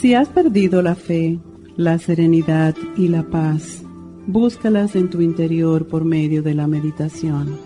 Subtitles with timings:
[0.00, 1.40] Si has perdido la fe,
[1.76, 3.82] la serenidad y la paz,
[4.28, 7.56] búscalas en tu interior por medio de la meditación,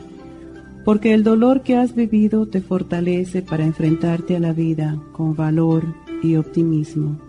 [0.83, 5.85] porque el dolor que has vivido te fortalece para enfrentarte a la vida con valor
[6.23, 7.21] y optimismo.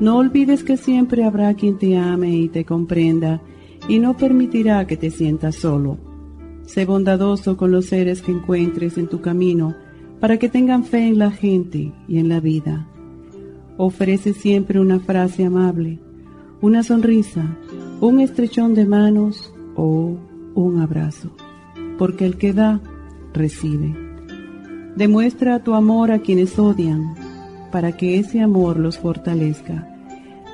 [0.00, 3.40] No olvides que siempre habrá quien te ame y te comprenda
[3.88, 5.98] y no permitirá que te sientas solo.
[6.66, 9.76] Sé bondadoso con los seres que encuentres en tu camino
[10.18, 12.87] para que tengan fe en la gente y en la vida
[13.78, 15.98] ofrece siempre una frase amable,
[16.60, 17.56] una sonrisa,
[18.00, 20.18] un estrechón de manos o
[20.54, 21.30] un abrazo,
[21.96, 22.80] porque el que da,
[23.32, 23.94] recibe.
[24.96, 27.14] Demuestra tu amor a quienes odian,
[27.70, 29.88] para que ese amor los fortalezca.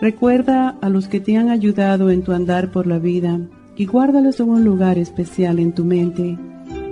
[0.00, 3.40] Recuerda a los que te han ayudado en tu andar por la vida
[3.76, 6.38] y guárdalos en un lugar especial en tu mente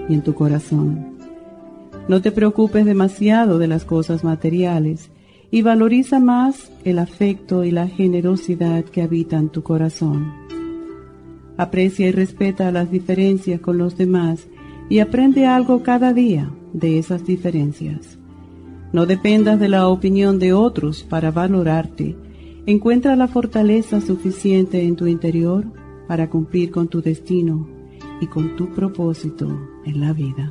[0.08, 1.12] y en tu corazón.
[2.08, 5.10] No te preocupes demasiado de las cosas materiales,
[5.52, 10.32] y valoriza más el afecto y la generosidad que habitan tu corazón.
[11.58, 14.48] Aprecia y respeta las diferencias con los demás
[14.88, 18.18] y aprende algo cada día de esas diferencias.
[18.92, 22.16] No dependas de la opinión de otros para valorarte.
[22.64, 25.66] Encuentra la fortaleza suficiente en tu interior
[26.08, 27.68] para cumplir con tu destino
[28.22, 29.48] y con tu propósito
[29.84, 30.50] en la vida.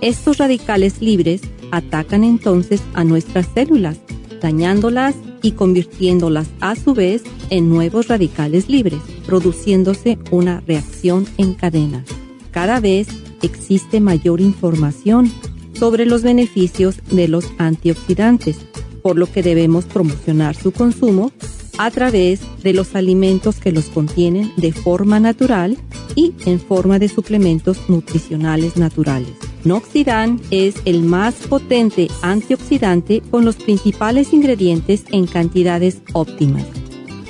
[0.00, 3.98] estos radicales libres atacan entonces a nuestras células,
[4.40, 12.04] dañándolas y convirtiéndolas a su vez en nuevos radicales libres, produciéndose una reacción en cadena.
[12.50, 13.08] Cada vez
[13.42, 15.30] existe mayor información
[15.72, 18.58] sobre los beneficios de los antioxidantes,
[19.02, 21.32] por lo que debemos promocionar su consumo
[21.78, 25.78] a través de los alimentos que los contienen de forma natural
[26.14, 29.32] y en forma de suplementos nutricionales naturales.
[29.64, 36.64] Noxidan es el más potente antioxidante con los principales ingredientes en cantidades óptimas.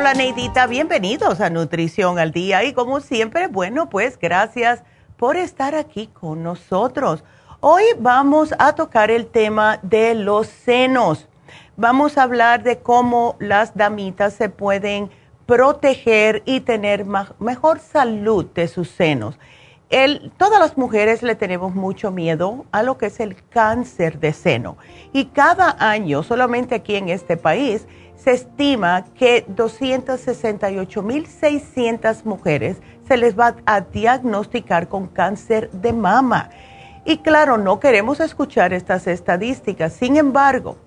[0.05, 4.83] Habla Neidita, bienvenidos a Nutrición al Día y como siempre, bueno, pues gracias
[5.17, 7.23] por estar aquí con nosotros.
[7.59, 11.27] Hoy vamos a tocar el tema de los senos.
[11.75, 15.09] Vamos a hablar de cómo las damitas se pueden
[15.47, 17.03] proteger y tener
[17.39, 19.39] mejor salud de sus senos.
[20.37, 24.77] todas las mujeres le tenemos mucho miedo a lo que es el cáncer de seno
[25.13, 32.77] y cada año, solamente aquí en este país, se estima que 268.600 mujeres
[33.07, 36.49] se les va a diagnosticar con cáncer de mama.
[37.05, 39.93] Y claro, no queremos escuchar estas estadísticas.
[39.93, 40.77] Sin embargo,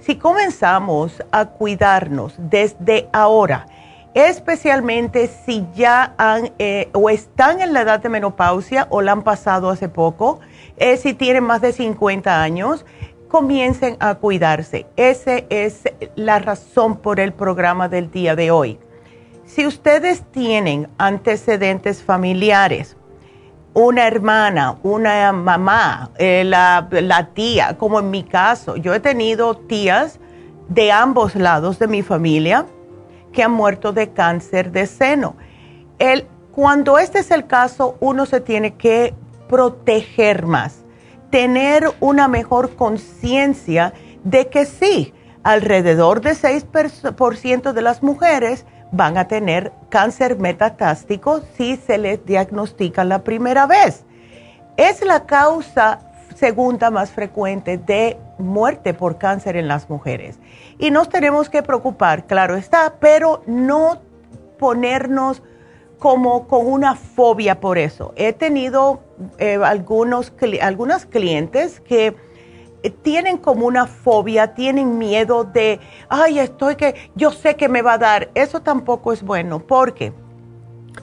[0.00, 3.66] si comenzamos a cuidarnos desde ahora,
[4.14, 9.22] especialmente si ya han eh, o están en la edad de menopausia o la han
[9.22, 10.40] pasado hace poco,
[10.78, 12.86] eh, si tienen más de 50 años,
[13.28, 14.86] comiencen a cuidarse.
[14.96, 15.82] Esa es
[16.16, 18.78] la razón por el programa del día de hoy.
[19.44, 22.96] Si ustedes tienen antecedentes familiares,
[23.74, 30.18] una hermana, una mamá, eh, la, tía, como en mi caso, yo he tenido tías
[30.68, 32.66] de ambos lados de mi familia
[33.32, 35.36] que han muerto de cáncer de seno.
[35.98, 39.14] El, cuando este es el caso, uno se tiene que
[39.48, 40.77] proteger más
[41.30, 43.92] tener una mejor conciencia
[44.24, 51.76] de que sí, alrededor de 6% de las mujeres van a tener cáncer metatástico si
[51.76, 54.04] se les diagnostica la primera vez.
[54.76, 56.00] Es la causa
[56.34, 60.38] segunda más frecuente de muerte por cáncer en las mujeres.
[60.78, 64.00] Y nos tenemos que preocupar, claro está, pero no
[64.58, 65.42] ponernos
[65.98, 68.12] como con una fobia por eso.
[68.16, 69.00] He tenido
[69.38, 72.16] eh, algunos, algunas clientes que
[72.82, 77.82] eh, tienen como una fobia, tienen miedo de, ay, estoy que, yo sé que me
[77.82, 78.30] va a dar.
[78.34, 80.12] Eso tampoco es bueno, porque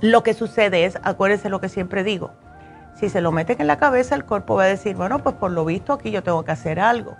[0.01, 2.31] lo que sucede es, acuérdense lo que siempre digo,
[2.95, 5.51] si se lo meten en la cabeza, el cuerpo va a decir, bueno, pues por
[5.51, 7.15] lo visto aquí yo tengo que hacer algo,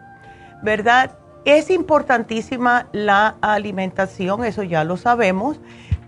[0.63, 1.12] ¿verdad?
[1.44, 5.60] Es importantísima la alimentación, eso ya lo sabemos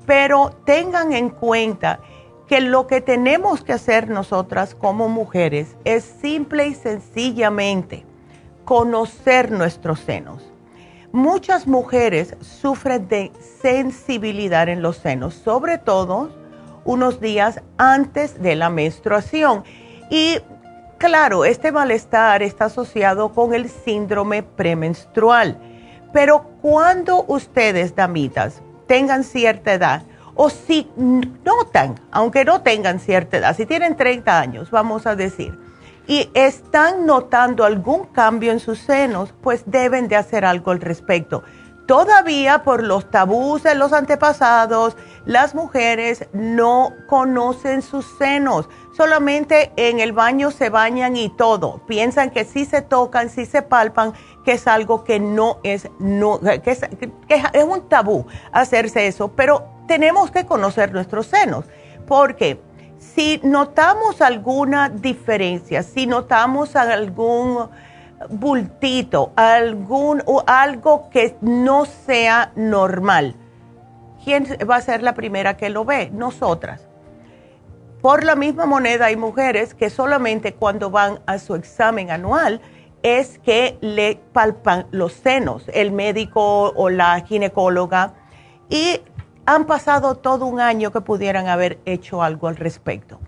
[0.07, 1.99] pero tengan en cuenta
[2.47, 8.05] que lo que tenemos que hacer nosotras como mujeres es simple y sencillamente
[8.63, 10.49] conocer nuestros senos.
[11.11, 16.31] Muchas mujeres sufren de sensibilidad en los senos, sobre todo
[16.85, 19.65] unos días antes de la menstruación.
[20.09, 20.37] Y
[20.97, 25.57] claro, este malestar está asociado con el síndrome premenstrual.
[26.13, 30.03] Pero cuando ustedes, damitas, tengan cierta edad
[30.35, 35.57] o si notan, aunque no tengan cierta edad, si tienen 30 años, vamos a decir,
[36.07, 41.43] y están notando algún cambio en sus senos, pues deben de hacer algo al respecto.
[41.87, 50.01] Todavía por los tabús de los antepasados, las mujeres no conocen sus senos, solamente en
[50.01, 51.79] el baño se bañan y todo.
[51.87, 54.11] Piensan que si se tocan, si se palpan,
[54.43, 56.81] que es algo que no es, no, que es,
[57.29, 61.63] es un tabú hacerse eso, pero tenemos que conocer nuestros senos,
[62.05, 62.59] porque
[62.99, 67.69] si notamos alguna diferencia, si notamos algún
[68.29, 73.35] bultito, algún o algo que no sea normal,
[74.23, 76.09] ¿quién va a ser la primera que lo ve?
[76.11, 76.87] Nosotras.
[78.01, 82.61] Por la misma moneda hay mujeres que solamente cuando van a su examen anual
[83.03, 88.13] es que le palpan los senos, el médico o la ginecóloga,
[88.69, 89.01] y
[89.45, 93.19] han pasado todo un año que pudieran haber hecho algo al respecto.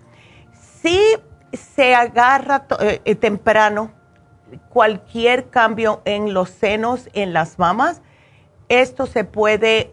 [0.52, 1.00] Si
[1.52, 3.92] se agarra eh, eh, temprano
[4.68, 8.02] cualquier cambio en los senos, en las mamas,
[8.68, 9.92] esto se puede,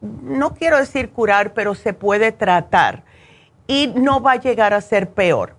[0.00, 3.04] no quiero decir curar, pero se puede tratar
[3.66, 5.54] y no va a llegar a ser peor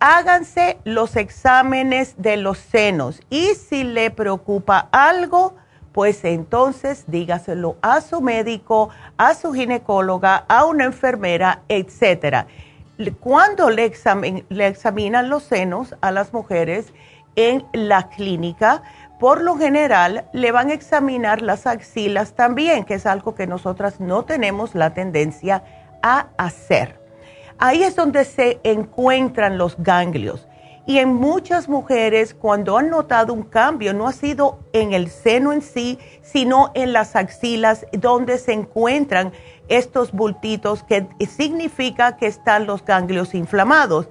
[0.00, 5.54] háganse los exámenes de los senos y si le preocupa algo,
[5.92, 8.88] pues entonces dígaselo a su médico,
[9.18, 12.46] a su ginecóloga, a una enfermera, etcétera.
[13.20, 13.92] Cuando le,
[14.48, 16.92] le examinan los senos a las mujeres
[17.36, 18.82] en la clínica,
[19.18, 24.00] por lo general le van a examinar las axilas también, que es algo que nosotras
[24.00, 25.62] no tenemos la tendencia
[26.02, 27.00] a hacer.
[27.58, 30.46] Ahí es donde se encuentran los ganglios.
[30.90, 35.52] Y en muchas mujeres, cuando han notado un cambio, no ha sido en el seno
[35.52, 39.30] en sí, sino en las axilas, donde se encuentran
[39.68, 44.08] estos bultitos, que significa que están los ganglios inflamados.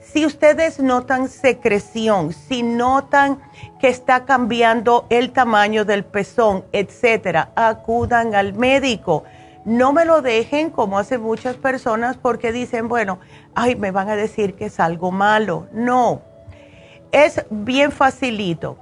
[0.00, 3.38] Si ustedes notan secreción, si notan
[3.78, 9.24] que está cambiando el tamaño del pezón, etcétera, acudan al médico
[9.64, 13.18] no me lo dejen como hacen muchas personas porque dicen, bueno,
[13.54, 15.68] ay, me van a decir que es algo malo.
[15.72, 16.22] No,
[17.12, 18.78] es bien facilito.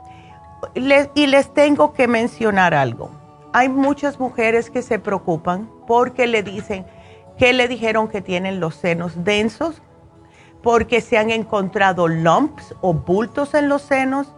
[0.75, 3.11] y les tengo que mencionar algo.
[3.53, 6.87] Hay muchas mujeres que se preocupan porque le dicen
[7.37, 9.81] que le dijeron que tienen los senos densos,
[10.63, 14.35] porque se han encontrado lumps o bultos en los senos.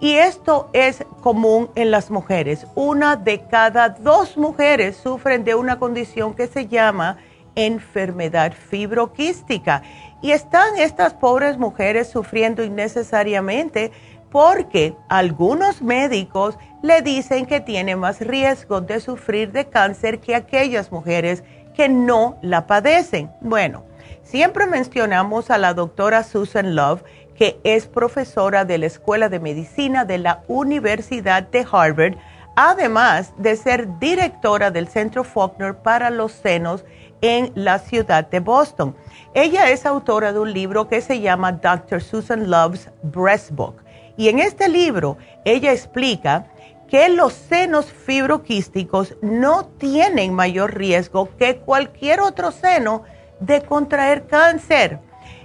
[0.00, 2.66] Y esto es común en las mujeres.
[2.76, 7.18] Una de cada dos mujeres sufren de una condición que se llama
[7.56, 9.82] enfermedad fibroquística.
[10.22, 13.90] Y están estas pobres mujeres sufriendo innecesariamente
[14.30, 20.92] porque algunos médicos le dicen que tiene más riesgo de sufrir de cáncer que aquellas
[20.92, 21.42] mujeres
[21.74, 23.30] que no la padecen.
[23.40, 23.84] Bueno,
[24.22, 27.02] siempre mencionamos a la doctora Susan Love,
[27.38, 32.16] que es profesora de la Escuela de Medicina de la Universidad de Harvard,
[32.56, 36.84] además de ser directora del Centro Faulkner para los senos
[37.20, 38.96] en la ciudad de Boston.
[39.34, 42.02] Ella es autora de un libro que se llama Dr.
[42.02, 43.76] Susan Love's Breast Book.
[44.16, 46.46] Y en este libro ella explica
[46.88, 53.04] que los senos fibroquísticos no tienen mayor riesgo que cualquier otro seno
[53.38, 54.98] de contraer cáncer.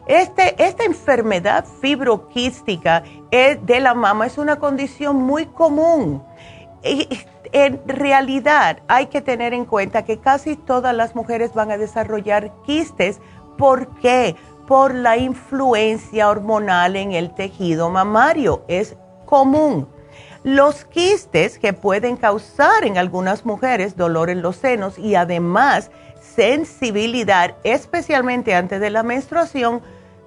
[0.06, 6.24] Este, esta enfermedad fibroquística de la mama es una condición muy común.
[6.84, 7.08] Y
[7.54, 12.52] en realidad hay que tener en cuenta que casi todas las mujeres van a desarrollar
[12.66, 13.22] quistes.
[13.58, 14.36] ¿Por qué?
[14.68, 18.66] Por la influencia hormonal en el tejido mamario.
[18.68, 19.88] Es común.
[20.44, 25.90] Los quistes que pueden causar en algunas mujeres dolor en los senos y además
[26.22, 29.82] sensibilidad, especialmente antes de la menstruación,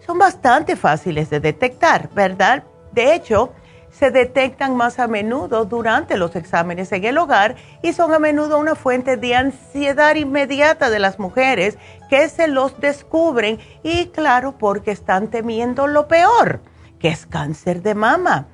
[0.06, 2.62] son bastante fáciles de detectar, ¿verdad?
[2.92, 3.52] De hecho,
[3.90, 8.58] se detectan más a menudo durante los exámenes en el hogar y son a menudo
[8.58, 11.78] una fuente de ansiedad inmediata de las mujeres
[12.10, 16.60] que se los descubren y claro, porque están temiendo lo peor,
[16.98, 18.46] que es cáncer de mama.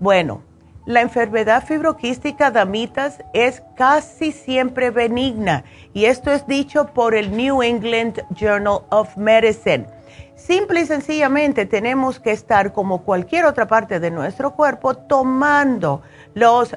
[0.00, 0.42] Bueno,
[0.86, 7.62] la enfermedad fibroquística damitas es casi siempre benigna y esto es dicho por el New
[7.62, 9.95] England Journal of Medicine.
[10.36, 16.02] Simple y sencillamente tenemos que estar como cualquier otra parte de nuestro cuerpo tomando
[16.34, 16.76] los,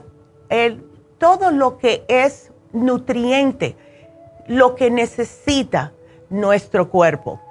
[1.17, 3.75] todo lo que es nutriente,
[4.47, 5.91] lo que necesita
[6.29, 7.41] nuestro cuerpo.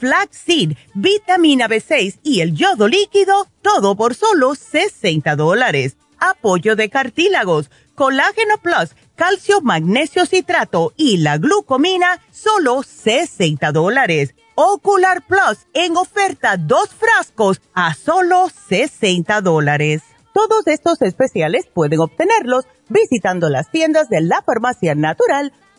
[0.00, 5.96] flaxseed, vitamina B6 y el yodo líquido, todo por solo 60 dólares.
[6.18, 15.22] Apoyo de cartílagos, colágeno plus, calcio, magnesio citrato y la glucomina, solo 60 dólares Ocular
[15.26, 20.02] Plus en oferta dos frascos a solo 60 dólares.
[20.34, 25.54] Todos estos especiales pueden obtenerlos visitando las tiendas de la farmacia natural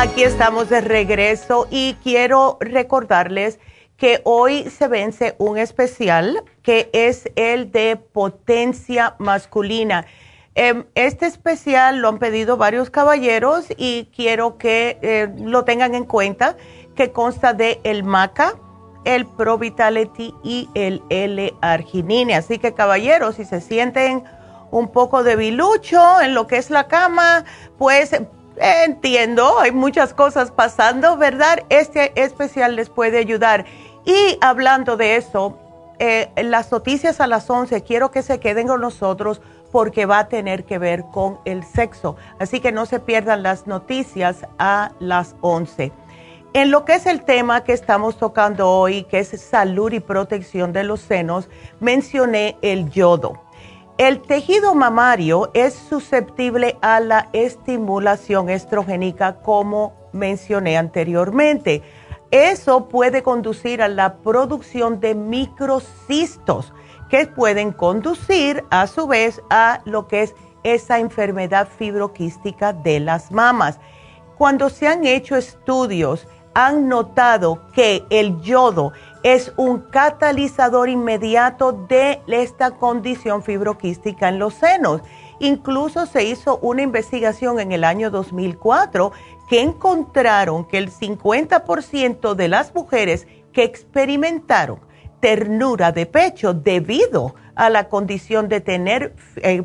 [0.00, 3.60] Aquí estamos de regreso y quiero recordarles
[3.98, 10.06] que hoy se vence un especial que es el de potencia masculina.
[10.54, 16.06] Em, este especial lo han pedido varios caballeros y quiero que eh, lo tengan en
[16.06, 16.56] cuenta,
[16.96, 18.54] que consta de el maca,
[19.04, 22.36] el Pro Vitality y el L-Arginine.
[22.36, 24.24] Así que caballeros, si se sienten
[24.70, 27.44] un poco debilucho en lo que es la cama,
[27.76, 28.12] pues
[28.60, 31.60] entiendo, hay muchas cosas pasando, ¿verdad?
[31.68, 33.64] Este especial les puede ayudar.
[34.04, 35.58] Y hablando de eso,
[35.98, 39.40] eh, las noticias a las 11, quiero que se queden con nosotros
[39.72, 42.16] porque va a tener que ver con el sexo.
[42.38, 45.92] Así que no se pierdan las noticias a las 11.
[46.52, 50.72] En lo que es el tema que estamos tocando hoy, que es salud y protección
[50.72, 51.48] de los senos,
[51.78, 53.40] mencioné el yodo.
[54.00, 61.82] El tejido mamario es susceptible a la estimulación estrogénica como mencioné anteriormente
[62.30, 66.72] eso puede conducir a la producción de microcistos
[67.10, 73.30] que pueden conducir a su vez a lo que es esa enfermedad fibroquística de las
[73.30, 73.80] mamas.
[74.38, 82.20] Cuando se han hecho estudios, han notado que el yodo es un catalizador inmediato de
[82.26, 85.02] esta condición fibroquística en los senos.
[85.40, 89.12] Incluso se hizo una investigación en el año 2004
[89.48, 94.80] que encontraron que el 50% de las mujeres que experimentaron
[95.20, 99.62] ternura de pecho debido a la condición de tener eh,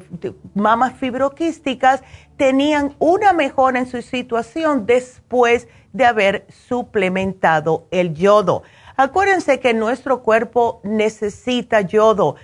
[0.53, 2.03] mamas fibroquísticas
[2.35, 8.63] tenían una mejora en su situación después de haber suplementado el yodo.
[8.97, 12.36] Acuérdense que nuestro cuerpo necesita yodo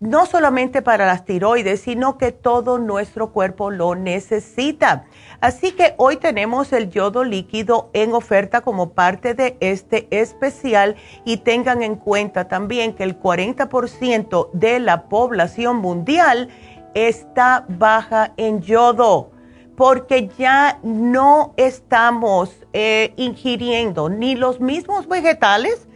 [0.00, 5.04] no solamente para las tiroides, sino que todo nuestro cuerpo lo necesita.
[5.40, 11.38] Así que hoy tenemos el yodo líquido en oferta como parte de este especial y
[11.38, 16.48] tengan en cuenta también que el 40% de la población mundial
[16.94, 19.33] está baja en yodo
[19.76, 25.88] porque ya no estamos eh, ingiriendo ni los mismos vegetales,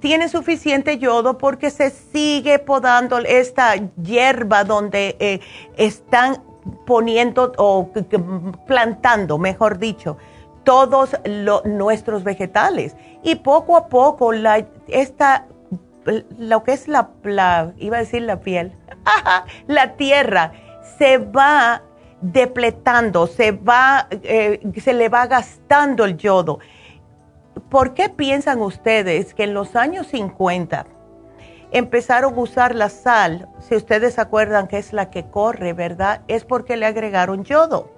[0.00, 5.40] tiene suficiente yodo porque se sigue podando esta hierba donde eh,
[5.76, 6.42] están
[6.84, 7.90] poniendo o
[8.66, 10.18] plantando, mejor dicho,
[10.64, 11.16] todos
[11.64, 12.96] nuestros vegetales.
[13.22, 15.46] Y poco a poco la, esta,
[16.38, 17.10] lo que es la,
[17.78, 18.72] iba a decir la piel,
[19.66, 20.52] la tierra
[20.98, 21.82] se va
[22.32, 26.58] depletando, se va, eh, se le va gastando el yodo
[27.70, 30.86] ¿Por qué piensan ustedes que en los años 50
[31.72, 33.48] empezaron a usar la sal?
[33.60, 36.20] Si ustedes acuerdan que es la que corre, ¿verdad?
[36.28, 37.90] Es porque le agregaron yodo.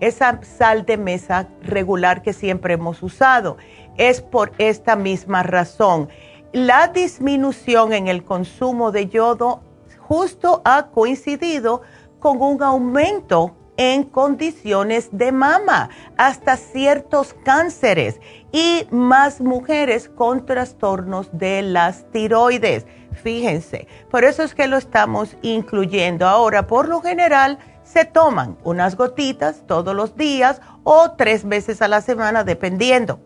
[0.00, 3.56] Esa sal de mesa regular que siempre hemos usado.
[3.96, 6.08] Es por esta misma razón.
[6.52, 9.62] La disminución en el consumo de yodo
[10.00, 11.82] justo ha coincidido
[12.18, 18.20] con un aumento en condiciones de mama, hasta ciertos cánceres
[18.52, 22.86] y más mujeres con trastornos de las tiroides.
[23.22, 26.26] Fíjense, por eso es que lo estamos incluyendo.
[26.26, 31.88] Ahora, por lo general, se toman unas gotitas todos los días o tres veces a
[31.88, 33.20] la semana, dependiendo.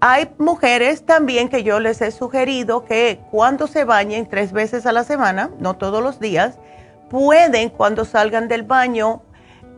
[0.00, 4.92] Hay mujeres también que yo les he sugerido que cuando se bañen tres veces a
[4.92, 6.58] la semana, no todos los días,
[7.08, 9.22] pueden cuando salgan del baño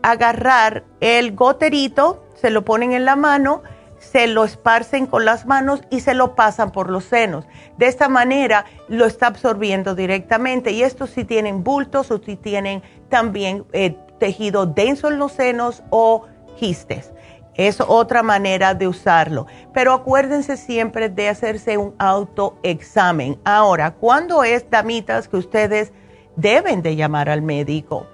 [0.03, 3.63] agarrar el goterito, se lo ponen en la mano,
[3.99, 7.47] se lo esparcen con las manos y se lo pasan por los senos.
[7.77, 10.71] De esta manera lo está absorbiendo directamente.
[10.71, 15.83] Y esto si tienen bultos o si tienen también eh, tejido denso en los senos
[15.91, 17.13] o quistes.
[17.55, 19.47] Es otra manera de usarlo.
[19.75, 23.41] Pero acuérdense siempre de hacerse un autoexamen.
[23.45, 25.93] Ahora, ¿cuándo es, damitas, que ustedes
[26.37, 28.07] deben de llamar al médico?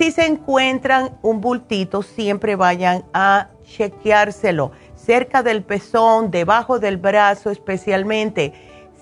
[0.00, 7.50] Si se encuentran un bultito, siempre vayan a chequeárselo cerca del pezón, debajo del brazo
[7.50, 8.54] especialmente.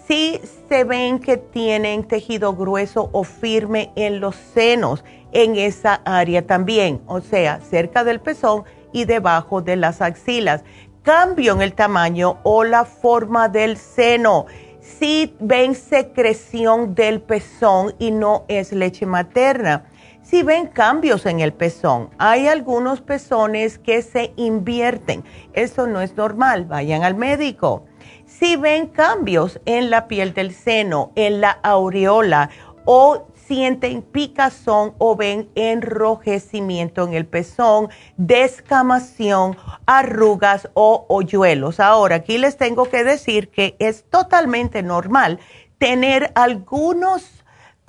[0.09, 6.45] Si se ven que tienen tejido grueso o firme en los senos, en esa área
[6.45, 10.65] también, o sea, cerca del pezón y debajo de las axilas.
[11.05, 14.47] Cambio en el tamaño o la forma del seno.
[14.81, 19.85] Si ven secreción del pezón y no es leche materna
[20.29, 25.25] si ven cambios en el pezón, hay algunos pezones que se invierten.
[25.55, 27.87] Eso no es normal, vayan al médico.
[28.27, 32.51] Si ven cambios en la piel del seno, en la aureola
[32.85, 37.89] o sienten picazón o ven enrojecimiento en el pezón,
[38.19, 41.81] descamación, arrugas o hoyuelos.
[41.81, 45.41] Ahora, aquí les tengo que decir que es totalmente normal
[45.79, 47.38] tener algunos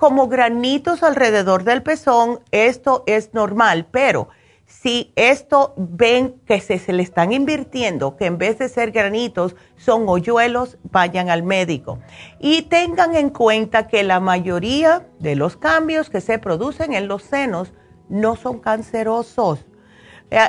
[0.00, 4.30] como granitos alrededor del pezón, esto es normal, pero
[4.64, 10.08] si esto ven que se, le están invirtiendo, que en vez de ser granitos son
[10.08, 11.98] hoyuelos, vayan al médico.
[12.38, 17.22] Y tengan en cuenta que la mayoría de los cambios que se producen en los
[17.22, 17.74] senos
[18.08, 19.66] no son cancerosos,
[20.30, 20.40] eh,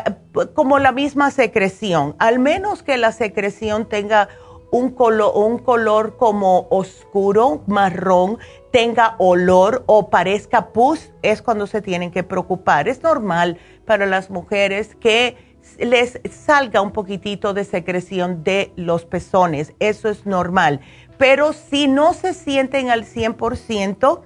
[0.53, 4.29] como la misma secreción, al menos que la secreción tenga
[4.71, 8.39] un color, un color como oscuro, marrón,
[8.71, 12.87] tenga olor o parezca pus, es cuando se tienen que preocupar.
[12.87, 15.35] Es normal para las mujeres que
[15.77, 20.79] les salga un poquitito de secreción de los pezones, eso es normal.
[21.17, 24.21] Pero si no se sienten al 100%,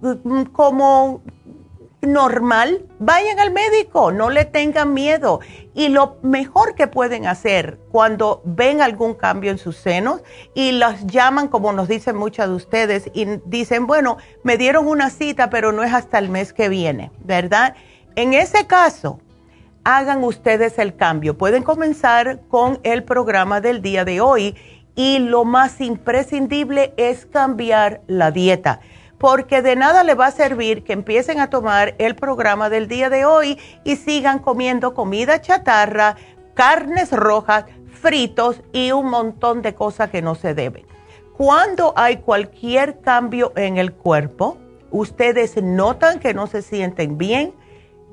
[0.00, 1.22] mm, como
[2.02, 5.40] normal, vayan al médico, no le tengan miedo.
[5.72, 10.22] Y lo mejor que pueden hacer cuando ven algún cambio en sus senos
[10.54, 15.10] y las llaman, como nos dicen muchas de ustedes, y dicen, bueno, me dieron una
[15.10, 17.76] cita, pero no es hasta el mes que viene, ¿verdad?
[18.16, 19.20] En ese caso,
[19.84, 21.38] hagan ustedes el cambio.
[21.38, 24.56] Pueden comenzar con el programa del día de hoy
[24.94, 28.80] y lo más imprescindible es cambiar la dieta
[29.22, 33.08] porque de nada le va a servir que empiecen a tomar el programa del día
[33.08, 36.16] de hoy y sigan comiendo comida chatarra,
[36.54, 40.84] carnes rojas, fritos y un montón de cosas que no se deben.
[41.36, 44.58] Cuando hay cualquier cambio en el cuerpo,
[44.90, 47.54] ustedes notan que no se sienten bien,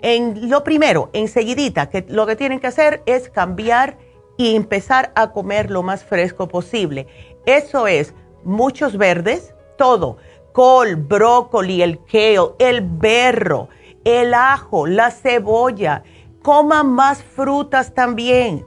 [0.03, 3.97] en lo primero, enseguidita, que lo que tienen que hacer es cambiar
[4.37, 7.07] y empezar a comer lo más fresco posible.
[7.47, 10.17] Eso es muchos verdes, todo
[10.59, 13.69] col, brócoli, el kale, el berro,
[14.03, 16.03] el ajo, la cebolla.
[16.41, 18.65] Coman más frutas también,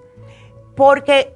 [0.74, 1.35] porque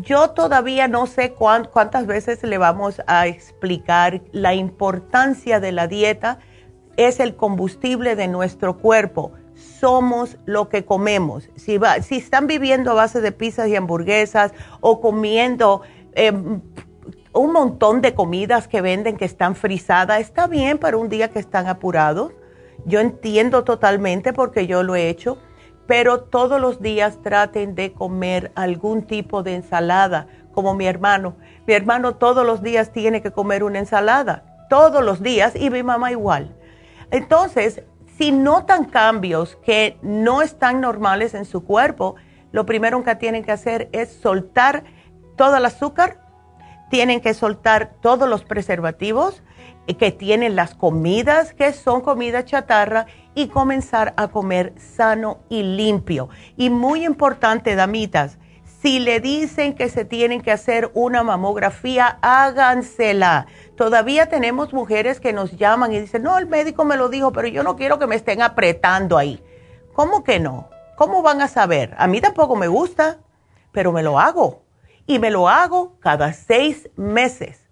[0.00, 6.40] yo todavía no sé cuántas veces le vamos a explicar la importancia de la dieta.
[6.96, 9.30] Es el combustible de nuestro cuerpo.
[9.54, 11.48] Somos lo que comemos.
[11.54, 11.78] Si,
[12.10, 15.82] están viviendo a base de pizzas y hamburguesas o comiendo
[16.16, 16.60] em,
[17.32, 20.20] un montón de comidas que venden que están frisadas.
[20.20, 22.32] Está bien para un día que están apurados.
[22.84, 25.38] Yo entiendo totalmente porque yo lo he hecho,
[25.86, 31.36] pero todos los días traten de comer algún tipo de ensalada, como mi hermano.
[31.66, 35.82] Mi hermano todos los días tiene que comer una ensalada, todos los días, y mi
[35.82, 36.56] mamá igual.
[37.10, 37.82] Entonces,
[38.18, 42.16] si notan cambios que no están normales en su cuerpo,
[42.50, 44.84] lo primero que tienen que hacer es soltar
[45.36, 46.21] todo el azúcar
[46.92, 49.42] tienen que soltar todos los preservativos
[49.98, 56.28] que tienen las comidas que son comida chatarra y comenzar a comer sano y limpio.
[56.58, 58.36] Y muy importante, damitas,
[58.82, 63.46] si le dicen que se tienen que hacer una mamografía, hágansela.
[63.74, 67.48] Todavía tenemos mujeres que nos llaman y dicen, no, el médico me lo dijo, pero
[67.48, 69.42] yo no quiero que me estén apretando ahí.
[69.94, 70.68] ¿Cómo que no?
[70.96, 71.94] ¿Cómo van a saber?
[71.96, 73.16] A mí tampoco me gusta,
[73.72, 74.62] pero me lo hago
[75.06, 77.62] y me lo hago cada seis meses.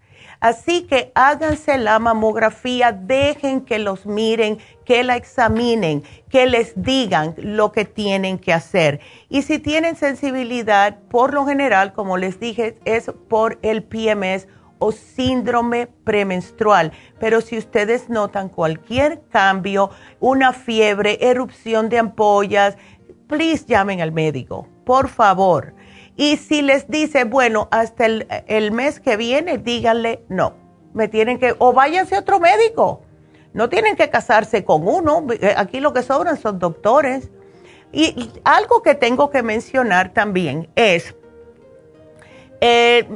[0.40, 7.34] Así que háganse la mamografía, dejen que los miren, que la examinen, que les digan
[7.36, 9.00] lo que tienen que hacer.
[9.28, 14.92] Y si tienen sensibilidad, por lo general, como les dije, es por el PMS o
[14.92, 16.92] síndrome premenstrual.
[17.18, 19.90] Pero si ustedes notan cualquier cambio,
[20.20, 22.78] una fiebre, erupción de ampollas,
[23.26, 25.74] please llamen al médico, por favor.
[26.20, 30.52] Y si les dice, bueno, hasta el, mes que viene, díganle, no,
[30.92, 33.00] me tienen que, o váyanse a otro médico.
[33.54, 35.26] No tienen que casarse con uno.
[35.30, 37.30] Eh, aquí lo que sobran son doctores.
[37.90, 41.14] Y algo que tengo que mencionar también es,
[42.60, 43.08] eh,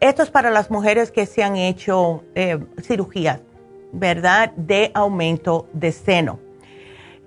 [0.00, 3.40] esto es para las mujeres que se han hecho eh, cirugías,
[3.92, 4.52] ¿verdad?
[4.56, 6.45] De aumento de seno.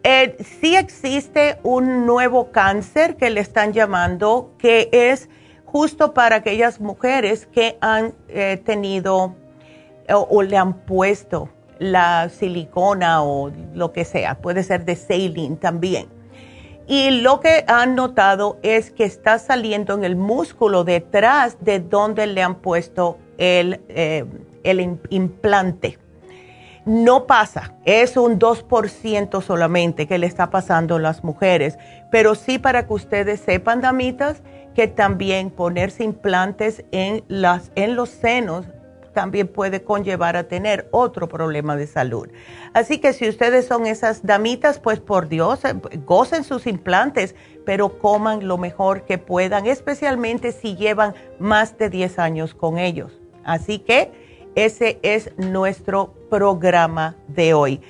[0.03, 5.29] Eh, sí existe un nuevo cáncer que le están llamando, que es
[5.65, 9.35] justo para aquellas mujeres que han eh, tenido
[10.11, 16.07] o, le han puesto la silicona o lo que sea, puede ser de saline también.
[16.87, 22.25] Y lo que han notado es que está saliendo en el músculo detrás de donde
[22.25, 24.25] le han puesto el, eh,
[24.63, 25.99] el implante.
[26.85, 31.77] No pasa, es un 2% solamente que le está pasando a las mujeres,
[32.09, 34.41] pero sí para que ustedes sepan, damitas,
[34.73, 38.65] que también ponerse implantes en, las, en los senos
[39.13, 42.29] también puede conllevar a tener otro problema de salud.
[42.73, 45.73] Así que si ustedes son esas damitas, pues por Dios, eh,
[46.05, 52.19] gocen sus implantes, pero coman lo mejor que puedan, especialmente si llevan más de 10
[52.19, 53.19] años con ellos.
[53.43, 54.11] Así que
[54.55, 57.81] ese es nuestro programa de hoy.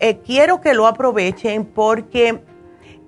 [0.00, 2.42] Eh, quiero que lo aprovechen porque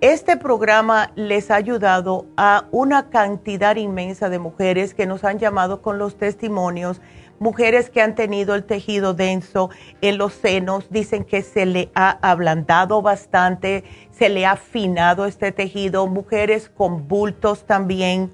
[0.01, 5.81] este programa les ha ayudado a una cantidad inmensa de mujeres que nos han llamado
[5.83, 7.01] con los testimonios,
[7.39, 9.71] mujeres que han tenido el tejido denso
[10.03, 15.53] en los senos, dicen que se le ha ablandado bastante, se le ha afinado este
[15.53, 18.31] tejido, mujeres con bultos también,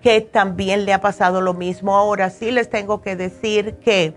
[0.00, 1.96] que también le ha pasado lo mismo.
[1.96, 4.14] Ahora sí les tengo que decir que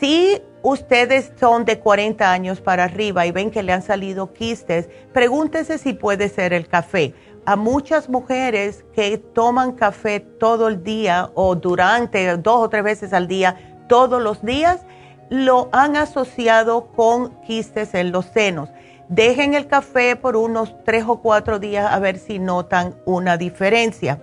[0.00, 4.88] si ustedes son de 40 años para arriba y ven que le han salido quistes,
[5.12, 7.14] pregúntese si puede ser el café.
[7.44, 13.12] A muchas mujeres que toman café todo el día o durante dos o tres veces
[13.12, 14.80] al día, todos los días,
[15.28, 18.70] lo han asociado con quistes en los senos.
[19.10, 24.22] Dejen el café por unos tres o cuatro días a ver si notan una diferencia.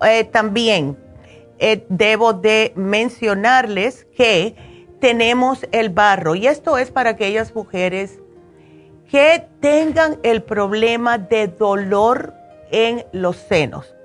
[0.00, 0.96] Eh, también
[1.58, 4.71] eh, debo de mencionarles que
[5.02, 8.20] tenemos el barro y esto es para aquellas mujeres
[9.10, 12.32] que tengan el problema de dolor
[12.70, 13.96] en los senos.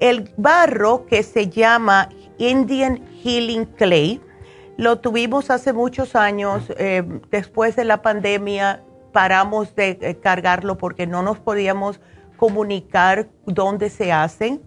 [0.00, 2.08] El barro que se llama
[2.38, 4.22] Indian Healing Clay
[4.78, 6.72] lo tuvimos hace muchos años.
[6.78, 8.82] Eh, después de la pandemia
[9.12, 12.00] paramos de eh, cargarlo porque no nos podíamos
[12.38, 14.62] comunicar dónde se hacen.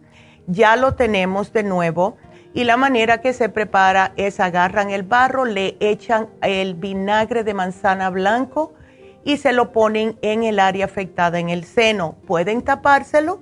[0.45, 2.17] Ya lo tenemos de nuevo
[2.53, 7.53] y la manera que se prepara es agarran el barro, le echan el vinagre de
[7.53, 8.73] manzana blanco
[9.23, 12.17] y se lo ponen en el área afectada en el seno.
[12.27, 13.41] Pueden tapárselo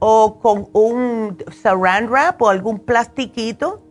[0.00, 3.86] o con un saran wrap o algún plastiquito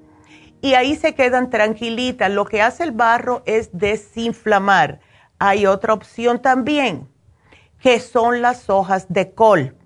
[0.62, 2.30] y ahí se quedan tranquilitas.
[2.30, 5.00] Lo que hace el barro es desinflamar.
[5.38, 7.08] Hay otra opción también,
[7.80, 9.78] que son las hojas de col.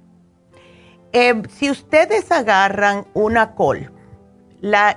[1.12, 3.93] Eh, si ustedes agarran una col,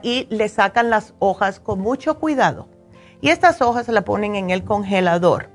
[0.02, 2.68] y le sacan las hojas con mucho cuidado.
[3.20, 5.50] Y estas hojas la ponen en el congelador.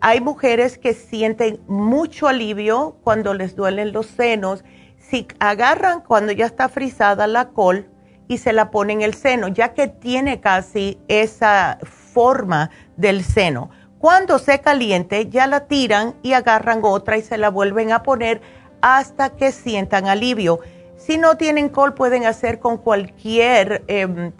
[0.00, 4.64] Hay mujeres que sienten mucho alivio cuando les duelen los senos.
[4.98, 7.88] Si agarran cuando ya está frisada la col
[8.28, 13.70] y se la ponen en el seno, ya que tiene casi esa forma del seno.
[13.98, 18.42] Cuando se caliente, ya la tiran y agarran otra y se la vuelven a poner
[18.80, 20.60] hasta que sientan alivio
[21.08, 24.30] si no tienen col, pueden hacer con cualquier, em,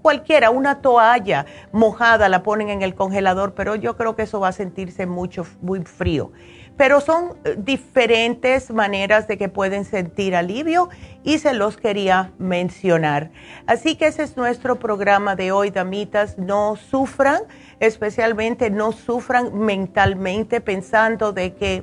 [0.00, 4.46] cualquiera, una toalla mojada, la ponen en el congelador, pero yo creo que eso va
[4.46, 6.30] a sentirse mucho, muy frío.
[6.76, 10.88] Pero son eh, diferentes maneras de que pueden sentir alivio
[11.24, 13.32] y se los quería mencionar.
[13.66, 16.38] Así que ese es nuestro programa de hoy, damitas.
[16.38, 17.42] No sufran,
[17.80, 21.82] especialmente no sufran mentalmente pensando de que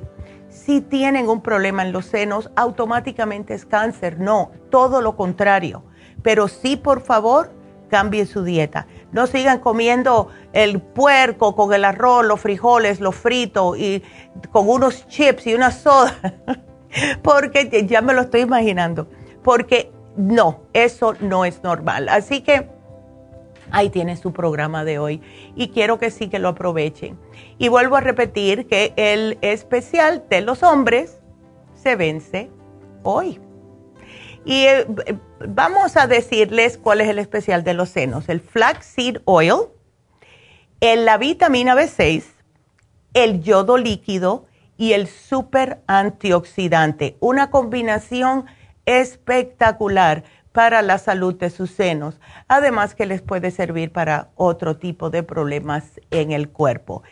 [0.52, 4.20] si tienen un problema en los senos, automáticamente es cáncer.
[4.20, 5.82] No, todo lo contrario.
[6.22, 7.50] Pero sí, por favor,
[7.88, 8.86] cambien su dieta.
[9.12, 14.02] No sigan comiendo el puerco con el arroz, los frijoles, los fritos y
[14.50, 16.14] con unos chips y una soda.
[17.22, 19.08] Porque ya me lo estoy imaginando.
[19.42, 22.08] Porque no, eso no es normal.
[22.10, 22.68] Así que
[23.72, 25.20] ahí tiene su programa de hoy
[25.56, 27.18] y quiero que sí que lo aprovechen.
[27.58, 31.20] Y vuelvo a repetir que el especial de los hombres
[31.74, 32.50] se vence
[33.02, 33.40] hoy.
[34.44, 34.86] Y eh,
[35.48, 38.28] vamos a decirles cuál es el especial de los senos.
[38.28, 39.68] El flaxseed oil,
[40.80, 42.24] la vitamina B6,
[43.14, 47.16] el yodo líquido y el super antioxidante.
[47.20, 48.46] Una combinación
[48.84, 55.10] espectacular para la salud de sus senos, además que les puede servir para otro tipo
[55.10, 57.02] de problemas en el cuerpo.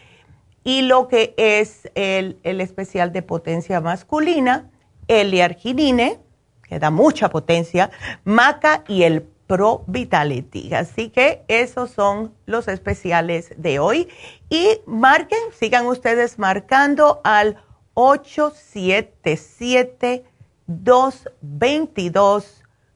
[0.63, 4.71] y lo que es el, especial de potencia masculina,
[5.09, 6.19] el arginine,
[6.69, 7.91] que da mucha potencia,
[8.25, 10.73] maca y el Pro Vitality.
[10.75, 14.09] Así que esos son los especiales de hoy.
[14.49, 17.57] Y marquen, sigan ustedes marcando al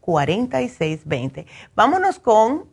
[0.07, 1.47] 877-222-4620.
[1.75, 2.67] Vámonos con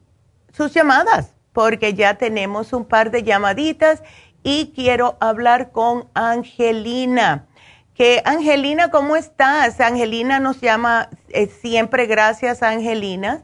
[0.54, 4.04] sus llamadas, porque ya tenemos un par de llamaditas
[4.44, 7.48] y quiero hablar con Angelina.
[7.94, 9.80] Que Angelina, ¿cómo estás?
[9.80, 13.44] Angelina nos llama eh, siempre, gracias Angelina.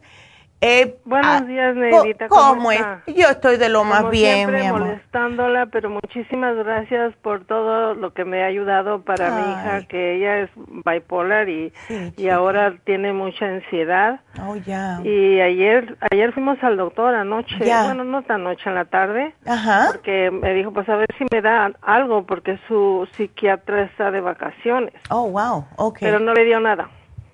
[0.59, 2.27] Eh, Buenos ah, días, Neidita.
[2.29, 2.81] ¿Cómo, es?
[3.05, 4.81] Yo estoy de lo más bien, mi amor.
[4.81, 10.15] molestándola, pero muchísimas gracias por todo lo que me ha ayudado para mi hija, que
[10.15, 10.49] ella es
[10.83, 11.71] bipolar y,
[12.17, 14.19] y ahora tiene mucha ansiedad.
[14.41, 14.99] Oh, ya.
[15.03, 19.89] Y ayer ayer fuimos al doctor anoche, bueno, no tan noche, en la tarde, Ajá.
[19.91, 24.21] porque me dijo, pues a ver si me da algo, porque su psiquiatra está de
[24.21, 24.93] vacaciones.
[25.11, 25.99] Oh, wow, ok.
[25.99, 26.89] Pero no le dio nada.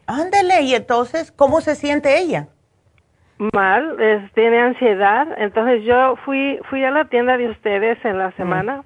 [0.07, 2.49] Ándele, y entonces, ¿cómo se siente ella?
[3.51, 3.97] Mal,
[4.34, 5.27] tiene ansiedad.
[5.38, 8.38] Entonces yo fui fui a la tienda de ustedes en la mm.
[8.38, 8.84] semana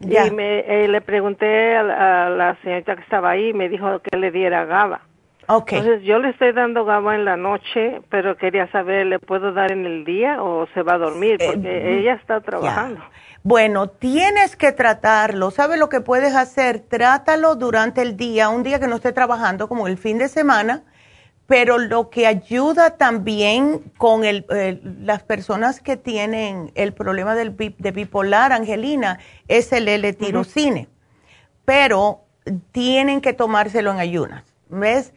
[0.00, 1.82] y me, eh, le pregunté a
[2.28, 5.02] la, señorita que estaba ahí y me dijo que le diera GABA.
[5.46, 5.78] Okay.
[5.78, 9.72] Entonces yo le estoy dando GABA en la noche, pero quería saber, ¿le puedo dar
[9.72, 11.36] en el día o se va a dormir?
[11.40, 13.00] Eh, Porque mm, ella está trabajando.
[13.42, 15.50] Bueno, tienes que tratarlo.
[15.50, 16.80] ¿Sabes lo que puedes hacer?
[16.80, 20.84] Trátalo durante el día, un día que no esté trabajando, como el fin de semana
[21.50, 24.46] pero lo que ayuda también con el,
[25.02, 30.86] las personas que tienen el problema del, de bipolar, Angelina, es el L-tirocine.
[31.64, 32.20] Pero
[32.70, 34.44] tienen que tomárselo en ayunas.
[34.68, 35.12] ¿Ves?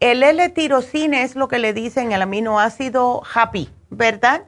[0.00, 4.44] El L-tirocine es lo que le dicen el aminoácido happy, ¿verdad?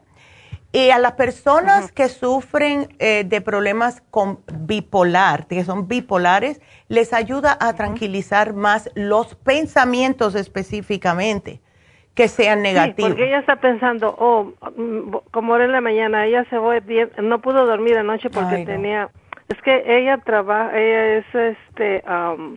[0.71, 7.15] Y a las personas que sufren eh, de problemas con bipolar, que son bipolares, les
[7.15, 11.61] ayuda a tranquilizar más los pensamientos específicamente
[12.15, 13.11] que sean negativos.
[13.11, 16.81] Sí, porque ella está pensando, oh, mm, como era en la mañana, ella se fue
[16.81, 19.09] bien, no pudo dormir anoche porque tenía,
[19.49, 22.57] es que ella trabaja, ella es este, um,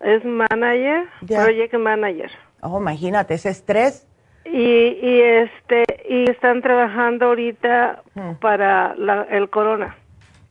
[0.00, 2.30] es manager, project manager.
[2.60, 4.06] Oh, imagínate, ese estrés
[4.44, 8.34] y, y este y están trabajando ahorita hmm.
[8.40, 9.96] para la, el corona.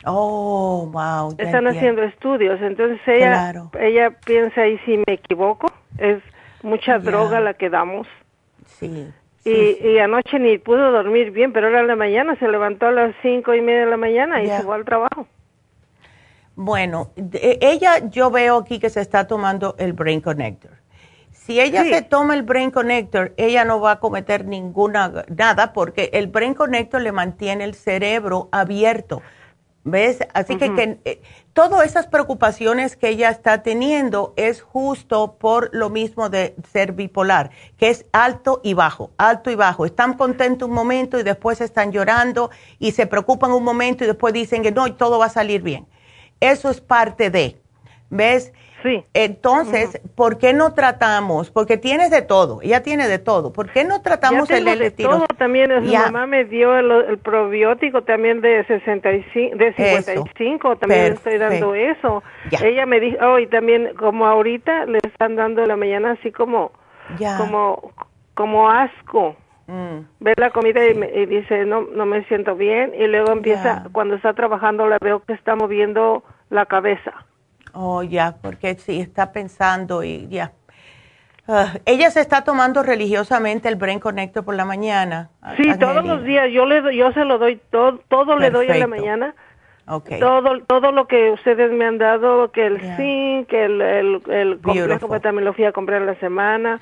[0.05, 1.35] Oh, wow.
[1.37, 6.21] Están haciendo estudios, entonces ella ella piensa y si me equivoco es
[6.61, 8.07] mucha droga la que damos.
[8.65, 9.07] Sí.
[9.45, 12.91] y, y anoche ni pudo dormir bien, pero ahora en la mañana se levantó a
[12.91, 15.27] las cinco y media de la mañana y se fue al trabajo.
[16.55, 17.09] Bueno,
[17.61, 20.82] ella yo veo aquí que se está tomando el Brain Connector.
[21.45, 26.09] Si ella se toma el Brain Connector, ella no va a cometer ninguna nada porque
[26.13, 29.21] el Brain Connector le mantiene el cerebro abierto.
[29.85, 30.19] ¿Ves?
[30.33, 36.29] Así que, eh, todas esas preocupaciones que ella está teniendo es justo por lo mismo
[36.29, 39.85] de ser bipolar, que es alto y bajo, alto y bajo.
[39.85, 44.33] Están contentos un momento y después están llorando y se preocupan un momento y después
[44.33, 45.85] dicen que no, todo va a salir bien.
[46.39, 47.61] Eso es parte de,
[48.09, 48.53] ¿ves?
[48.83, 49.05] Sí.
[49.13, 51.49] Entonces, ¿por qué no tratamos?
[51.49, 53.53] Porque tienes de todo, ella tiene de todo.
[53.53, 58.41] ¿Por qué no tratamos el l todo también, su mamá me dio el, probiótico también
[58.41, 62.23] de 65, de 55, también estoy dando eso.
[62.61, 66.31] Ella me dijo, oh, y también como ahorita le están dando en la mañana así
[66.31, 66.71] como,
[67.37, 67.93] como,
[68.33, 69.37] como asco.
[69.67, 69.99] Mm.
[70.19, 72.93] Ve la comida y, dice, no, no me siento bien.
[72.99, 77.25] Y luego empieza, cuando está trabajando, la veo que está moviendo la cabeza.
[77.73, 80.53] Oh, ya, porque sí, está pensando y ya.
[81.47, 85.29] Ah, ella se está tomando religiosamente el Brain Connector por la mañana.
[85.57, 86.47] Sí, todos los días.
[86.53, 89.35] Yo le yo se lo doy todo, todo le doy en la mañana
[89.85, 90.19] Okay.
[90.19, 95.09] Todo, todo lo que ustedes me han dado, que el zinc, el, el, el complejo,
[95.09, 96.79] pues también lo fui a comprar la semana.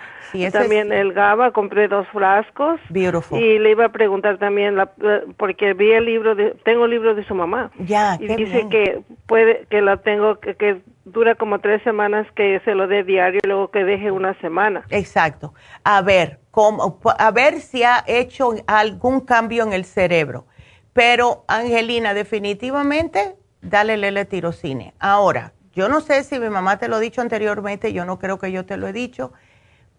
[0.52, 2.80] también el GABA, compré dos frascos.
[2.92, 4.92] Y le iba a preguntar también, la,
[5.38, 7.72] porque vi el libro, de, tengo el libro de su mamá.
[7.80, 12.60] Ya, y dice que puede, que la tengo, que, que dura como tres semanas que
[12.66, 14.84] se lo dé diario y luego que deje una semana.
[14.92, 15.56] Exacto.
[15.84, 20.46] A ver, cómo, a ver si ha hecho algún cambio en el cerebro
[20.94, 24.94] pero, Angelina, definitivamente, dale el tirocine.
[25.00, 28.40] Ahora, yo no sé si mi mamá te lo ha dicho anteriormente, yo no creo
[28.40, 29.32] que yo te lo he dicho,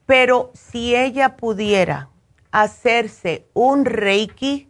[0.05, 2.09] pero si ella pudiera
[2.51, 4.68] hacerse un reiki,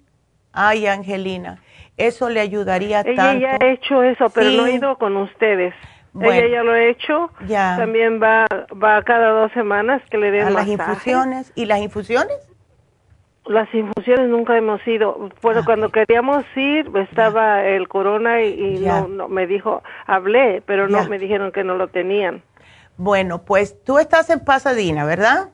[0.52, 1.60] ay, Angelina,
[1.96, 3.38] eso le ayudaría ella tanto.
[3.38, 5.74] Ella ya ha hecho eso, pero no he ido con ustedes.
[6.20, 7.30] ella ya lo ha hecho.
[7.46, 7.76] Ya.
[7.76, 11.52] También va, va cada dos semanas que le den las infusiones.
[11.56, 12.51] ¿Y las infusiones?
[13.46, 15.30] Las infusiones nunca hemos ido.
[15.40, 18.78] Bueno, ah, cuando queríamos ir estaba el corona y,
[19.08, 22.42] no, me dijo, hablé, pero no me dijeron que no lo tenían.
[22.96, 25.50] Bueno, pues tú estás en Pasadena, ¿verdad?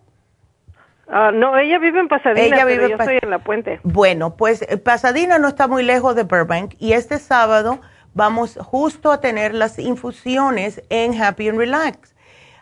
[1.08, 3.80] Ah, no, ella vive en Pasadena, ella vive yo estoy en la puente.
[3.82, 7.80] Bueno, pues eh, Pasadena no está muy lejos de Burbank y este sábado
[8.12, 12.14] vamos justo a tener las infusiones en Happy and Relax.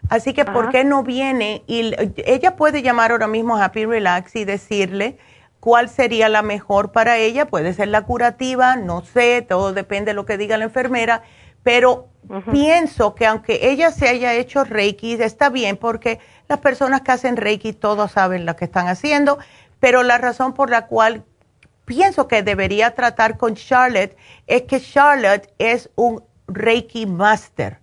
[0.08, 1.62] Así que, ¿por qué no viene?
[1.66, 1.94] Y
[2.24, 5.18] ella puede llamar ahora mismo a Happy Relax y decirle
[5.58, 7.46] cuál sería la mejor para ella.
[7.46, 11.22] Puede ser la curativa, no sé, todo depende de lo que diga la enfermera.
[11.64, 12.08] Pero
[12.52, 17.36] pienso que aunque ella se haya hecho Reiki, está bien porque las personas que hacen
[17.36, 19.38] Reiki todos saben lo que están haciendo.
[19.80, 21.24] Pero la razón por la cual
[21.84, 27.80] pienso que debería tratar con Charlotte es que Charlotte es un Reiki Master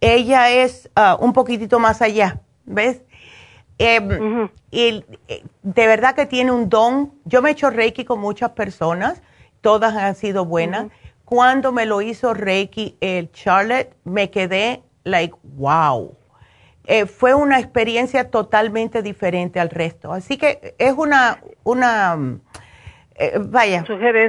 [0.00, 3.02] ella es ah, un poquitito más allá, ¿ves?
[3.78, 7.12] Em, y eh, de verdad que tiene un don.
[7.24, 9.22] Yo me he hecho Reiki con muchas personas,
[9.60, 10.86] todas han sido buenas.
[11.24, 16.16] Cuando me lo hizo Reiki el Charlotte, me quedé like, wow.
[16.84, 20.12] Eh, fue una experiencia totalmente diferente al resto.
[20.12, 22.16] Así que es una, una
[23.18, 23.84] eh, vaya,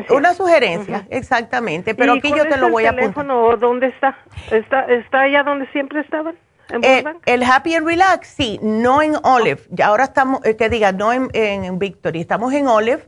[0.09, 3.59] una sugerencia, exactamente, pero aquí yo te lo voy a apuntar.
[3.59, 4.17] ¿Dónde está?
[4.51, 6.35] ¿Está, está allá donde siempre estaban?
[6.69, 9.61] ¿En eh, el Happy and Relax, sí, no en Olive.
[9.83, 13.03] Ahora estamos, eh, que diga, no en, en, Victory, estamos en Olive.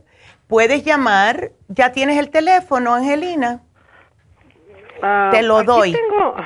[0.46, 3.62] Puedes llamar, ya tienes el teléfono, Angelina.
[5.02, 5.92] Ah, te lo doy.
[5.92, 6.36] Tengo,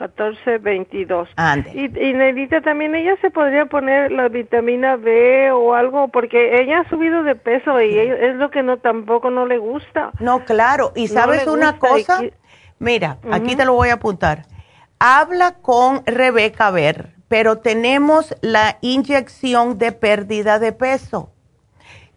[0.01, 1.29] 1422.
[1.37, 1.71] Ande.
[1.75, 6.81] Y, y Nedita, también ella se podría poner la vitamina B o algo, porque ella
[6.81, 10.13] ha subido de peso y es lo que no tampoco no le gusta.
[10.19, 10.93] No, claro.
[10.97, 12.23] ¿Y sabes una cosa?
[12.79, 14.45] Mira, aquí te lo voy a apuntar
[15.01, 21.33] habla con Rebeca ver, pero tenemos la inyección de pérdida de peso.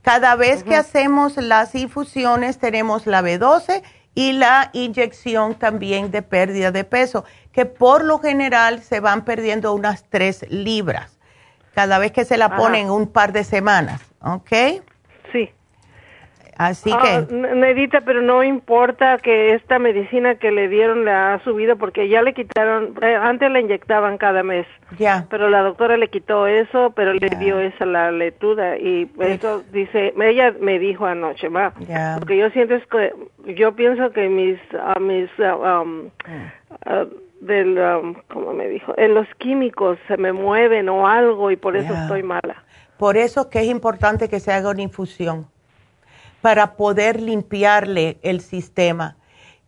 [0.03, 3.81] Cada vez que hacemos las infusiones tenemos la B12
[4.13, 7.23] y la inyección también de pérdida de peso,
[7.53, 11.17] que por lo general se van perdiendo unas tres libras
[11.73, 14.81] cada vez que se la ponen un par de semanas, ¿ok?
[15.31, 15.51] Sí.
[16.57, 17.33] Así ah, que.
[17.33, 22.21] Nedita, pero no importa que esta medicina que le dieron la ha subido porque ya
[22.21, 24.67] le quitaron, eh, antes la inyectaban cada mes.
[24.97, 25.25] Ya.
[25.29, 30.13] Pero la doctora le quitó eso, pero le dio esa la letuda y eso dice,
[30.21, 31.73] ella me dijo anoche, va.
[32.19, 33.13] Porque yo siento es que,
[33.55, 37.45] yo pienso que mis, a mis, um, mm.
[37.45, 38.93] del, um, ¿cómo me dijo?
[38.97, 42.63] En los químicos se me mueven o algo y por eso estoy mala.
[42.97, 45.47] Por eso que es importante que se haga una infusión
[46.43, 49.15] para poder limpiarle el sistema.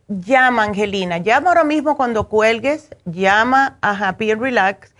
[0.08, 4.94] Llama, Angelina, llama ahora mismo cuando cuelgues, llama a Happy and Relax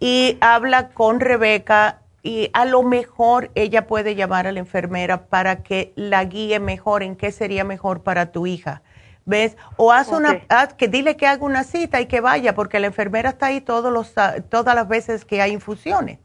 [0.00, 5.62] y habla con Rebeca y a lo mejor ella puede llamar a la enfermera para
[5.62, 8.82] que la guíe mejor en qué sería mejor para tu hija.
[9.24, 9.56] ¿Ves?
[9.76, 10.40] O haz una,
[10.76, 13.92] que dile que haga una cita y que vaya, porque la enfermera está ahí todos
[13.92, 14.14] los,
[14.48, 16.18] todas las veces que hay infusiones.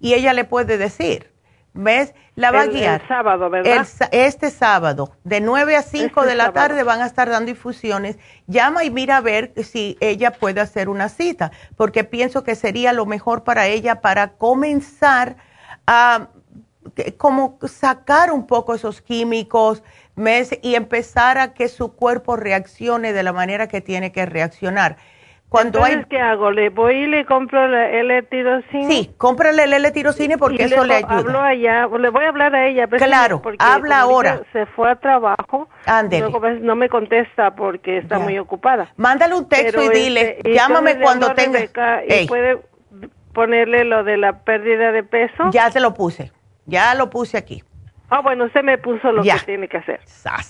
[0.00, 1.30] Y ella le puede decir,
[1.72, 2.14] ¿Ves?
[2.34, 3.00] La va a guiar.
[3.02, 3.86] El sábado, ¿verdad?
[4.10, 8.18] este sábado, de 9 a 5 este de la tarde van a estar dando infusiones.
[8.46, 12.92] Llama y mira a ver si ella puede hacer una cita, porque pienso que sería
[12.92, 15.36] lo mejor para ella para comenzar
[15.86, 16.28] a
[17.18, 19.82] como sacar un poco esos químicos
[20.16, 20.58] ¿ves?
[20.62, 24.96] y empezar a que su cuerpo reaccione de la manera que tiene que reaccionar
[25.50, 26.04] cuando hay...
[26.08, 26.52] ¿qué hago?
[26.52, 28.88] ¿Le voy y le compro el L-tirocine?
[28.88, 31.18] Sí, cómprale el L-tirocine porque eso le, ayuda.
[31.18, 32.86] Hablo allá, le voy a hablar a ella.
[32.86, 34.40] Claro, habla ahora.
[34.52, 35.68] Se fue a trabajo.
[36.08, 38.92] Luego pues, no me contesta porque está muy ocupada.
[38.96, 41.60] Mándale un texto y dile, este, llámame cuando tenga...
[42.06, 42.60] y puede
[43.34, 45.50] ponerle lo de la pérdida de peso.
[45.50, 46.32] Ya te lo puse,
[46.66, 47.64] ya lo puse aquí.
[48.10, 50.00] Ah, bueno, usted me puso lo que tiene que hacer.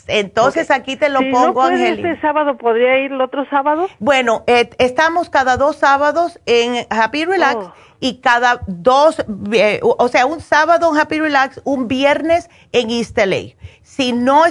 [0.07, 3.87] Entonces aquí te lo pongo, no este sábado, ¿podría ir el otro sábado?
[3.99, 7.73] Bueno, eh, estamos cada dos sábados en Happy Relax oh.
[8.01, 13.19] y cada dos, eh, o sea, un sábado en Happy Relax, un viernes en East
[13.19, 13.55] LA.
[13.83, 14.45] Si, no,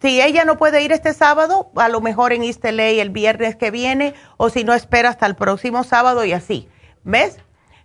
[0.00, 3.56] si ella no puede ir este sábado, a lo mejor en East LA el viernes
[3.56, 6.66] que viene, o si no, espera hasta el próximo sábado y así.
[7.02, 7.44] ¿Ves?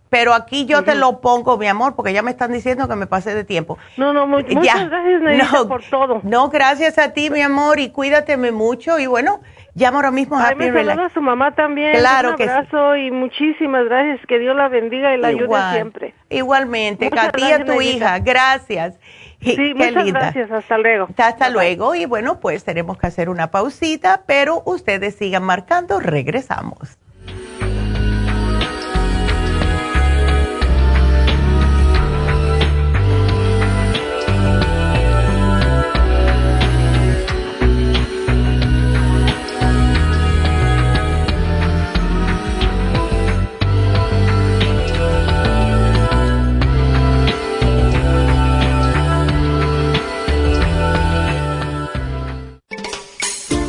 [0.09, 3.05] Pero aquí yo te lo pongo, mi amor, porque ya me están diciendo que me
[3.05, 3.77] pasé de tiempo.
[3.97, 6.21] No, no, muchas gracias, Neidita, por todo.
[6.23, 8.97] No, gracias a ti, mi amor, y cuídateme mucho.
[8.97, 9.41] Y bueno,
[9.75, 11.97] llamo ahora mismo a Happy me a su mamá también.
[11.97, 14.25] Claro Un abrazo y muchísimas gracias.
[14.27, 16.15] Que Dios la bendiga y la ayude siempre.
[16.29, 18.19] Igualmente, Katia, a tu hija.
[18.19, 18.99] Gracias.
[19.41, 20.51] Sí, muchas gracias.
[20.51, 21.07] Hasta luego.
[21.17, 21.95] Hasta luego.
[21.95, 25.99] Y bueno, pues tenemos que hacer una pausita, pero ustedes sigan marcando.
[25.99, 26.97] Regresamos.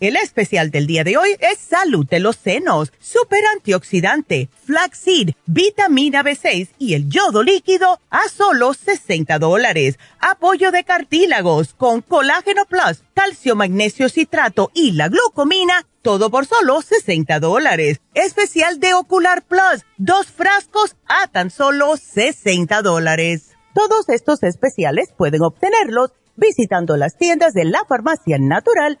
[0.00, 6.22] El especial del día de hoy es Salud de los Senos, Super Antioxidante, Flaxseed, Vitamina
[6.22, 9.98] B6 y el yodo líquido a solo 60 dólares.
[10.20, 16.80] Apoyo de cartílagos con Colágeno Plus, Calcio Magnesio Citrato y la glucomina, todo por solo
[16.80, 18.00] 60 dólares.
[18.14, 23.56] Especial de Ocular Plus, dos frascos a tan solo 60 dólares.
[23.74, 29.00] Todos estos especiales pueden obtenerlos visitando las tiendas de la Farmacia Natural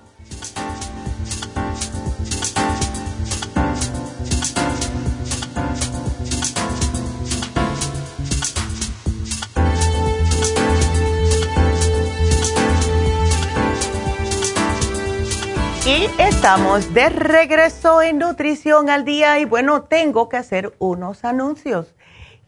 [15.91, 21.95] Y estamos de regreso en Nutrición al Día y bueno, tengo que hacer unos anuncios.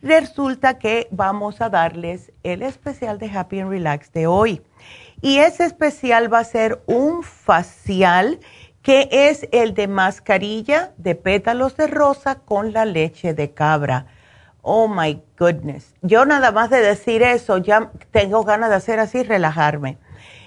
[0.01, 4.61] Resulta que vamos a darles el especial de Happy and Relax de hoy.
[5.19, 8.39] Y ese especial va a ser un facial
[8.81, 14.05] que es el de mascarilla de pétalos de rosa con la leche de cabra.
[14.61, 15.95] Oh my goodness.
[16.01, 19.97] Yo nada más de decir eso, ya tengo ganas de hacer así, relajarme.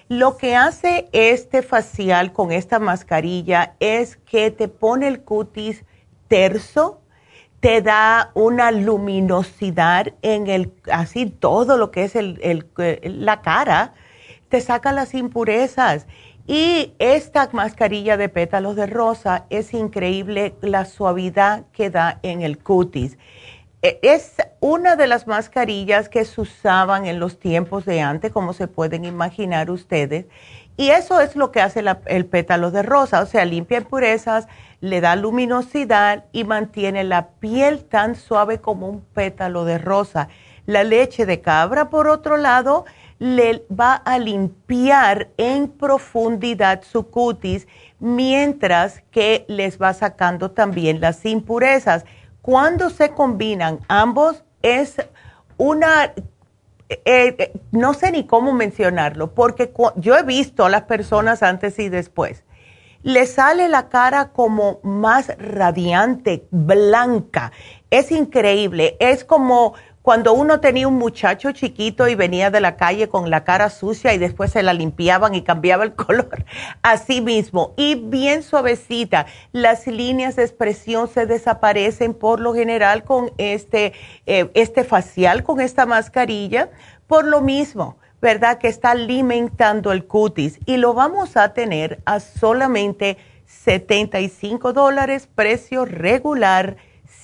[0.09, 5.84] Lo que hace este facial con esta mascarilla es que te pone el cutis
[6.28, 7.00] terso,
[7.59, 12.68] te da una luminosidad en el, así todo lo que es el,
[13.02, 13.94] la cara,
[14.48, 16.07] te saca las impurezas.
[16.46, 22.59] Y esta mascarilla de pétalos de rosa es increíble la suavidad que da en el
[22.59, 23.18] cutis.
[23.83, 28.53] E, es una de las mascarillas que se usaban en los tiempos de antes, como
[28.53, 30.27] se pueden imaginar ustedes.
[30.77, 34.47] Y eso es lo que hace el pétalo de rosa, o sea, limpia impurezas,
[34.81, 40.29] le da luminosidad y mantiene la piel tan suave como un pétalo de rosa.
[40.66, 42.85] La leche de cabra, por otro lado,
[43.18, 47.66] le va a limpiar en profundidad su cutis,
[47.99, 52.05] mientras que les va sacando también las impurezas
[52.47, 54.94] cuando se combinan ambos es
[55.57, 61.42] una, eh, eh, no sé ni cómo mencionarlo, porque yo he visto a las personas
[61.42, 62.44] antes y después.
[63.03, 67.51] Le sale la cara como más radiante, blanca.
[67.90, 68.97] Es increíble.
[69.01, 69.74] Es como
[70.07, 74.14] cuando uno tenía un muchacho chiquito y venía de la calle con la cara sucia
[74.14, 76.44] y después se la limpiaban y cambiaba el color,
[76.80, 83.32] así mismo, y bien suavecita, las líneas de expresión se desaparecen por lo general con
[83.36, 83.94] este,
[84.26, 86.70] eh, este facial, con esta mascarilla,
[87.09, 87.96] por lo mismo.
[88.22, 88.59] ¿verdad?
[88.59, 95.84] Que está alimentando el cutis y lo vamos a tener a solamente 75 dólares, precio
[95.84, 96.76] regular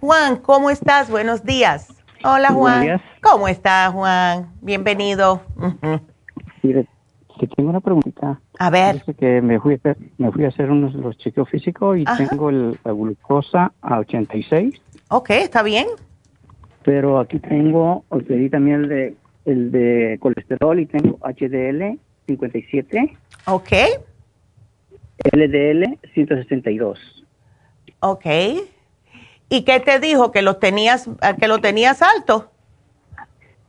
[0.00, 1.10] Juan, ¿cómo estás?
[1.10, 1.88] Buenos días.
[2.24, 3.00] Hola Juan.
[3.22, 4.52] ¿Cómo estás Juan?
[4.60, 5.42] Bienvenido.
[6.62, 6.86] Mire,
[7.38, 8.40] te tengo una preguntita.
[8.58, 9.02] A ver.
[9.18, 12.50] que me fui a hacer, me fui a hacer unos los chequeos físicos y tengo
[12.50, 14.74] el, la glucosa a 86.
[15.10, 15.86] Ok, está bien.
[16.82, 19.16] Pero aquí tengo, pedí también el de,
[19.48, 23.16] el de colesterol y tengo HDL 57.
[23.46, 23.72] Ok.
[25.32, 27.24] LDL 162.
[28.00, 28.26] Ok.
[29.48, 30.30] ¿Y qué te dijo?
[30.30, 31.08] ¿Que lo tenías,
[31.40, 32.50] que lo tenías alto?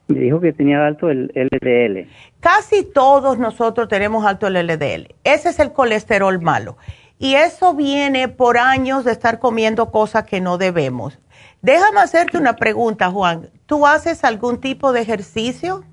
[0.08, 2.10] Me dijo que tenía alto el LDL.
[2.40, 5.16] Casi todos nosotros tenemos alto el LDL.
[5.24, 6.78] Ese es el colesterol malo.
[7.20, 11.20] Y eso viene por años de estar comiendo cosas que no debemos.
[11.62, 13.50] Déjame hacerte una pregunta, Juan.
[13.70, 15.86] ¿Tú haces algún tipo de ejercicio?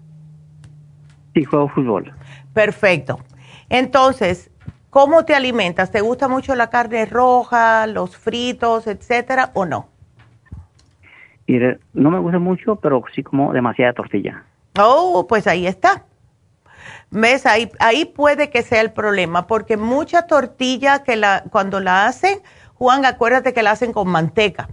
[1.35, 2.13] Sí, juego fútbol.
[2.53, 3.21] Perfecto.
[3.69, 4.51] Entonces,
[4.97, 5.91] ¿Cómo te alimentas?
[5.91, 9.91] ¿Te gusta mucho la carne roja, los fritos, etcétera, o no?
[11.93, 14.45] No me gusta mucho, pero sí como demasiada tortilla.
[14.81, 16.07] Oh, pues ahí está.
[17.11, 17.45] ¿Ves?
[17.45, 22.41] Ahí, ahí puede que sea el problema, porque mucha tortilla que la, cuando la hacen,
[22.73, 24.71] Juan, acuérdate que la hacen con manteca.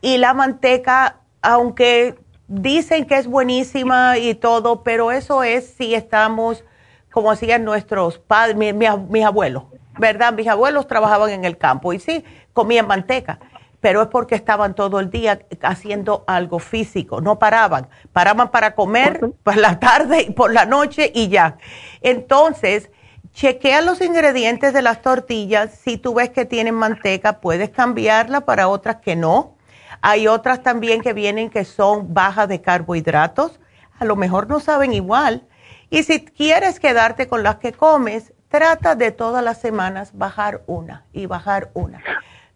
[0.00, 2.18] Y la manteca, aunque
[2.48, 6.64] dicen que es buenísima y todo, pero eso es si estamos
[7.10, 9.64] como hacían nuestros padres, mis, abuelos,
[9.98, 10.32] ¿verdad?
[10.32, 13.38] Mis abuelos trabajaban en el campo y sí, comían manteca,
[13.80, 19.32] pero es porque estaban todo el día haciendo algo físico, no paraban, paraban para comer
[19.42, 21.56] por la tarde y por la noche y ya.
[22.00, 22.90] Entonces,
[23.32, 28.68] chequea los ingredientes de las tortillas, si tú ves que tienen manteca, puedes cambiarla para
[28.68, 29.57] otras que no.
[30.00, 33.60] Hay otras también que vienen que son bajas de carbohidratos,
[33.98, 35.42] a lo mejor no saben igual
[35.90, 41.04] y si quieres quedarte con las que comes, trata de todas las semanas bajar una
[41.12, 42.02] y bajar una.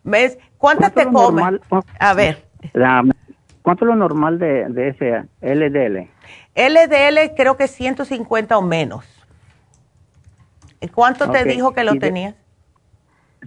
[0.04, 0.38] ¿Ves?
[0.58, 1.60] ¿Cuántas te comes?
[1.98, 2.46] A ver.
[3.62, 6.08] ¿Cuánto es lo normal de, de ese LDL?
[6.54, 9.06] LDL creo que 150 o menos.
[10.92, 12.34] ¿Cuánto te dijo que lo tenías?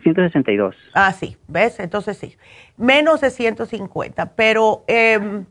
[0.04, 0.76] 162.
[0.94, 1.80] Ah, sí, ¿ves?
[1.80, 2.38] Entonces sí,
[2.78, 5.46] menos de 150, pero eh,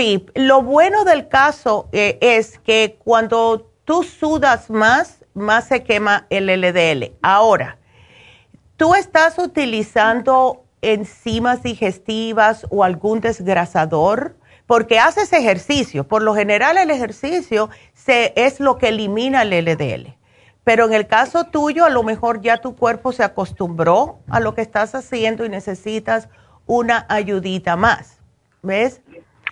[0.00, 6.26] Sí, lo bueno del caso eh, es que cuando tú sudas más, más se quema
[6.30, 7.16] el LDL.
[7.22, 7.78] Ahora,
[8.76, 14.36] ¿tú estás utilizando enzimas digestivas o algún desgrasador?
[14.66, 16.06] Porque haces ejercicio.
[16.06, 20.14] Por lo general el ejercicio se, es lo que elimina el LDL.
[20.64, 24.54] Pero en el caso tuyo, a lo mejor ya tu cuerpo se acostumbró a lo
[24.54, 26.28] que estás haciendo y necesitas
[26.66, 28.20] una ayudita más.
[28.62, 29.02] ¿Ves?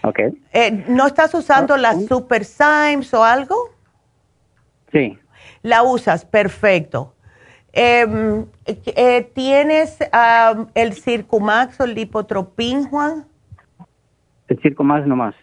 [0.03, 0.41] Okay.
[0.53, 3.57] Eh, ¿No estás usando las ah, Super Symes o algo?
[4.93, 5.19] Sí.
[5.63, 7.15] La usas, perfecto.
[7.73, 9.99] Em, eh, ¿Tienes
[10.75, 13.27] el Circumax o el Lipotropin, Juan?
[14.49, 15.35] El Circumax nomás.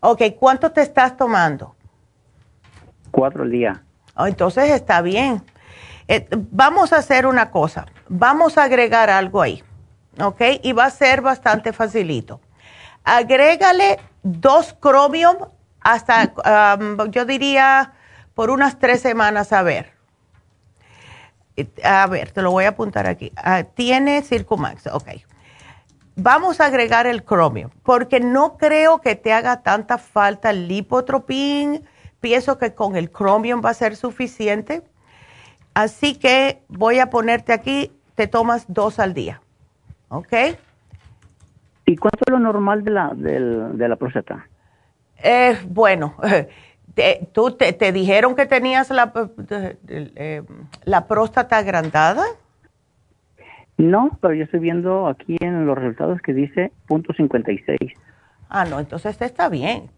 [0.00, 1.74] Ok, ¿cuánto te estás tomando?
[3.10, 3.82] Cuatro al día.
[4.16, 5.42] Oh, entonces está bien.
[6.08, 7.86] Eh, vamos a hacer una cosa.
[8.08, 9.62] Vamos a agregar algo ahí.
[10.20, 10.40] ¿Ok?
[10.62, 12.40] Y va a ser bastante facilito.
[13.02, 15.36] Agrégale dos Chromium
[15.80, 16.32] hasta,
[17.10, 17.92] yo diría,
[18.34, 19.92] por unas tres semanas a ver.
[21.84, 23.32] A ver, te lo voy a apuntar aquí.
[23.36, 25.08] Ah, tiene Circumax, ok.
[26.16, 31.84] Vamos a agregar el Chromium, porque no creo que te haga tanta falta el lipotropín.
[32.24, 34.82] Pienso que con el Chromium va a ser suficiente.
[35.74, 39.42] Así que voy a ponerte aquí, te tomas dos al día.
[40.08, 40.32] ¿Ok?
[41.84, 44.48] ¿Y cuánto es lo normal de la, de, la próstata?
[45.22, 46.14] Eh, bueno,
[47.34, 49.12] ¿tú te, dijeron que tenías la,
[49.86, 50.42] eh,
[50.84, 52.24] la próstata agrandada?
[53.76, 57.78] No, pero yo estoy viendo aquí en los resultados que dice punto 56.
[58.48, 59.90] Ah, no, entonces está bien.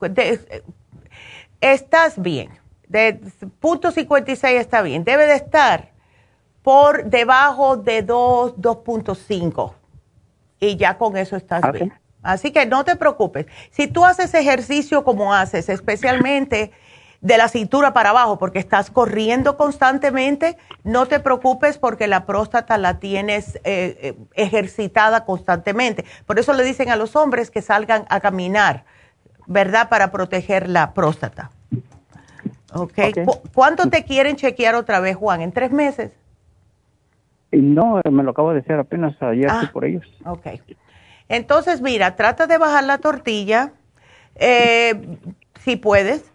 [1.61, 2.51] Estás bien.
[2.89, 3.21] De
[3.61, 5.05] punto 56 está bien.
[5.05, 5.93] Debe de estar
[6.63, 9.73] por debajo de 2, 2.5
[10.61, 11.93] y ya con eso estás bien.
[12.23, 13.47] Así que no te preocupes.
[13.71, 16.73] Si tú haces ejercicio como haces, especialmente
[17.21, 22.79] de la cintura para abajo, porque estás corriendo constantemente, no te preocupes porque la próstata
[22.79, 26.05] la tienes eh, eh, ejercitada constantemente.
[26.27, 28.85] Por eso le dicen a los hombres que salgan a caminar,
[29.47, 29.89] ¿verdad?
[29.89, 31.51] Para proteger la próstata.
[32.73, 32.91] ¿Ok?
[32.91, 33.13] okay.
[33.55, 35.41] ¿Cuánto te quieren chequear otra vez, Juan?
[35.41, 36.13] ¿En tres meses?
[37.53, 40.05] No, me lo acabo de hacer apenas ayer ah, por ellos.
[40.25, 40.47] Ok.
[41.29, 43.73] Entonces, mira, trata de bajar la tortilla,
[44.35, 45.19] eh,
[45.61, 46.33] si puedes.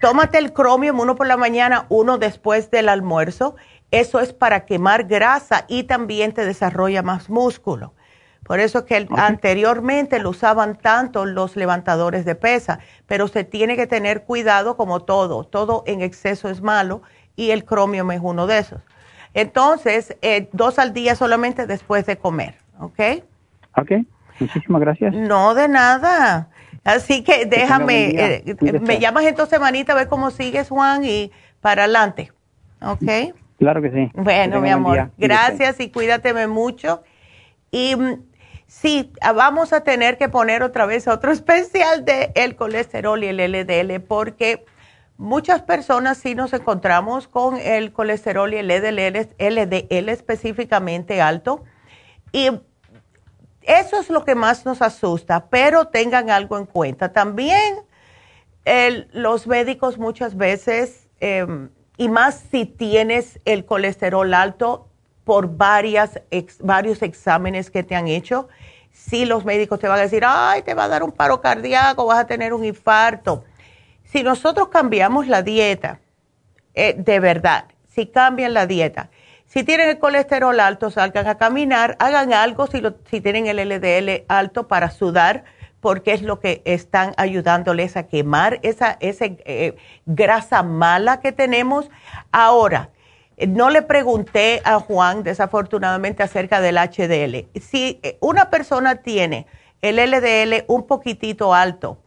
[0.00, 3.56] Tómate el cromium, uno por la mañana, uno después del almuerzo.
[3.90, 7.92] Eso es para quemar grasa y también te desarrolla más músculo.
[8.50, 13.86] Por eso que anteriormente lo usaban tanto los levantadores de pesa, pero se tiene que
[13.86, 15.44] tener cuidado como todo.
[15.44, 17.00] Todo en exceso es malo
[17.36, 18.82] y el cromium es uno de esos.
[19.34, 23.22] Entonces, eh, dos al día solamente después de comer, ¿ok?
[23.76, 23.92] Ok,
[24.40, 25.14] muchísimas gracias.
[25.14, 26.48] No, de nada.
[26.82, 31.30] Así que déjame, eh, me llamas en dos semanitas a ver cómo sigues, Juan, y
[31.60, 32.32] para adelante,
[32.82, 33.32] ¿ok?
[33.60, 34.10] Claro que sí.
[34.14, 37.04] Bueno, mi amor, gracias y cuídateme mucho.
[37.70, 38.29] Y mm,
[38.70, 43.36] sí, vamos a tener que poner otra vez otro especial de el colesterol y el
[43.36, 44.64] LDL porque
[45.20, 51.62] Muchas personas sí nos encontramos con el colesterol y el LDL, específicamente alto.
[52.32, 52.48] Y
[53.60, 57.12] eso es lo que más nos asusta, pero tengan algo en cuenta.
[57.12, 57.80] También
[59.12, 61.68] los médicos muchas veces, em,
[61.98, 64.88] y más si tienes el colesterol alto
[65.30, 66.20] por varias,
[66.58, 68.48] varios exámenes que te han hecho,
[68.90, 72.04] sí los médicos te van a decir, ay, te va a dar un paro cardíaco,
[72.04, 73.44] vas a tener un infarto
[74.10, 76.00] si nosotros cambiamos la dieta,
[76.74, 79.10] eh, de verdad, si cambian la dieta,
[79.46, 84.24] si tienen el colesterol alto, salgan a caminar, hagan algo si, si tienen el LDL
[84.26, 85.44] alto para sudar,
[85.80, 89.76] porque es lo que están ayudándoles a quemar esa, eh,
[90.06, 91.88] grasa mala que tenemos.
[92.32, 92.90] Ahora,
[93.48, 97.48] no le pregunté a Juan, desafortunadamente, acerca del HDL.
[97.60, 99.46] Si eh, una persona tiene
[99.82, 102.02] el LDL un poquitito alto,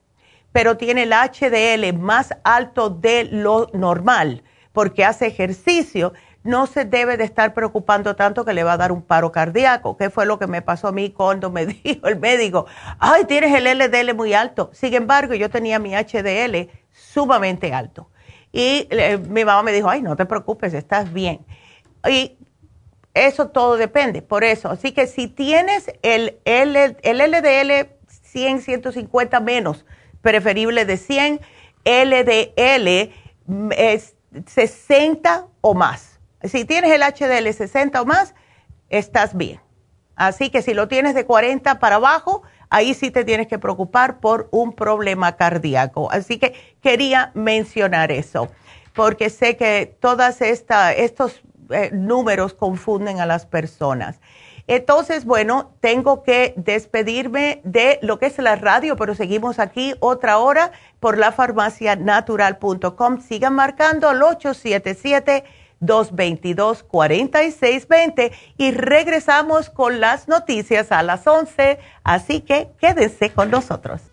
[0.51, 6.13] pero tiene el HDL más alto de lo normal porque hace ejercicio,
[6.43, 9.95] no se debe de estar preocupando tanto que le va a dar un paro cardíaco,
[9.95, 12.65] que fue lo que me pasó a mí cuando me dijo el médico,
[12.99, 14.69] ay, tienes el LDL muy alto.
[14.73, 18.09] Sin embargo, yo tenía mi HDL sumamente alto.
[18.53, 18.87] Y
[19.29, 21.43] mi mamá me dijo, ay, no te preocupes, estás bien.
[22.07, 22.37] Y
[23.15, 24.69] eso todo depende, por eso.
[24.69, 29.85] Así que si tienes el, el, el LDL 100, 150 menos,
[30.21, 31.41] preferible de 100,
[31.83, 33.11] LDL
[33.75, 36.19] es 60 o más.
[36.43, 38.35] Si tienes el HDL 60 o más,
[38.89, 39.59] estás bien.
[40.15, 42.43] Así que si lo tienes de 40 para abajo,
[42.73, 46.11] ahí sí te tienes que preocupar por un problema cardíaco.
[46.11, 48.49] Así que quería mencionar eso,
[48.93, 54.19] porque sé que todos estos eh, números confunden a las personas.
[54.65, 60.39] Entonces, bueno, tengo que despedirme de lo que es la radio, pero seguimos aquí otra
[60.39, 63.21] hora por la farmacianatural.com.
[63.21, 64.23] Sigan marcando al
[65.85, 71.77] 877-222-4620 y regresamos con las noticias a las 11.
[72.03, 74.12] Así que quédense con nosotros.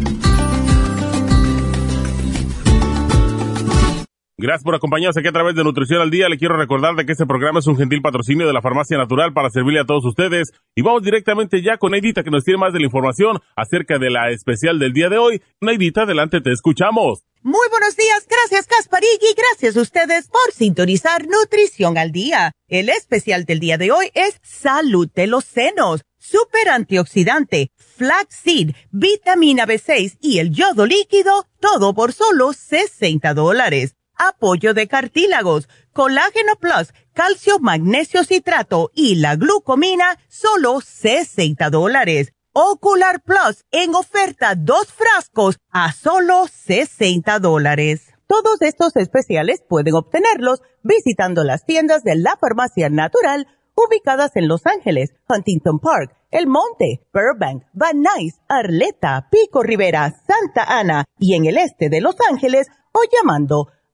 [4.41, 6.27] Gracias por acompañarnos aquí a través de Nutrición al Día.
[6.27, 9.33] Le quiero recordar de que este programa es un gentil patrocinio de la Farmacia Natural
[9.33, 10.51] para servirle a todos ustedes.
[10.73, 14.09] Y vamos directamente ya con Neidita que nos tiene más de la información acerca de
[14.09, 15.43] la especial del día de hoy.
[15.61, 17.23] Neidita, adelante, te escuchamos.
[17.43, 22.51] Muy buenos días, gracias Gasparigi, gracias a ustedes por sintonizar Nutrición al Día.
[22.67, 29.67] El especial del día de hoy es Salud de los Senos, Super Antioxidante, Flaxseed, Vitamina
[29.67, 33.95] B6 y el yodo líquido, todo por solo 60 dólares
[34.27, 42.33] apoyo de cartílagos, colágeno plus, calcio, magnesio citrato y la glucomina, solo 60 dólares.
[42.53, 48.11] Ocular Plus en oferta dos frascos a solo 60 dólares.
[48.27, 54.65] Todos estos especiales pueden obtenerlos visitando las tiendas de la farmacia natural ubicadas en Los
[54.65, 61.45] Ángeles, Huntington Park, El Monte, Burbank, Van Nuys, Arleta, Pico Rivera, Santa Ana y en
[61.45, 63.67] el este de Los Ángeles o llamando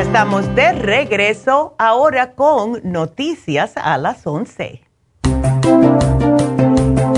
[0.00, 4.80] Estamos de regreso ahora con noticias a las 11.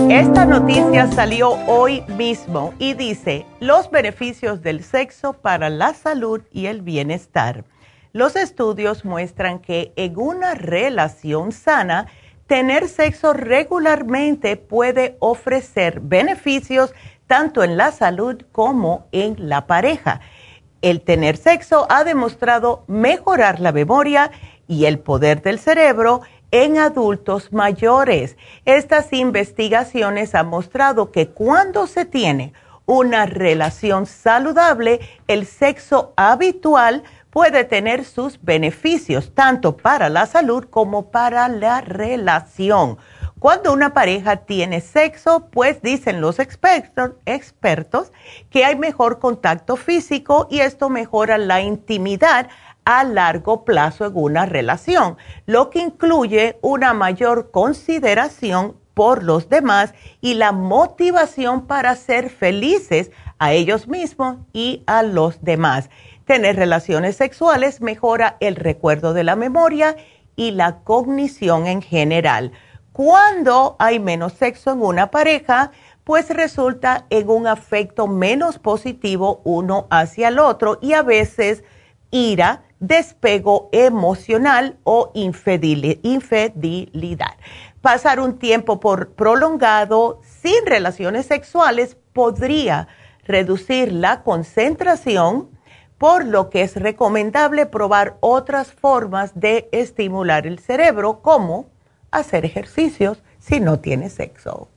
[0.08, 6.66] Esta noticia salió hoy mismo y dice los beneficios del sexo para la salud y
[6.66, 7.66] el bienestar.
[8.14, 12.06] Los estudios muestran que en una relación sana,
[12.46, 16.94] tener sexo regularmente puede ofrecer beneficios
[17.26, 20.22] tanto en la salud como en la pareja
[20.82, 24.30] el tener sexo ha demostrado mejorar la memoria
[24.66, 28.36] y el poder del cerebro en adultos mayores.
[28.64, 32.52] Estas investigaciones han mostrado que cuando se tiene
[32.86, 41.10] una relación saludable, el sexo habitual puede tener sus beneficios tanto para la salud como
[41.10, 42.98] para la relación.
[43.41, 48.12] Cuando una pareja tiene sexo, pues dicen los expertos, expertos
[48.51, 52.51] que hay mejor contacto físico y esto mejora la intimidad
[52.84, 55.16] a largo plazo en una relación,
[55.47, 63.11] lo que incluye una mayor consideración por los demás y la motivación para ser felices
[63.38, 65.88] a ellos mismos y a los demás.
[66.26, 69.97] Tener relaciones sexuales mejora el recuerdo de la memoria
[70.36, 72.53] y la cognición en general.
[72.93, 75.70] Cuando hay menos sexo en una pareja,
[76.03, 81.62] pues resulta en un afecto menos positivo uno hacia el otro y a veces
[82.11, 86.01] ira, despego emocional o infidelidad.
[87.80, 92.88] Pasar un tiempo por prolongado sin relaciones sexuales podría
[93.24, 95.49] reducir la concentración,
[95.97, 101.66] por lo que es recomendable probar otras formas de estimular el cerebro como
[102.11, 104.68] hacer ejercicios si no tiene sexo.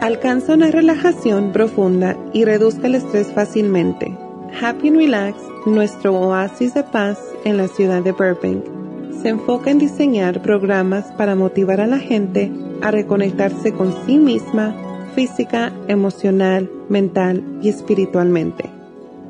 [0.00, 4.16] Alcanza una relajación profunda y reduzca el estrés fácilmente.
[4.60, 8.64] Happy and Relax, nuestro oasis de paz en la ciudad de Burbank,
[9.22, 12.50] se enfoca en diseñar programas para motivar a la gente
[12.82, 14.74] a reconectarse con sí misma
[15.14, 18.64] física, emocional, mental y espiritualmente.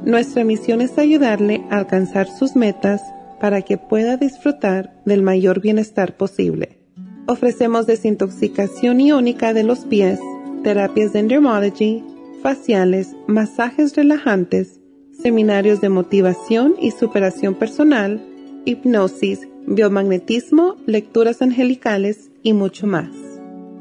[0.04, 3.02] Nuestra misión es ayudarle a alcanzar sus metas
[3.42, 6.78] para que pueda disfrutar del mayor bienestar posible.
[7.26, 10.20] Ofrecemos desintoxicación iónica de los pies,
[10.62, 12.04] terapias de endermology,
[12.40, 14.78] faciales, masajes relajantes,
[15.10, 18.24] seminarios de motivación y superación personal,
[18.64, 23.10] hipnosis, biomagnetismo, lecturas angelicales y mucho más.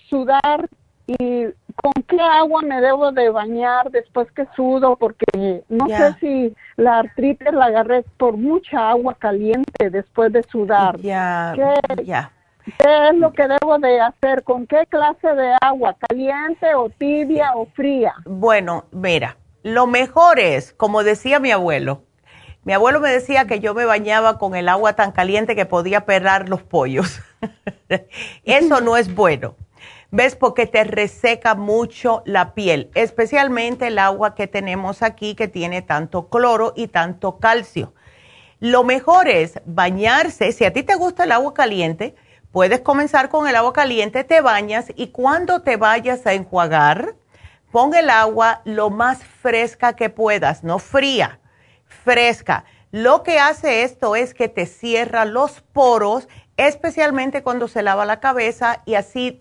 [0.08, 0.68] sudar
[1.06, 1.44] y
[1.74, 4.96] con qué agua me debo de bañar después que sudo?
[4.96, 11.00] Porque no sé si la artritis la agarré por mucha agua caliente después de sudar.
[11.00, 11.54] Ya,
[12.04, 12.30] ya.
[12.64, 14.44] ¿Qué es lo que debo de hacer?
[14.44, 15.96] ¿Con qué clase de agua?
[16.08, 18.14] ¿Caliente o tibia o fría?
[18.24, 22.02] Bueno, mira, lo mejor es, como decía mi abuelo,
[22.64, 26.04] mi abuelo me decía que yo me bañaba con el agua tan caliente que podía
[26.04, 27.20] perrar los pollos.
[28.44, 29.56] Eso no es bueno.
[30.12, 30.36] ¿Ves?
[30.36, 36.28] Porque te reseca mucho la piel, especialmente el agua que tenemos aquí que tiene tanto
[36.28, 37.94] cloro y tanto calcio.
[38.60, 42.14] Lo mejor es bañarse, si a ti te gusta el agua caliente,
[42.52, 47.16] puedes comenzar con el agua caliente, te bañas y cuando te vayas a enjuagar,
[47.72, 51.40] pon el agua lo más fresca que puedas, no fría,
[51.86, 52.64] fresca.
[52.90, 56.28] Lo que hace esto es que te cierra los poros
[56.58, 59.38] especialmente cuando se lava la cabeza y así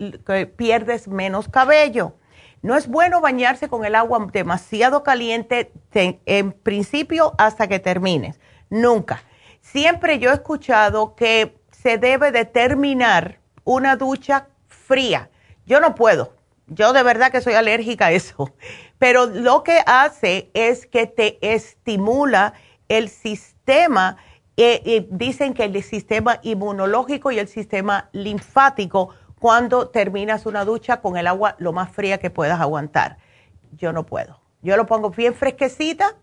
[0.56, 2.16] pierdes menos cabello.
[2.62, 8.40] No es bueno bañarse con el agua demasiado caliente en principio hasta que termines.
[8.70, 9.22] Nunca.
[9.60, 15.30] Siempre yo he escuchado que se debe de terminar una ducha fría.
[15.66, 16.34] Yo no puedo.
[16.68, 18.54] Yo de verdad que soy alérgica a eso.
[18.98, 22.54] Pero lo que hace es que te estimula
[22.88, 24.16] el sistema
[24.56, 29.08] eh, eh, dicen que el sistema inmunológico y el sistema linfático
[29.40, 33.16] cuando terminas una ducha con el agua lo más fría que puedas aguantar.
[33.72, 34.40] Yo no puedo.
[34.60, 36.14] Yo lo pongo bien fresquecita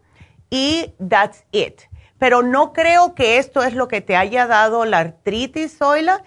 [0.49, 1.81] y that's it.
[2.19, 6.23] Pero no creo que esto es lo que te haya dado la artritis, Zoila.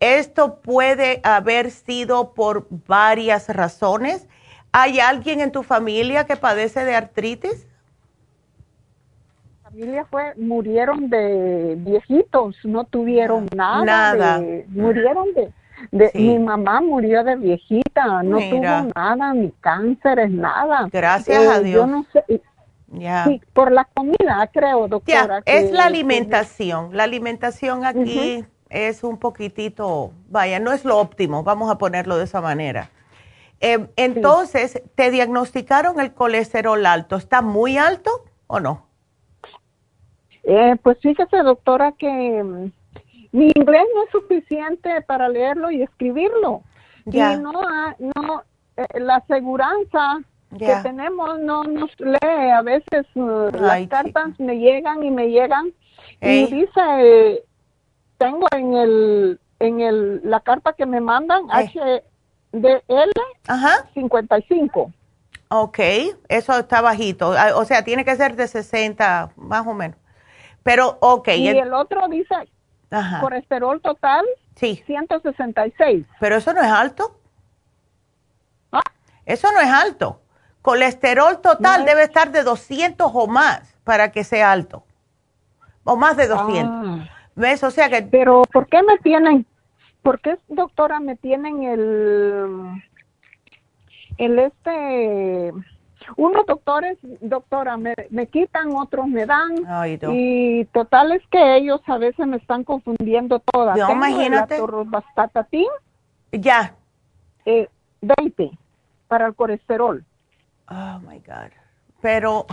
[0.00, 4.28] Esto puede haber sido por varias razones.
[4.72, 7.68] ¿Hay alguien en tu familia que padece de artritis?
[9.70, 13.84] familia fue, murieron de viejitos, no tuvieron nada.
[13.84, 14.42] Nada.
[14.68, 15.52] murieron de,
[15.92, 20.88] de mi mamá murió de viejita, no tuvo nada, ni cánceres, nada.
[20.90, 21.76] Gracias a Dios.
[21.76, 22.40] Yo no sé.
[22.90, 25.42] Sí, por la comida, creo, doctora.
[25.44, 26.96] es la alimentación.
[26.96, 32.24] La alimentación aquí es un poquitito, vaya, no es lo óptimo, vamos a ponerlo de
[32.24, 32.90] esa manera.
[33.60, 37.16] Eh, entonces, ¿te diagnosticaron el colesterol alto?
[37.16, 38.10] ¿Está muy alto
[38.46, 38.86] o no?
[40.44, 42.70] Eh, pues fíjese, doctora, que mm,
[43.32, 46.62] mi inglés no es suficiente para leerlo y escribirlo.
[47.06, 47.52] Y no,
[47.98, 48.44] no
[48.76, 50.20] eh, la aseguranza
[50.56, 52.50] que tenemos no nos lee.
[52.54, 55.72] A veces uh, las cartas me llegan y me llegan
[56.20, 57.44] y dice,
[58.16, 63.10] tengo en el en el la carta que me mandan HDL
[63.46, 63.88] Ajá.
[63.94, 64.92] 55.
[65.50, 65.78] Ok,
[66.28, 67.32] eso está bajito.
[67.36, 69.96] Ah, o sea, tiene que ser de 60 más o menos.
[70.62, 71.28] Pero, ok.
[71.28, 72.34] Y el, otro dice
[73.20, 74.26] colesterol total,
[74.56, 74.82] sí.
[74.86, 76.06] 166.
[76.20, 77.18] Pero eso no es alto.
[78.72, 78.82] ¿Ah?
[79.24, 80.20] Eso no es alto.
[80.68, 84.84] Colesterol total debe estar de 200 o más para que sea alto.
[85.82, 86.60] O más de 200.
[86.68, 87.08] Ah.
[87.34, 87.64] ¿Ves?
[87.64, 88.02] O sea que...
[88.02, 89.46] Pero, ¿por qué me tienen,
[90.02, 92.82] por qué, doctora, me tienen el,
[94.18, 95.54] el este
[96.18, 99.54] unos doctores, doctora, me, me quitan, otros me dan.
[100.12, 103.78] Y total es que ellos a veces me están confundiendo todas.
[103.78, 104.60] No, imagínate.
[106.30, 106.74] Ya.
[107.46, 107.70] Eh,
[108.02, 108.50] 20
[109.08, 110.04] para el colesterol.
[110.70, 111.50] Oh, my God.
[112.00, 112.46] Pero,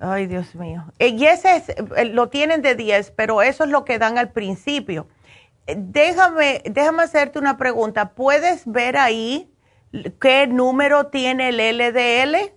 [0.00, 0.84] Ay, Dios mío.
[0.98, 4.18] Eh, y ese es, eh, lo tienen de 10, pero eso es lo que dan
[4.18, 5.06] al principio.
[5.66, 8.10] Eh, déjame, déjame hacerte una pregunta.
[8.10, 9.50] ¿Puedes ver ahí
[10.20, 12.52] qué número tiene el LDL?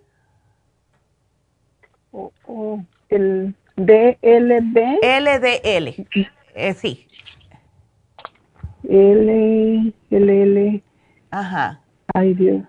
[3.09, 4.99] el DLD.
[5.01, 6.07] LDL,
[6.55, 7.07] eh, sí.
[8.84, 10.84] L, L,
[11.30, 11.82] Ajá.
[12.13, 12.63] Ay, Dios.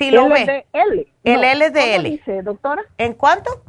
[0.00, 0.64] Sí, lo ve.
[0.72, 1.96] El LDL.
[1.96, 2.82] ¿Cómo dice, doctora?
[2.96, 3.62] ¿En cuánto?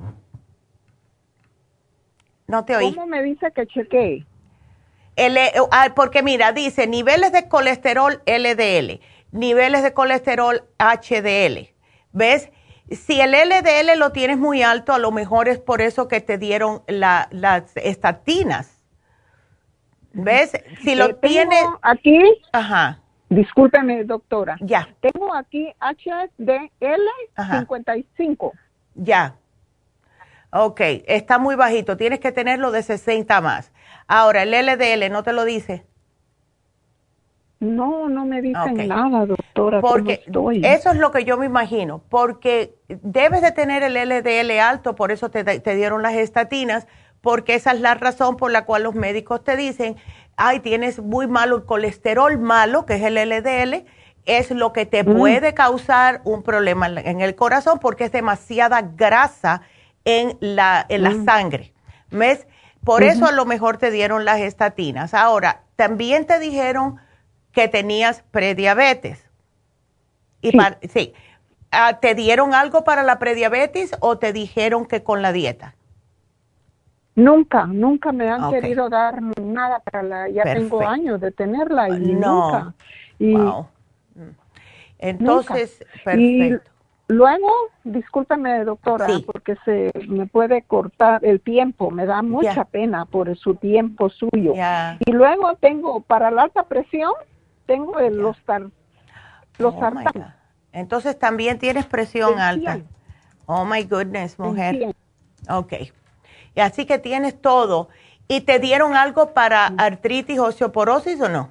[2.48, 2.96] No te oí.
[2.96, 4.26] ¿Cómo me dice que chequee?
[5.18, 5.38] El,
[5.72, 9.02] ah, porque mira, dice niveles de colesterol LDL,
[9.34, 11.70] niveles de colesterol HDL.
[12.14, 12.50] ¿Ves?
[12.90, 16.38] Si el LDL lo tienes muy alto, a lo mejor es por eso que te
[16.38, 18.82] dieron las estatinas.
[20.14, 20.54] ¿Ves?
[20.82, 21.66] Si lo eh, tienes...
[21.82, 22.22] Aquí.
[22.54, 23.01] Ajá.
[23.32, 24.58] Discúlpeme, doctora.
[24.60, 24.90] Ya.
[25.00, 27.08] Tengo aquí HDL
[27.50, 28.54] 55.
[28.96, 29.36] Ya.
[30.52, 31.96] Ok, está muy bajito.
[31.96, 33.72] Tienes que tenerlo de 60 más.
[34.06, 35.86] Ahora, el LDL, ¿no te lo dice?
[37.62, 39.80] No, no me dicen nada, doctora.
[39.80, 40.24] Porque
[40.64, 45.12] eso es lo que yo me imagino, porque debes de tener el LDL alto, por
[45.12, 46.88] eso te, dieron las estatinas,
[47.22, 49.96] porque esa es la razón por la cual los médicos te dicen,
[50.42, 53.86] ay, tienes muy malo el colesterol malo, que es el LDL,
[54.26, 55.16] es lo que te mm.
[55.16, 59.62] puede causar un problema en el corazón porque es demasiada grasa
[60.04, 61.26] en la, en la mm.
[61.26, 61.74] sangre.
[62.10, 62.48] ¿Ves?
[62.84, 65.14] Por eso a lo mejor te dieron las estatinas.
[65.14, 66.98] Ahora, también te dijeron
[67.52, 69.24] que tenías prediabetes.
[70.42, 70.52] Y
[70.92, 71.14] sí.
[71.70, 75.76] Ah, ¿Te dieron algo para la prediabetes o te dijeron que con la dieta?
[77.22, 82.00] Nunca, nunca me han querido dar nada para la, ya tengo años de tenerla y
[82.00, 82.74] nunca.
[83.20, 83.68] Y, wow.
[84.98, 86.70] Entonces, perfecto.
[87.08, 87.50] luego,
[87.84, 93.56] discúlpame doctora, porque se me puede cortar el tiempo, me da mucha pena por su
[93.56, 94.54] tiempo suyo.
[95.06, 97.12] Y luego tengo para la alta presión,
[97.68, 98.64] tengo el, los, tar,
[99.60, 99.92] los oh
[100.72, 102.80] Entonces también tienes presión alta.
[103.46, 104.96] Oh my goodness, mujer.
[105.50, 105.74] Ok.
[106.56, 107.90] Y así que tienes todo.
[108.28, 111.50] ¿Y te dieron algo para artritis, osteoporosis o no?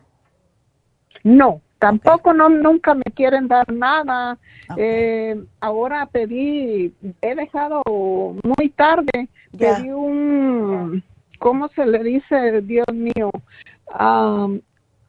[1.22, 4.38] No, tampoco no nunca me quieren dar nada.
[4.76, 9.28] Eh, ahora pedí, he dejado muy tarde,
[9.58, 11.02] pedí un,
[11.38, 13.30] ¿cómo se le dice, Dios mío?
[13.98, 14.60] Um,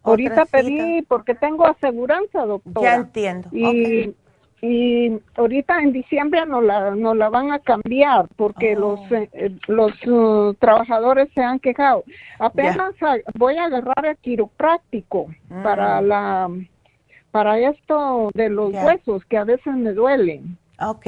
[0.04, 2.82] Ahorita pedí porque tengo aseguranza, doctora.
[2.82, 3.50] Ya entiendo.
[3.52, 4.16] Y,
[4.62, 8.80] y ahorita en diciembre no la, no la van a cambiar porque oh.
[8.80, 12.04] los, eh, los uh, trabajadores se han quejado.
[12.38, 12.94] Apenas
[13.34, 15.28] voy a agarrar el quiropráctico
[15.64, 16.06] para mm.
[16.06, 16.50] la
[17.32, 20.58] para esto de los huesos que a veces me duelen.
[20.80, 21.08] Ok.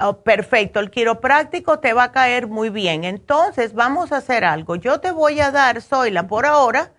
[0.00, 3.04] Oh, perfecto, el quiropráctico te va a caer muy bien.
[3.04, 4.76] Entonces, vamos a hacer algo.
[4.76, 6.92] Yo te voy a dar, Zoila, por ahora,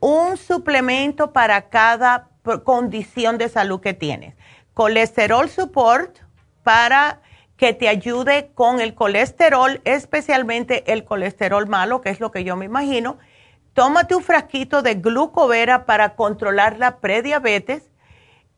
[0.00, 2.28] un suplemento para cada
[2.64, 4.34] condición de salud que tienes.
[4.74, 6.18] Colesterol Support
[6.62, 7.20] para
[7.56, 12.56] que te ayude con el colesterol, especialmente el colesterol malo, que es lo que yo
[12.56, 13.18] me imagino.
[13.74, 17.90] Tómate un frasquito de glucovera para controlar la prediabetes.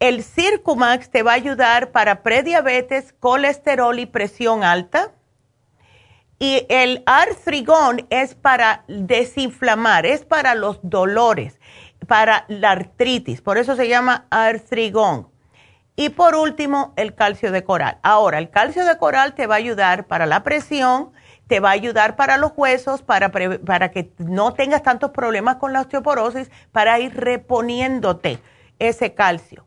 [0.01, 5.13] El Circumax te va a ayudar para prediabetes, colesterol y presión alta.
[6.39, 11.61] Y el artrigón es para desinflamar, es para los dolores,
[12.09, 15.34] para la artritis, por eso se llama artrigón.
[15.97, 17.99] Y por último, el calcio de coral.
[18.03, 21.13] Ahora, el calcio de coral te va a ayudar para la presión,
[21.47, 25.73] te va a ayudar para los huesos, para, para que no tengas tantos problemas con
[25.73, 28.41] la osteoporosis, para ir reponiéndote
[28.79, 29.67] ese calcio.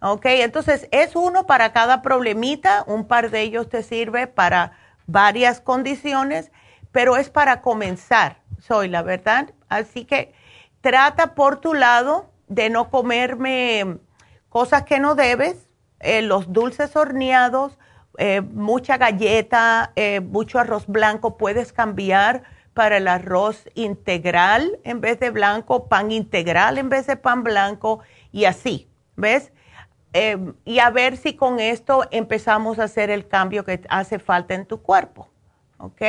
[0.00, 0.26] ¿Ok?
[0.26, 4.72] Entonces, es uno para cada problemita, un par de ellos te sirve para
[5.06, 6.50] varias condiciones,
[6.90, 9.52] pero es para comenzar, soy la verdad.
[9.68, 10.32] Así que
[10.80, 13.98] trata por tu lado de no comerme
[14.48, 15.67] cosas que no debes,
[16.00, 17.78] eh, los dulces horneados,
[18.18, 22.42] eh, mucha galleta, eh, mucho arroz blanco, puedes cambiar
[22.74, 28.00] para el arroz integral en vez de blanco, pan integral en vez de pan blanco
[28.32, 29.52] y así, ¿ves?
[30.12, 34.54] Em, y a ver si con esto empezamos a hacer el cambio que hace falta
[34.54, 35.28] en tu cuerpo.
[35.78, 36.02] ¿Ok?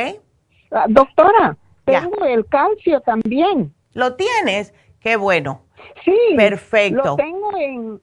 [0.72, 3.74] Ah, doctora, tengo el calcio también.
[3.94, 4.74] ¿Lo tienes?
[5.00, 5.64] Qué bueno.
[6.06, 6.18] Sí.
[6.36, 7.04] Perfecto.
[7.04, 8.02] Lo tengo en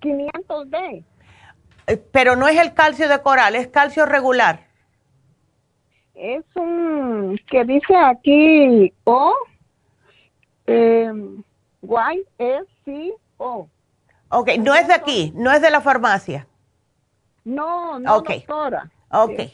[0.00, 1.04] 500D.
[2.12, 4.66] Pero no es el calcio de coral, es calcio regular.
[6.14, 9.34] Es un que dice aquí O,
[10.66, 11.12] eh,
[11.82, 13.68] Y, E, C, O.
[14.30, 16.46] Ok, no es de aquí, no es de la farmacia.
[17.44, 18.90] No, no, doctora.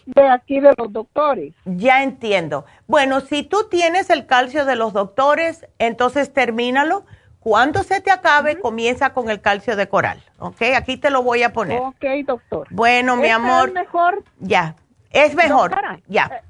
[0.06, 1.52] de aquí de los doctores.
[1.66, 2.64] Ya entiendo.
[2.86, 7.04] Bueno, si tú tienes el calcio de los doctores, entonces termínalo.
[7.42, 10.22] Cuando se te acabe, comienza con el calcio de coral.
[10.38, 10.62] ¿Ok?
[10.76, 11.80] Aquí te lo voy a poner.
[11.80, 12.68] Ok, doctor.
[12.70, 13.68] Bueno, mi amor.
[13.68, 14.24] ¿Es mejor?
[14.38, 14.76] Ya.
[15.10, 15.72] Es mejor.
[16.06, 16.42] ya.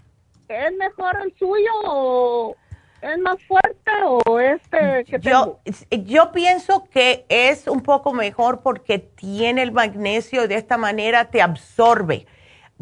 [0.49, 2.57] Eh, ¿Es mejor el suyo o
[3.01, 5.59] es más fuerte o este que yo,
[5.91, 11.31] Yo pienso que es un poco mejor porque tiene el magnesio y de esta manera
[11.31, 12.27] te absorbe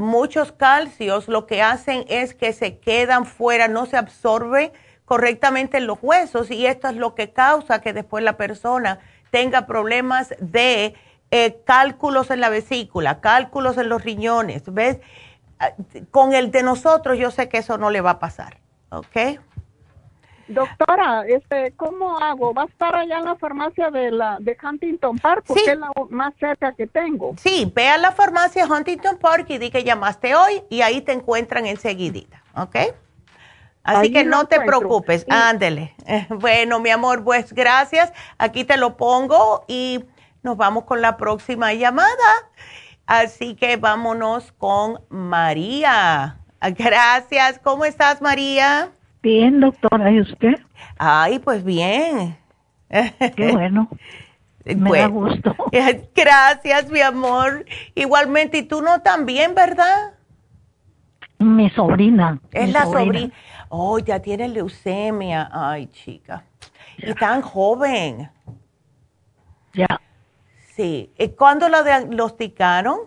[0.01, 4.73] muchos calcios lo que hacen es que se quedan fuera, no se absorbe
[5.11, 9.01] correctamente en los huesos y esto es lo que causa que después la persona
[9.33, 10.95] tenga problemas de
[11.33, 15.01] eh, cálculos en la vesícula, cálculos en los riñones, ¿ves?
[15.59, 15.73] Ah,
[16.13, 18.59] con el de nosotros yo sé que eso no le va a pasar,
[18.91, 19.41] ¿ok?
[20.47, 22.55] Doctora, este, ¿cómo hago?
[22.55, 25.43] ¿Va a estar allá en la farmacia de la de Huntington Park?
[25.45, 27.35] Porque es la más cerca que tengo.
[27.37, 31.11] Sí, ve a la farmacia Huntington Park y di que llamaste hoy y ahí te
[31.11, 32.77] encuentran enseguidita, ¿ok?
[33.99, 35.95] Así que no te preocupes, ándele.
[36.29, 38.13] Bueno, mi amor, pues gracias.
[38.39, 40.05] Aquí te lo pongo y
[40.43, 42.09] nos vamos con la próxima llamada.
[43.07, 46.39] Así que vámonos con María.
[46.79, 47.59] Gracias.
[47.59, 48.91] ¿Cómo estás, María?
[49.23, 50.55] Bien, doctora, ¿y usted?
[50.99, 52.37] Ay, pues bien.
[52.89, 53.89] Qué bueno.
[54.65, 55.55] Me da gusto.
[56.15, 57.65] Gracias, mi amor.
[57.95, 60.13] Igualmente, y tú no también, ¿verdad?
[61.39, 62.39] Mi sobrina.
[62.53, 63.33] Es la sobrina.
[63.71, 65.49] Oh, ya tiene leucemia.
[65.53, 66.45] Ay, chica.
[66.99, 68.29] Y tan joven.
[69.73, 70.01] Ya.
[70.75, 71.13] Sí.
[71.17, 72.99] ¿Y cuándo la diagnosticaron?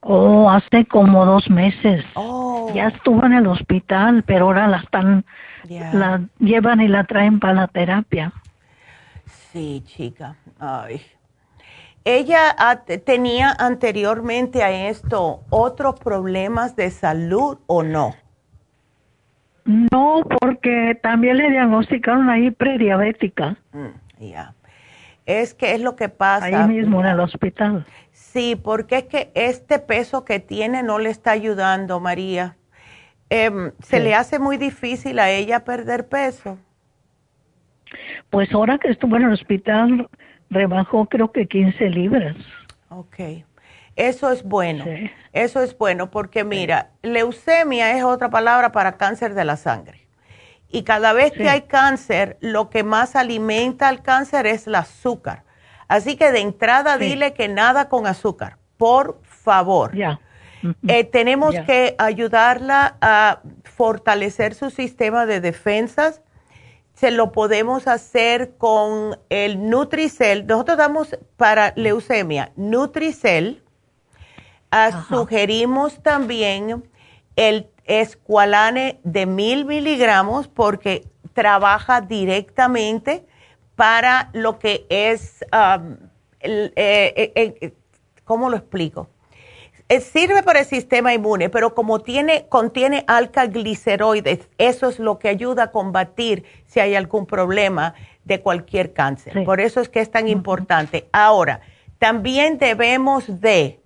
[0.00, 2.04] Oh, hace como dos meses.
[2.14, 2.70] Oh.
[2.72, 5.24] Ya estuvo en el hospital, pero ahora la están,
[5.68, 8.32] la llevan y la traen para la terapia.
[9.26, 10.36] Sí, chica.
[10.60, 11.02] Ay.
[12.04, 12.54] ¿Ella
[13.04, 18.14] tenía anteriormente a esto otros problemas de salud o no?
[19.66, 23.56] No, porque también le diagnosticaron ahí prediabética.
[23.72, 24.54] Mm, ya.
[25.26, 26.46] Es que es lo que pasa.
[26.46, 27.84] Ahí mismo en el hospital.
[28.12, 32.56] Sí, porque es que este peso que tiene no le está ayudando, María.
[33.28, 36.58] Em, ¿Se le hace muy difícil a ella perder peso?
[38.30, 40.08] Pues ahora que estuvo en el hospital,
[40.48, 42.36] rebajó creo que 15 libras.
[42.88, 43.44] Ok.
[43.96, 44.84] Eso es bueno.
[45.32, 50.06] Eso es bueno porque mira, leucemia es otra palabra para cáncer de la sangre.
[50.68, 55.44] Y cada vez que hay cáncer, lo que más alimenta al cáncer es el azúcar.
[55.88, 59.96] Así que de entrada dile que nada con azúcar, por favor.
[59.96, 60.20] Ya.
[60.88, 66.22] Eh, tenemos que ayudarla a fortalecer su sistema de defensas.
[66.94, 70.46] Se lo podemos hacer con el Nutricel.
[70.46, 73.62] Nosotros damos para leucemia Nutricel.
[74.70, 76.84] Ah, sugerimos también
[77.36, 83.24] el escualane de mil miligramos porque trabaja directamente
[83.76, 85.96] para lo que es, um,
[86.40, 87.72] eh, eh, eh,
[88.24, 89.08] ¿cómo lo explico?
[90.00, 95.64] sirve para el sistema inmune, pero como tiene, contiene alcagliceroides, eso es lo que ayuda
[95.64, 97.94] a combatir si hay algún problema
[98.24, 99.44] de cualquier cáncer.
[99.44, 101.08] Por eso es que es tan importante.
[101.12, 101.60] Ahora,
[101.98, 103.80] también debemos de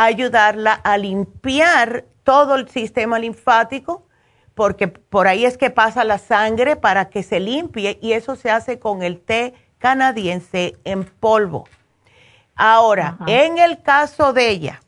[0.00, 4.06] ayudarla a limpiar todo el sistema linfático
[4.54, 8.50] porque por ahí es que pasa la sangre para que se limpie y eso se
[8.50, 11.68] hace con el té canadiense en polvo.
[12.56, 14.80] Ahora, en el caso de ella,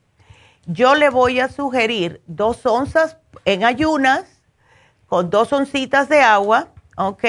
[0.66, 4.24] yo le voy a sugerir dos onzas en ayunas
[5.06, 7.24] con dos oncitas de agua, ¿ok?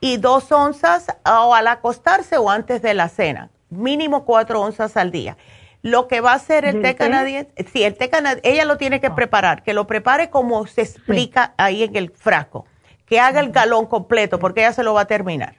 [0.00, 5.10] Y dos onzas o al acostarse o antes de la cena, mínimo cuatro onzas al
[5.10, 5.36] día.
[5.84, 9.02] Lo que va a hacer el té canadiense, sí, el té canadiense, ella lo tiene
[9.02, 9.14] que ah.
[9.14, 12.64] preparar, que lo prepare como se explica ahí en el frasco,
[13.04, 15.56] que haga el galón completo, porque ella se lo va a terminar.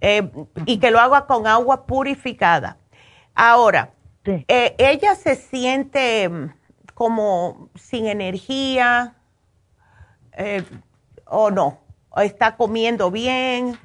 [0.00, 0.30] Eh,
[0.66, 2.76] y que lo haga con agua purificada.
[3.34, 3.90] Ahora,
[4.24, 6.50] eh, ella se siente mm,
[6.94, 9.14] como sin energía
[10.36, 10.62] eh,
[11.26, 13.76] o no, o está comiendo bien.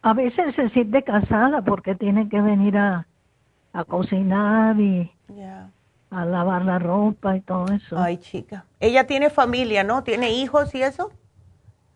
[0.00, 3.05] A veces se siente cansada porque tiene que venir a,
[3.76, 5.12] a cocinar y
[6.10, 7.98] a lavar la ropa y todo eso.
[7.98, 8.64] Ay, chica.
[8.80, 10.02] Ella tiene familia, ¿no?
[10.02, 11.10] ¿Tiene hijos y eso?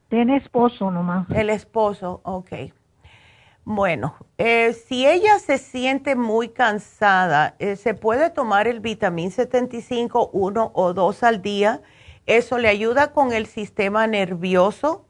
[0.09, 1.27] Tiene esposo nomás.
[1.31, 2.52] El esposo, ok.
[3.65, 10.31] Bueno, eh, si ella se siente muy cansada, eh, se puede tomar el vitamín 75
[10.32, 11.81] uno o dos al día.
[12.27, 15.07] Eso le ayuda con el sistema nervioso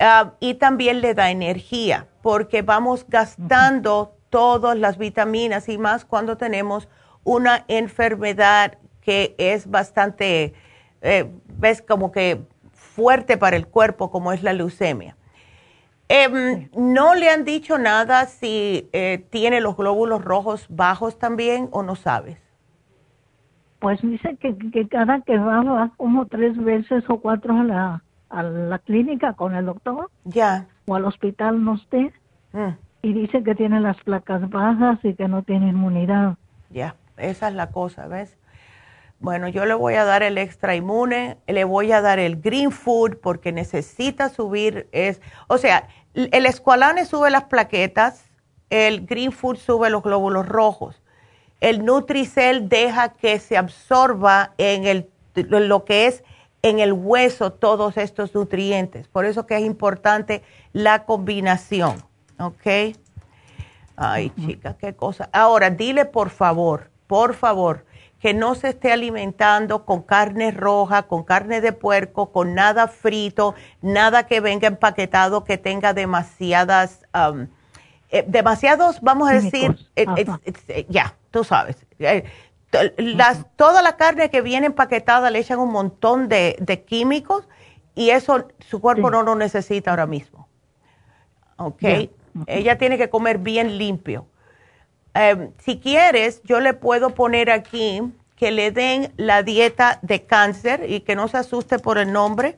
[0.00, 6.38] ah, y también le da energía porque vamos gastando todas las vitaminas y más cuando
[6.38, 6.88] tenemos
[7.22, 10.54] una enfermedad que es bastante,
[11.02, 12.40] eh, ves, como que
[12.72, 15.16] fuerte para el cuerpo, como es la leucemia.
[16.08, 21.82] Em, ¿No le han dicho nada si eh, tiene los glóbulos rojos bajos también o
[21.82, 22.38] no sabes?
[23.80, 28.42] Pues dice que, cada que va, va como tres veces o cuatro a la, a
[28.42, 30.10] la clínica con el doctor.
[30.24, 30.68] Ya.
[30.86, 32.14] O al hospital, no esté.
[32.52, 32.76] Mm.
[33.02, 36.36] Y dice que tiene las placas bajas y que no tiene inmunidad.
[36.70, 38.36] Ya, esa es la cosa, ¿ves?
[39.22, 42.72] Bueno, yo le voy a dar el extra inmune, le voy a dar el green
[42.72, 48.24] food porque necesita subir, es, o sea, el escualane sube las plaquetas,
[48.68, 51.02] el green food sube los glóbulos rojos,
[51.60, 56.24] el Nutricel deja que se absorba en el, lo que es
[56.62, 60.42] en el hueso todos estos nutrientes, por eso que es importante
[60.72, 62.02] la combinación,
[62.42, 62.96] ¿ok?
[63.96, 65.28] Ay, chica, qué cosa.
[65.32, 67.84] Ahora, dile por favor, por favor,
[68.20, 73.54] que no se esté alimentando con carne roja, con carne de puerco, con nada frito,
[73.80, 77.48] nada que venga empaquetado que tenga demasiadas, um,
[78.10, 80.06] eh, demasiados, vamos a decir, eh,
[80.68, 81.76] eh, ya, tú sabes.
[82.96, 87.48] Las, toda la carne que viene empaquetada le echan un montón de, químicos
[87.94, 90.48] y eso su cuerpo no lo necesita ahora mismo.
[91.56, 91.82] ¿Ok?
[92.46, 94.26] Ella tiene que comer bien limpio.
[95.14, 98.02] Em, si quieres, yo le puedo poner aquí
[98.36, 102.56] que le den la dieta de cáncer y que no se asuste por el nombre,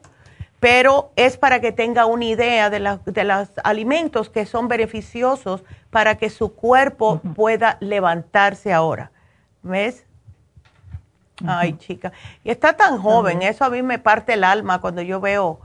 [0.60, 6.16] pero es para que tenga una idea de, de los alimentos que son beneficiosos para
[6.16, 9.10] que su cuerpo pueda levantarse ahora.
[9.62, 10.06] ¿Ves?
[11.44, 12.12] Ay, chica.
[12.44, 15.60] Y está tan joven, eso a mí me parte el alma cuando yo veo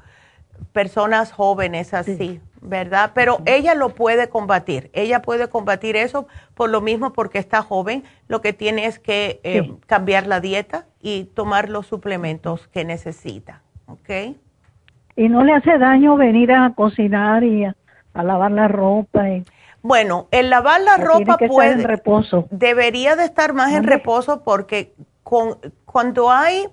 [0.74, 2.42] personas jóvenes así.
[2.62, 3.12] ¿Verdad?
[3.14, 8.04] Pero ella lo puede combatir, ella puede combatir eso por lo mismo porque está joven,
[8.28, 13.62] lo que tiene es que eh, cambiar la dieta y tomar los suplementos que necesita,
[13.88, 14.36] ¿ok?
[15.16, 17.76] Y no le hace daño venir a cocinar y a,
[18.14, 19.30] lavar la ropa.
[19.30, 19.44] Y,
[19.82, 21.74] bueno, el lavar la ropa puede...
[21.74, 22.48] en reposo.
[22.52, 26.68] Debería de estar más en reposo porque con, cuando hay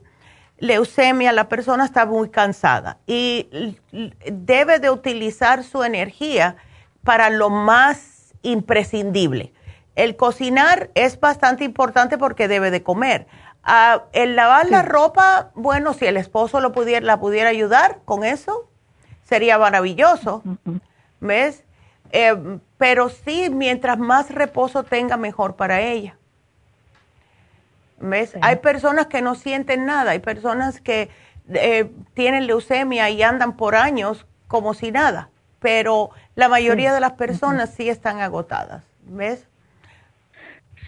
[0.59, 3.78] leucemia, la persona está muy cansada y
[4.24, 6.57] debe de utilizar su energía
[7.05, 9.53] para lo más imprescindible.
[9.95, 13.27] El cocinar es bastante importante porque debe de comer.
[13.62, 18.23] Ah, el lavar la ropa, bueno, si el esposo lo pudiera, la pudiera ayudar con
[18.23, 18.70] eso,
[19.24, 20.43] sería maravilloso.
[21.20, 21.65] ¿Ves?
[22.12, 26.16] Eh, pero sí, mientras más reposo tenga, mejor para ella.
[28.43, 31.09] Hay personas que no sienten nada, hay personas que
[31.48, 37.12] eh, tienen leucemia y andan por años como si nada, pero la mayoría de las
[37.12, 39.48] personas sí están agotadas, ¿ves?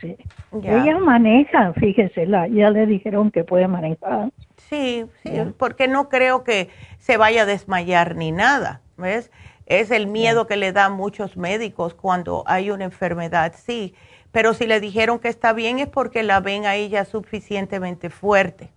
[0.01, 0.17] Sí.
[0.63, 4.31] Ella maneja, fíjese, la, ya le dijeron que puede manejar.
[4.57, 6.69] Sí, sí, porque no creo que
[6.99, 9.31] se vaya a desmayar ni nada, ¿ves?
[9.67, 13.95] Es el miedo que le da a muchos médicos cuando hay una enfermedad, sí
[14.39, 18.71] pero si le dijeron que está bien es porque la ven a ella suficientemente fuerte.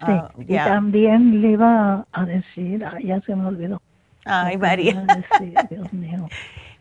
[0.00, 3.80] Sí, ah, y también le iba a decir, ya se me olvidó.
[4.26, 5.06] Ay, María.
[5.70, 6.28] Dios mío.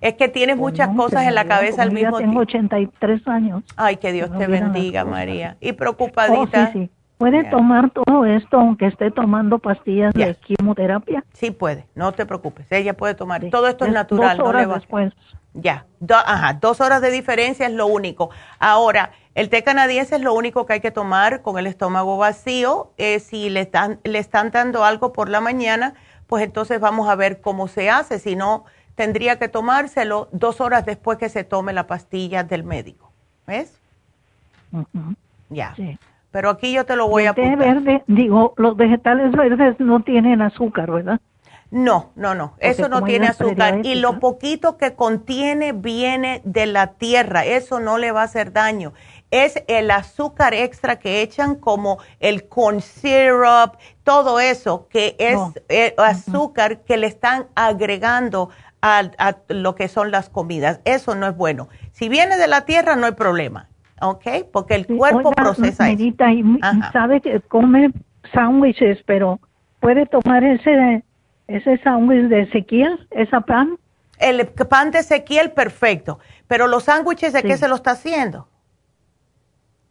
[0.02, 2.32] Es que tienes pues muchas cosas en la cabeza al mismo tiempo.
[2.32, 3.64] Tengo 83 años.
[3.78, 5.56] Ay, que Dios te bendiga, María.
[5.62, 6.64] Y preocupadita.
[6.64, 6.90] Oh, sí, sí.
[7.20, 11.24] ¿Puede tomar todo esto aunque esté tomando pastillas de quimioterapia?
[11.32, 11.86] Sí, puede.
[11.96, 12.70] No te preocupes.
[12.70, 13.50] Ella puede tomar.
[13.50, 14.38] Todo esto es, natural.
[14.40, 15.14] Dos horas después.
[15.54, 18.32] Ya, ajá, dos horas de diferencia es lo único.
[18.58, 22.92] Ahora, el té canadiense es lo único que hay que tomar con el estómago vacío.
[22.98, 25.94] Eh, si le están, le están dando algo por la mañana,
[26.28, 28.18] pues entonces vamos a ver cómo se hace.
[28.18, 28.66] Si no,
[28.96, 33.12] tendría que tomárselo dos horas después que se tome la pastilla del médico.
[33.46, 33.80] ¿Ves?
[35.50, 35.76] Ya.
[36.32, 37.58] Pero aquí yo te lo voy a poner.
[37.58, 41.20] verde, digo, los vegetales verdes no tienen azúcar, ¿verdad?
[41.74, 46.94] No, no, no, eso no tiene azúcar y lo poquito que contiene viene de la
[46.94, 48.94] tierra, eso no le va a hacer daño.
[49.32, 55.96] Es el azúcar extra que echan como el corn syrup, todo eso que es eh,
[55.98, 58.50] azúcar que le están agregando
[58.84, 60.80] a, lo que son las comidas.
[60.86, 61.70] Eso no es bueno.
[61.92, 63.68] Si viene de la tierra no hay problema,
[64.00, 64.46] ¿ok?
[64.52, 66.04] Porque el cuerpo procesa eso.
[66.04, 66.16] Y
[66.92, 67.92] sabe que come
[68.32, 69.40] sándwiches, pero
[69.80, 71.04] puede tomar ese
[71.48, 73.08] ¿Ese sándwich de Ezequiel?
[73.12, 73.78] ¿Esa pan?
[74.20, 76.20] El pan de Ezequiel, perfecto.
[76.48, 78.48] Pero los sándwiches, ¿de qué se lo está haciendo?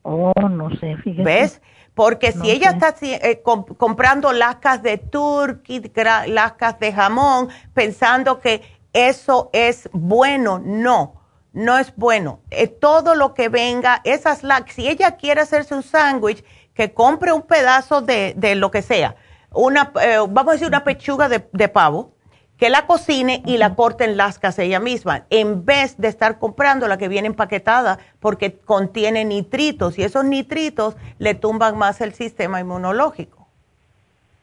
[0.03, 1.23] Oh, no sé, fíjate.
[1.23, 1.63] ¿Ves?
[1.95, 5.83] Porque si ella está eh, comprando lascas de turkey,
[6.27, 8.63] lascas de jamón, pensando que
[8.95, 11.21] eso es bueno, no.
[11.53, 12.41] no es bueno.
[12.51, 17.33] Eh, todo lo que venga, esas lax, si ella quiere hacerse un sándwich, que compre
[17.33, 19.17] un pedazo de, de lo que sea,
[19.55, 22.13] una, eh, vamos a decir una pechuga de, de, pavo,
[22.57, 26.87] que la cocine y la corte en lascas ella misma, en vez de estar comprando
[26.87, 32.61] la que viene empaquetada porque contiene nitritos y esos nitritos le tumban más el sistema
[32.61, 33.49] inmunológico.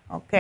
[0.10, 0.34] ¿Ok?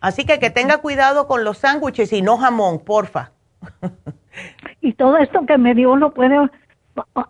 [0.00, 3.30] Así que que tenga cuidado con los sándwiches y no jamón, porfa.
[4.80, 6.50] y todo esto que me dio lo puede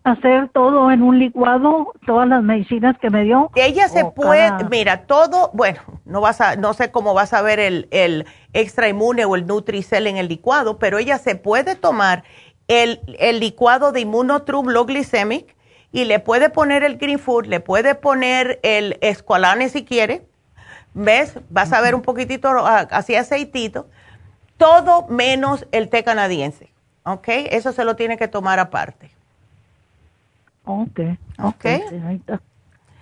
[0.04, 3.50] hacer todo en un licuado, todas las medicinas que me dio.
[3.54, 7.60] Ella se puede, mira, todo, bueno, no vas a, no sé cómo vas a ver
[7.60, 12.24] el, el extra inmune o el Nutricel en el licuado, pero ella se puede tomar
[12.68, 15.56] el, el licuado de Immunotrum Low Glycemic
[15.92, 20.26] y le puede poner el Green Food, le puede poner el Esqualane si quiere,
[20.94, 21.38] ¿ves?
[21.50, 23.88] Vas a ver un poquitito así aceitito,
[24.56, 26.72] todo menos el té canadiense,
[27.04, 27.28] ¿ok?
[27.28, 29.10] Eso se lo tiene que tomar aparte.
[30.64, 31.00] Ok.
[31.42, 31.66] Ok.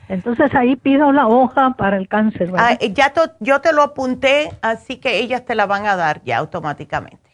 [0.08, 2.50] Entonces ahí pido la hoja para el cáncer.
[2.58, 6.38] Ah, ya yo te lo apunté, así que ellas te la van a dar ya
[6.38, 7.30] automáticamente.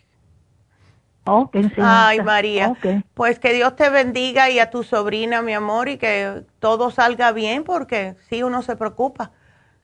[1.24, 2.74] Ok, Ay, María.
[3.14, 7.32] Pues que Dios te bendiga y a tu sobrina, mi amor, y que todo salga
[7.32, 9.32] bien, porque sí, uno se preocupa.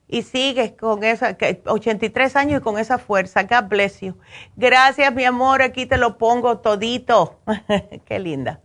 [0.07, 3.43] Y sigue con esa, que 83 años y con esa fuerza.
[3.43, 4.15] God bless you.
[4.55, 5.63] Gracias, mi amor.
[5.63, 7.39] Aquí te lo pongo todito.
[8.05, 8.61] Qué linda.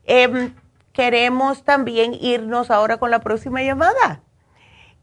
[0.05, 0.51] Eh,
[0.99, 4.19] queremos también irnos ahora con la próxima llamada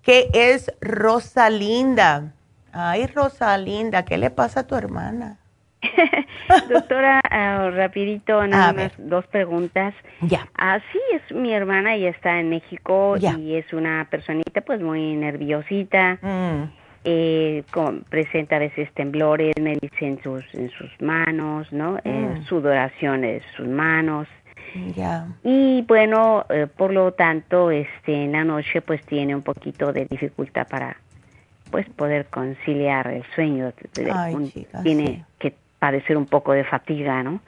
[0.03, 2.35] que es Rosalinda.
[2.71, 5.39] Ay, Rosalinda, ¿qué le pasa a tu hermana?
[6.69, 9.95] Doctora, uh, rapidito, nada más dos preguntas.
[10.21, 10.47] Ya.
[10.55, 16.19] Así es mi hermana, ella está en México y es una personita pues muy nerviosita.
[16.21, 16.71] Mm.
[17.05, 17.65] Eh,
[18.11, 21.99] presenta a veces temblores, me dice en sus, en sus manos, ¿no?
[22.05, 22.45] Mm.
[22.45, 24.29] sudoración en sus manos.
[25.43, 30.07] Y bueno, eh, por lo tanto, este, en la noche pues tiene un poquito de
[30.07, 30.97] dificultad para
[31.71, 33.73] pues poder conciliar el sueño.
[34.83, 37.41] tiene que padecer un poco de fatiga, ¿no?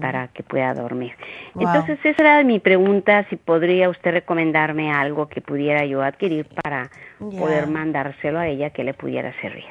[0.00, 1.12] Para que pueda dormir.
[1.54, 6.90] Entonces, esa era mi pregunta, si podría usted recomendarme algo que pudiera yo adquirir para
[7.18, 9.64] poder mandárselo a ella que le pudiera servir.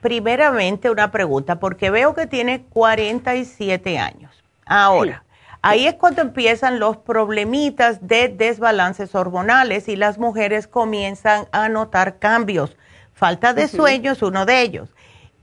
[0.00, 4.30] Primeramente, una pregunta, porque veo que tiene 47 años.
[4.64, 5.24] Ahora,
[5.62, 12.18] Ahí es cuando empiezan los problemitas de desbalances hormonales y las mujeres comienzan a notar
[12.18, 12.76] cambios.
[13.12, 14.94] Falta de sueño es uno de ellos.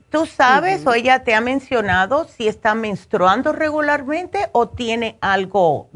[0.10, 5.90] ¿Tú sabes o ella te ha mencionado si está menstruando regularmente o tiene algo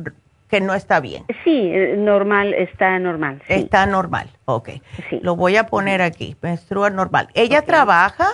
[0.50, 1.24] que no está bien?
[1.46, 3.42] Sí, eh, normal, está normal.
[3.48, 4.70] Está normal, ok.
[5.22, 7.30] Lo voy a poner aquí, menstrua normal.
[7.34, 8.28] ¿Ella trabaja?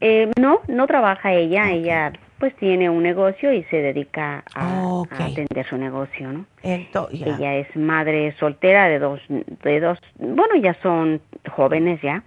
[0.00, 2.12] Eh, no, no trabaja ella, ella
[2.42, 6.44] pues tiene un negocio y se dedica a, atender su negocio, ¿no?
[6.64, 11.20] Ella es madre soltera de dos, de dos, bueno, ya son
[11.54, 12.24] jóvenes ya,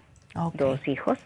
[0.54, 1.20] dos hijos.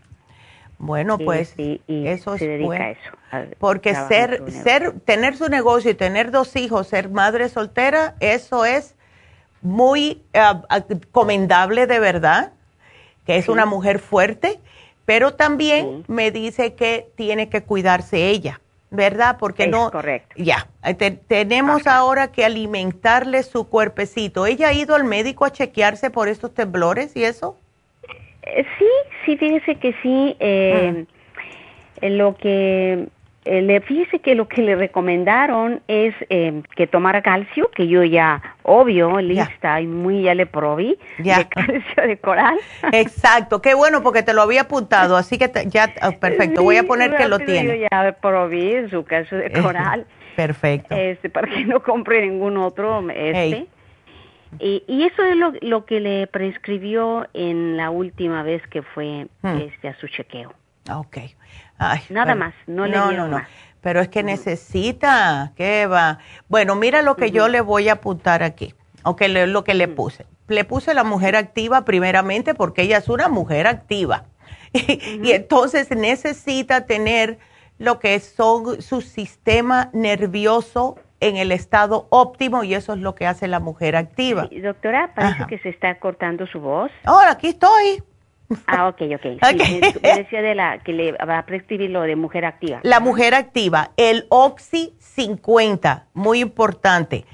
[0.80, 1.54] Bueno, pues
[1.88, 3.12] eso se dedica a eso.
[3.60, 8.98] porque ser, ser, tener su negocio y tener dos hijos, ser madre soltera, eso es
[9.62, 12.54] muy uh, comendable de verdad,
[13.28, 14.60] que es una mujer fuerte,
[15.06, 18.60] pero también me dice que tiene que cuidarse ella
[18.92, 19.38] ¿verdad?
[19.40, 19.92] Porque no.
[19.92, 20.36] Correcto.
[20.38, 20.94] Ya, eh,
[21.28, 24.46] tenemos ahora que alimentarle su cuerpecito.
[24.46, 27.58] ¿Ella ha ido al médico a chequearse por estos temblores y eso?
[28.44, 28.86] Eh, sí,
[29.26, 30.36] sí, fíjese que sí.
[30.40, 31.06] Eh,
[32.02, 32.08] ah.
[32.08, 33.10] Lo que
[33.46, 38.42] le fíjese que lo que le recomendaron es eh, que tomara calcio, que yo ya,
[38.64, 42.58] obvio, lista y muy ya le probé de calcio de coral.
[42.92, 46.84] Exacto, qué bueno porque te lo había apuntado, así que ya, ah, perfecto, voy a
[46.84, 47.80] poner que lo tiene.
[47.80, 50.06] Yo ya probé su calcio de coral.
[50.36, 50.96] perfecto.
[50.96, 53.68] Este, para que no compre ningún otro, este.
[54.60, 59.58] y, eso es lo, lo, que le prescribió en la última vez que fue hmm.
[59.62, 60.54] este, a su chequeo.
[60.92, 61.18] Ok.
[62.10, 63.38] Nada más, no, le dieron no, no.
[63.38, 63.48] Más.
[63.82, 66.20] Pero es que necesita, ¿qué va?
[66.50, 68.74] Bueno, mira lo que yo le voy a apuntar aquí,
[69.04, 70.26] o que lo que le puse.
[70.48, 74.26] Le puse la mujer activa primeramente porque ella es una mujer activa.
[74.74, 77.40] y entonces necesita tener
[77.78, 83.26] lo que son su sistema nervioso en el estado óptimo y eso es lo que
[83.26, 84.48] hace la mujer activa.
[84.62, 86.92] doctora, parece que se está cortando su voz.
[87.08, 88.04] Oh, aquí estoy.
[88.68, 89.26] Ah, ok, ok.
[89.50, 92.80] Sí, decía de la que le va a prescribir lo de mujer activa.
[92.84, 97.26] La mujer activa, el Oxy 50, muy importante.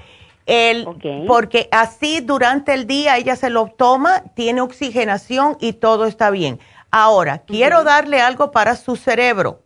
[0.46, 0.86] El,
[1.26, 6.60] Porque así durante el día ella se lo toma, tiene oxigenación y todo está bien.
[6.92, 9.62] Ahora, quiero darle algo para su cerebro,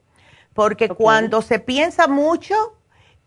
[0.54, 2.54] porque cuando se piensa mucho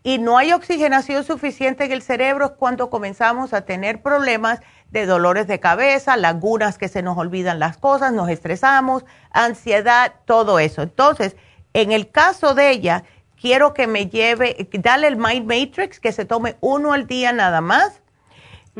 [0.06, 4.60] y no hay oxigenación suficiente en el cerebro es cuando comenzamos a tener problemas
[4.90, 10.58] de dolores de cabeza, lagunas que se nos olvidan las cosas, nos estresamos, ansiedad, todo
[10.58, 10.82] eso.
[10.82, 11.36] Entonces,
[11.72, 13.04] en el caso de ella,
[13.40, 17.62] quiero que me lleve, dale el Mind Matrix, que se tome uno al día nada
[17.62, 18.02] más,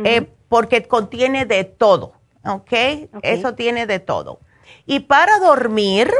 [0.04, 2.12] eh, porque contiene de todo,
[2.44, 2.72] ¿ok?
[3.22, 4.40] Eso tiene de todo.
[4.84, 6.12] Y para dormir,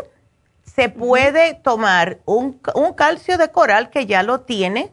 [0.74, 2.59] se puede tomar un,
[2.96, 4.92] calcio de coral que ya lo tiene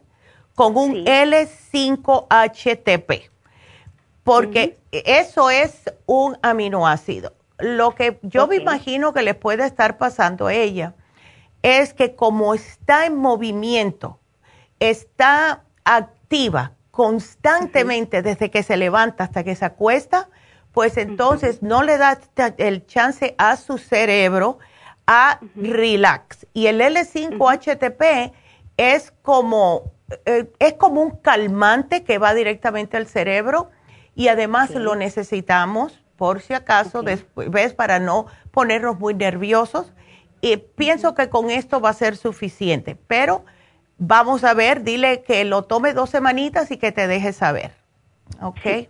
[0.56, 3.30] con un L5-HTP
[4.24, 7.34] porque eso es un aminoácido.
[7.58, 10.94] Lo que yo me imagino que le puede estar pasando a ella
[11.64, 14.20] es que como está en movimiento,
[14.80, 20.30] está activa constantemente desde que se levanta hasta que se acuesta,
[20.72, 22.20] pues entonces no le da
[22.58, 24.60] el chance a su cerebro
[25.14, 26.48] a relax.
[26.54, 28.32] Y el L5-HTP
[28.78, 29.92] es como,
[30.26, 33.72] eh, es como un calmante que va directamente al cerebro
[34.16, 39.92] y además lo necesitamos por si acaso, después, para no ponernos muy nerviosos.
[40.40, 43.44] Y pienso que con esto va a ser suficiente, pero
[43.98, 47.72] vamos a ver, dile que lo tome dos semanitas y que te deje saber.
[48.42, 48.88] ¿Ok?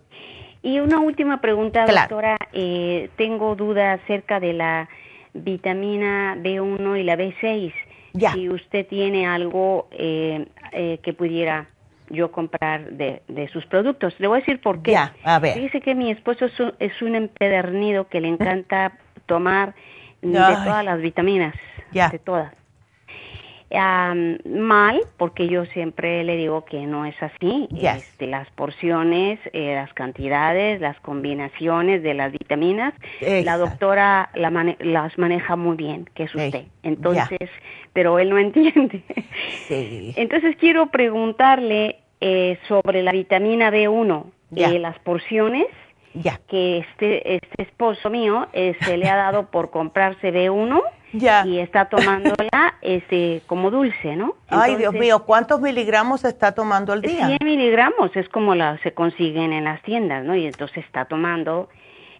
[0.62, 2.36] Y una última pregunta, doctora.
[2.52, 4.88] Eh, tengo duda acerca de la
[5.34, 7.72] vitamina B1 y la B6.
[8.14, 8.32] Ya.
[8.32, 11.68] Si usted tiene algo eh, eh, que pudiera
[12.10, 14.14] yo comprar de, de sus productos.
[14.18, 14.96] Le voy a decir por qué.
[14.96, 15.58] a ver.
[15.58, 16.46] Dice que mi esposo
[16.78, 19.74] es un, empedernido que le encanta tomar
[20.20, 21.54] de todas las vitaminas,
[21.90, 22.10] ya.
[22.10, 22.52] de todas.
[23.74, 27.68] Mal, porque yo siempre le digo que no es así.
[27.80, 35.56] Este, las porciones, eh, las cantidades, las combinaciones de las vitaminas, la doctora las maneja
[35.56, 36.64] muy bien, que es usted.
[36.82, 37.50] Entonces,
[37.92, 39.02] pero él no entiende.
[39.68, 40.12] Sí.
[40.16, 45.66] Entonces quiero preguntarle eh, sobre la vitamina B1 de las porciones
[46.46, 50.82] que este, este esposo mío eh, se le ha dado por comprarse B1
[51.12, 54.36] y está tomándola este, como dulce, ¿no?
[54.48, 57.26] Ay, Dios mío, ¿cuántos miligramos está tomando al día?
[57.26, 60.34] 100 miligramos, es como la, se consiguen en las tiendas, ¿no?
[60.34, 61.68] Y entonces está tomando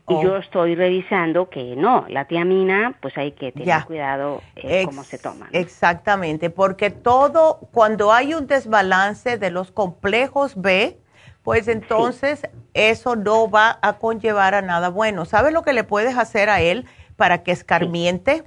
[0.09, 0.37] y yo oh.
[0.37, 5.49] estoy revisando que no, la tiamina, pues hay que tener cuidado eh, cómo se toma.
[5.53, 10.99] Exactamente, porque todo, cuando hay un desbalance de los complejos B,
[11.45, 12.43] pues entonces
[12.75, 15.25] eso no va a conllevar a nada bueno.
[15.25, 16.87] ¿Sabes lo que le puedes hacer a él
[17.17, 18.45] para que escarmiente?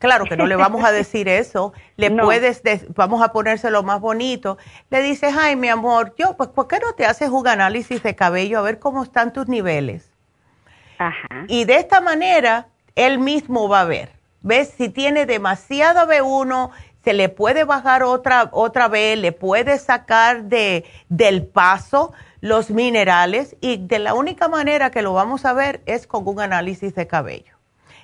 [0.00, 2.62] Claro que no le vamos a decir eso, le puedes,
[2.94, 4.58] vamos a ponérselo más bonito.
[4.88, 8.16] Le dices, ay, mi amor, yo, pues, ¿por qué no te haces un análisis de
[8.16, 10.10] cabello a ver cómo están tus niveles?
[11.48, 14.10] Y de esta manera, él mismo va a ver.
[14.42, 14.72] ¿Ves?
[14.76, 16.70] Si tiene demasiado B1,
[17.04, 23.54] se le puede bajar otra, otra vez, le puede sacar de, del paso los minerales
[23.60, 27.06] y de la única manera que lo vamos a ver es con un análisis de
[27.06, 27.59] cabello.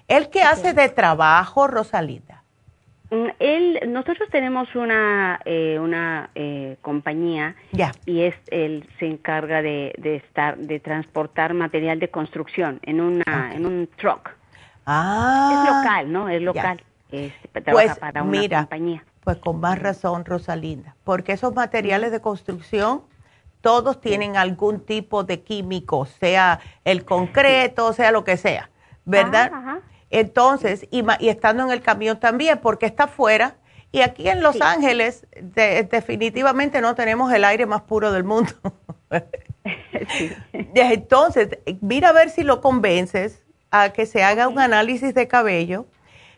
[0.08, 2.42] ¿El que hace de trabajo, Rosalinda?
[3.10, 7.54] Mm, él, nosotros tenemos una eh, una eh, compañía
[8.04, 13.52] y es él se encarga de, de, estar de transportar material de construcción en una
[13.54, 14.30] en un truck.
[14.86, 15.50] Ah.
[15.52, 16.28] Es local, ¿no?
[16.28, 16.82] Es local.
[17.12, 19.04] Este, trabaja pues, para una mira, compañía.
[19.22, 23.02] Pues con más razón, Rosalinda, porque esos materiales de construcción
[23.60, 28.70] todos tienen algún tipo de químico, sea el concreto, sea lo que sea,
[29.04, 29.50] ¿verdad?
[29.52, 29.80] ajá.
[30.16, 33.56] Entonces, y, estando en el camión también, porque está afuera.
[33.92, 35.26] Y aquí en Los Ángeles
[35.90, 38.50] definitivamente no tenemos el aire más puro del mundo.
[40.74, 45.84] Entonces, mira a ver si lo convences a que se haga un análisis de cabello.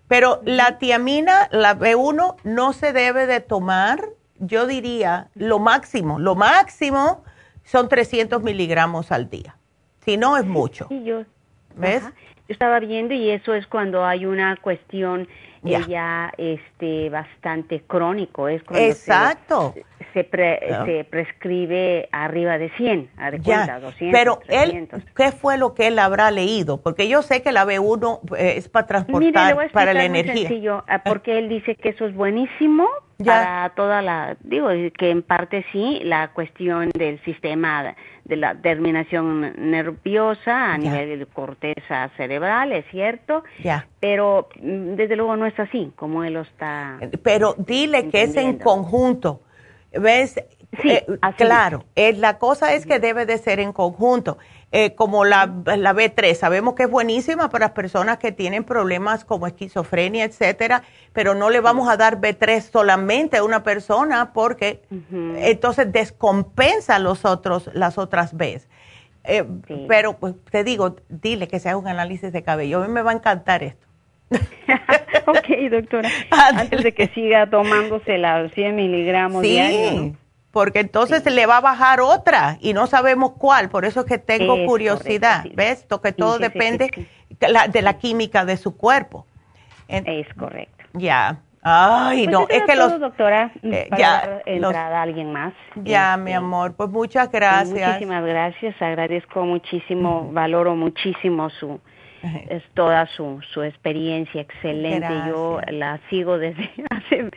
[0.08, 4.08] Pero la tiamina, la B1, no se debe de tomar,
[4.40, 7.22] yo diría, lo máximo, lo máximo
[7.62, 9.56] son 300 miligramos al día.
[10.04, 10.88] Si no, es mucho.
[10.90, 11.22] Yo.
[11.76, 12.02] ¿Ves?
[12.48, 15.28] Estaba viendo y eso es cuando hay una cuestión
[15.62, 18.48] ya, este, bastante crónico.
[18.48, 19.74] Es cuando Exacto.
[20.12, 25.74] Se, se, prescribe arriba de 100, a de cuenta, 200, Pero él, ¿qué fue lo
[25.74, 26.80] que él habrá leído?
[26.80, 30.48] Porque yo sé que la B1 eh, es para transportar, para la energía.
[30.48, 32.88] Sencillo, ah, porque él dice que eso es buenísimo
[33.24, 37.94] para toda la, digo, que en parte sí, la cuestión del sistema
[38.28, 43.88] de la terminación nerviosa a nivel de corteza cerebral, es cierto, ya.
[44.00, 46.98] pero mm, desde luego no es así como él lo está.
[47.22, 49.40] Pero dile que es en conjunto,
[49.92, 50.34] ¿ves?
[50.82, 51.06] Sí, eh,
[51.38, 54.36] claro, eh, la cosa es que debe de ser en conjunto.
[54.70, 59.24] Eh, como la, la, B3, sabemos que es buenísima para las personas que tienen problemas
[59.24, 60.82] como esquizofrenia, etcétera,
[61.14, 64.82] pero no le vamos a dar B3 solamente a una persona porque
[65.38, 68.68] entonces descompensa los otros, las otras Bs.
[69.88, 72.82] Pero pues, te digo, dile que se haga un análisis de cabello.
[72.82, 73.86] A mí me va a encantar esto.
[75.26, 76.10] ok, doctora.
[76.30, 79.58] Antes de que siga tomándose la 100 miligramos sí
[80.58, 84.18] porque entonces le va a bajar otra y no sabemos cuál, por eso es que
[84.18, 85.86] tengo curiosidad, ¿ves?
[86.02, 86.90] Que todo depende
[87.38, 89.24] de la química de su cuerpo.
[89.86, 90.84] es correcto.
[90.94, 91.38] Ya.
[91.62, 93.00] Ay, pues no, es que todo, los...
[93.00, 95.54] doctora, eh, para ya, entrada a alguien más.
[95.76, 97.86] Ya, mi este, amor, pues muchas gracias.
[97.86, 101.78] Muchísimas gracias, agradezco muchísimo, valoro muchísimo su
[102.48, 105.08] es toda su, su experiencia excelente.
[105.28, 107.30] Yo la sigo desde hace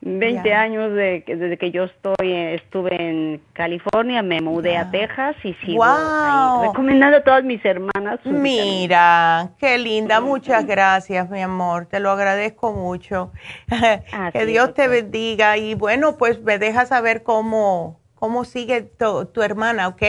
[0.00, 5.54] 20 años, de, desde que yo estoy estuve en California, me mudé a Texas y
[5.54, 5.84] sigo
[6.62, 8.20] recomendando a todas mis hermanas.
[8.24, 13.32] Mira, qué linda, muchas gracias, mi amor, te lo agradezco mucho.
[14.32, 19.42] que Dios te bendiga y bueno, pues me deja saber cómo, cómo sigue tu, tu
[19.42, 20.02] hermana, ¿ok?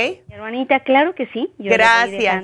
[0.46, 1.54] hermanita, claro que sí.
[1.58, 2.44] gracias.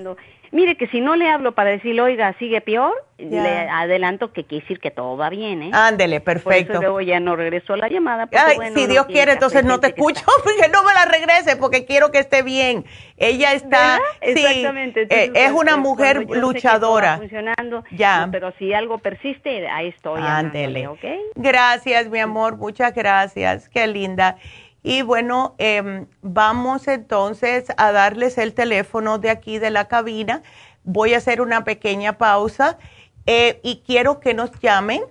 [0.52, 4.64] Mire que si no le hablo para decirle, oiga, sigue peor, le adelanto que quiere
[4.64, 5.70] decir que todo va bien, ¿eh?
[5.72, 6.74] Ándele, perfecto.
[6.74, 8.28] Por eso luego ya no regresó la llamada.
[8.34, 12.12] Ay, si Dios quiere, entonces no te escucho, porque no me la regrese, porque quiero
[12.12, 12.86] que esté bien.
[13.18, 15.08] Ella está, sí, Exactamente.
[15.10, 17.18] Eh, es una mujer luchadora.
[17.18, 18.28] funcionando, ya.
[18.32, 20.22] Pero si algo persiste, ahí estoy.
[20.22, 20.88] Ándele.
[20.88, 21.06] ¿ok?
[21.36, 23.70] Gracias, mi amor, muchas gracias.
[23.70, 24.38] Qué linda.
[24.84, 30.42] Y bueno, eh, vamos entonces a darles el teléfono de aquí de la cabina.
[30.84, 32.80] Voy a hacer una pequeña pausa
[33.28, 35.04] eh, y quiero que nos llamen.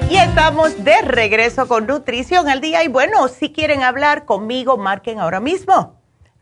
[0.09, 2.85] Y estamos de regreso con Nutrición al Día.
[2.85, 5.99] Y bueno, si quieren hablar conmigo, marquen ahora mismo.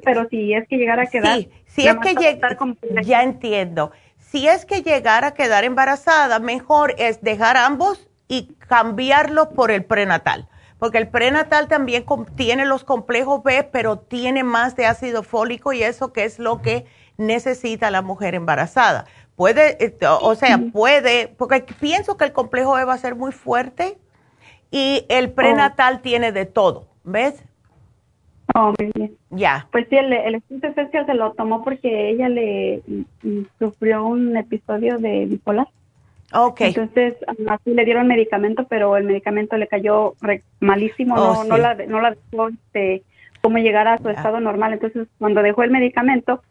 [0.05, 1.39] Pero si es que llegara a quedar...
[1.39, 2.56] Sí, si es que llega,
[3.02, 3.90] ya entiendo.
[4.19, 9.85] Si es que llegara a quedar embarazada, mejor es dejar ambos y cambiarlo por el
[9.86, 10.48] prenatal
[10.78, 15.82] porque el prenatal también contiene los complejos B, pero tiene más de ácido fólico y
[15.82, 16.86] eso que es lo que
[17.16, 19.06] necesita la mujer embarazada.
[19.36, 23.32] Puede, eh, o sea, puede, porque pienso que el complejo B va a ser muy
[23.32, 23.98] fuerte
[24.70, 26.00] y el prenatal oh.
[26.00, 27.42] tiene de todo, ¿ves?
[28.55, 29.16] Oh, muy bien.
[29.30, 29.68] Ya.
[29.70, 30.72] Pues sí, el, el estudio
[31.06, 35.68] se lo tomó porque ella le mm, mm, sufrió un episodio de bipolar.
[36.32, 36.68] Okay.
[36.68, 37.14] Entonces,
[37.48, 40.14] así le dieron medicamento, pero el medicamento le cayó
[40.60, 43.02] malísimo, oh, no, no, la, no la dejó este,
[43.40, 44.74] cómo llegar a su estado normal.
[44.74, 46.42] Entonces, cuando dejó el medicamento,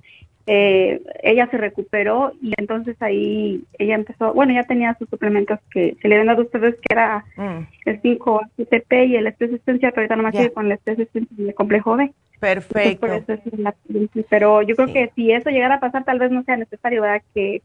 [0.50, 5.98] eh, ella se recuperó y entonces ahí ella empezó, bueno, ya tenía sus suplementos que
[6.02, 7.68] se le habían dado a ustedes, que era mm.
[7.86, 11.50] el 5-ATP y el estrés esencial, pero ahorita nomás sigue con el estrés esencial y
[11.50, 12.12] el complejo B.
[12.40, 13.08] Perfecto.
[14.30, 17.22] pero yo creo que si eso llegara a pasar, tal vez no sea necesario, ¿verdad?
[17.34, 17.62] Que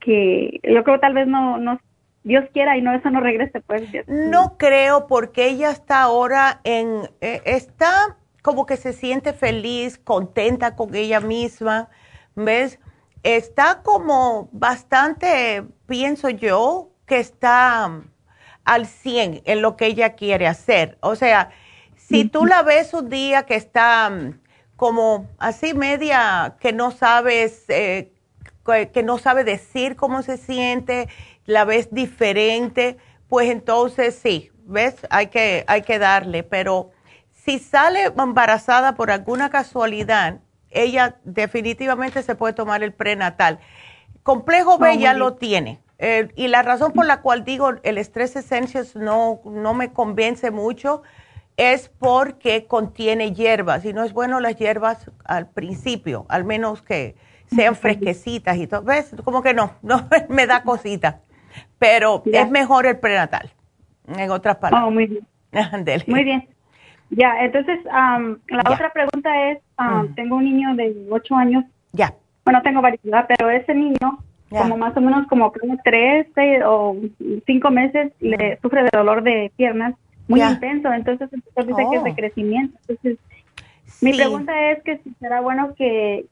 [0.00, 1.80] que yo creo tal vez no, no
[2.22, 3.82] Dios quiera y no eso no regrese pues.
[4.06, 10.76] No creo porque ella está ahora en eh, está como que se siente feliz, contenta
[10.76, 11.88] con ella misma,
[12.34, 12.78] ¿ves?
[13.22, 18.00] Está como bastante, pienso yo, que está
[18.64, 20.96] al 100 en lo que ella quiere hacer.
[21.00, 21.50] O sea,
[21.96, 24.40] si tú la ves un día que está mm,
[24.76, 28.12] como así media, que no sabes eh,
[28.92, 31.08] que no sabe decir cómo se siente,
[31.46, 32.96] la ves diferente,
[33.28, 34.96] pues entonces sí, ¿ves?
[35.10, 36.90] Hay que, hay que darle, pero
[37.32, 40.40] si sale embarazada por alguna casualidad,
[40.70, 43.58] ella definitivamente se puede tomar el prenatal.
[44.22, 45.80] Complejo B ya lo tiene.
[45.98, 50.50] Eh, y la razón por la cual digo el estrés Essentials no, no me convence
[50.50, 51.02] mucho
[51.58, 57.16] es porque contiene hierbas y no es bueno las hierbas al principio, al menos que
[57.54, 58.82] sean fresquecitas y todo.
[58.82, 59.14] ¿Ves?
[59.24, 61.20] Como que no, no me da cosita.
[61.78, 63.50] Pero es mejor el prenatal,
[64.06, 64.88] en otras palabras.
[64.88, 65.26] Oh, muy bien.
[66.06, 66.48] Muy bien.
[67.10, 69.58] Ya, entonces, la otra pregunta es,
[70.14, 71.64] tengo un niño de 8 años.
[71.92, 72.14] Ya.
[72.44, 74.18] Bueno, tengo varios, pero ese niño,
[74.48, 75.52] como más o menos como
[75.82, 76.26] 3
[76.64, 76.96] o
[77.46, 79.94] 5 meses, le sufre de dolor de piernas
[80.28, 80.92] muy intenso.
[80.92, 82.14] Entonces, el dice que es de oh.
[82.14, 82.78] crecimiento.
[82.86, 83.18] Entonces,
[84.00, 86.26] mi pregunta es que si será bueno que,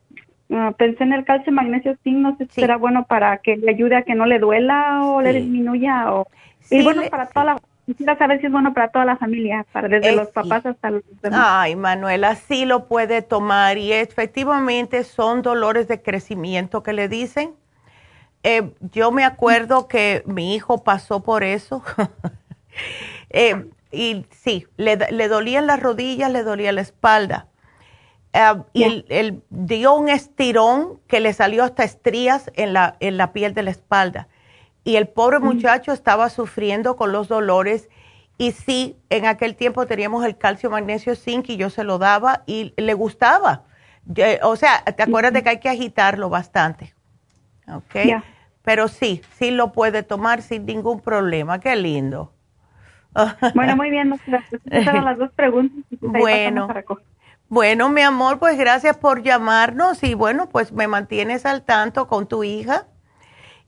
[0.50, 3.70] Ah, pensé en el calcio, magnesio, zinc, no sé si será bueno para que le
[3.70, 6.26] ayude a que no le duela o le disminuya o...
[6.70, 7.60] y bueno, para toda la...
[7.84, 11.02] Quisiera saber si es bueno para toda la familia, para desde los papás hasta los
[11.22, 11.40] demás.
[11.42, 17.52] Ay, Manuela, sí lo puede tomar y efectivamente son dolores de crecimiento que le dicen.
[18.42, 21.82] Eh, yo me acuerdo que mi hijo pasó por eso.
[23.30, 27.48] Eh, y sí, le, le dolían las rodillas, le dolía la espalda
[28.32, 33.32] eh, y él, dio un estirón que le salió hasta estrías en la, en la
[33.32, 34.28] piel de la espalda.
[34.84, 37.88] Y el pobre muchacho estaba sufriendo con los dolores.
[38.38, 42.42] Y sí, en aquel tiempo teníamos el calcio, magnesio, zinc y yo se lo daba
[42.46, 43.64] y le gustaba.
[44.42, 46.94] o sea, ¿te acuerdas de que hay que agitarlo bastante?
[47.70, 48.22] Ok.
[48.62, 51.58] Pero sí, sí lo puede tomar sin ningún problema.
[51.58, 52.32] Qué lindo.
[53.54, 54.12] Bueno, muy bien.
[54.12, 55.84] Esas eran las dos preguntas.
[56.00, 56.68] Bueno.
[57.50, 62.28] Bueno, mi amor, pues gracias por llamarnos y bueno, pues me mantienes al tanto con
[62.28, 62.86] tu hija.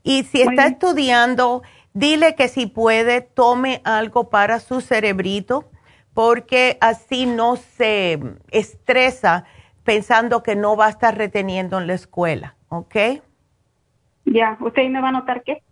[0.03, 1.63] Y si está estudiando,
[1.93, 5.71] dile que si puede, tome algo para su cerebrito,
[6.13, 8.19] porque así no se
[8.51, 9.45] estresa
[9.83, 12.95] pensando que no va a estar reteniendo en la escuela, ¿ok?
[14.25, 15.63] Ya, ¿usted me va a notar qué?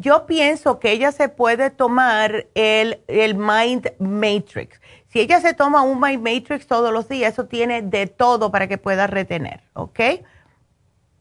[0.00, 4.80] Yo pienso que ella se puede tomar el, el Mind Matrix.
[5.12, 8.66] Si ella se toma un Mind Matrix todos los días, eso tiene de todo para
[8.66, 10.00] que pueda retener, ¿ok?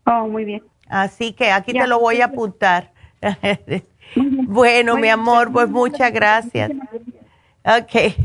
[0.05, 0.63] Oh, muy bien.
[0.87, 2.93] Así que aquí te lo voy a apuntar.
[4.15, 6.71] bueno, mi amor, pues muchas gracias.
[7.65, 8.15] Ok.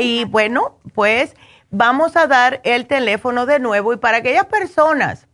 [0.00, 1.36] Y bueno, pues
[1.70, 5.28] vamos a dar el teléfono de nuevo y para aquellas personas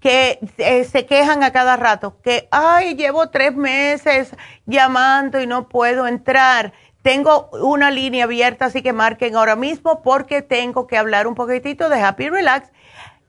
[0.00, 4.34] que eh, se quejan a cada rato, que, ay, llevo tres meses
[4.66, 6.72] llamando y no puedo entrar.
[7.02, 11.88] Tengo una línea abierta, así que marquen ahora mismo porque tengo que hablar un poquitito
[11.88, 12.70] de Happy Relax.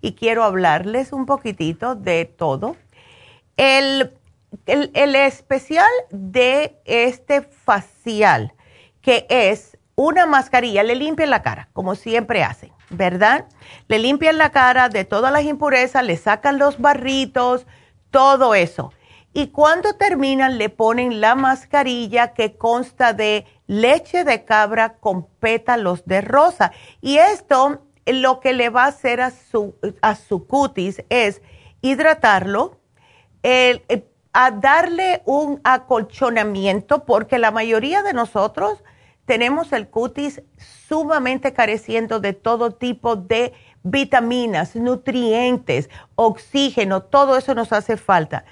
[0.01, 2.77] y quiero hablarles un poquitito de todo
[3.57, 4.13] el,
[4.67, 8.55] especial de este facial,
[9.03, 13.47] que es una mascarilla, le limpian la cara, como siempre hacen, ¿verdad?
[13.89, 17.67] Le limpian la cara de todas las impurezas, le sacan los barritos,
[18.13, 18.93] todo eso.
[19.33, 26.05] Y cuando terminan, le ponen la mascarilla que consta de leche de cabra con pétalos
[26.07, 26.71] de rosa.
[27.01, 31.43] Y esto lo que le va a hacer a su, a su cutis es
[31.81, 32.79] hidratarlo,
[33.43, 33.83] eh,
[34.33, 38.85] a darle un acolchonamiento, porque la mayoría de nosotros
[39.29, 40.43] tenemos el cutis
[40.89, 43.53] sumamente careciendo de todo tipo de
[43.83, 48.47] vitaminas, nutrientes, oxígeno, todo eso nos hace falta.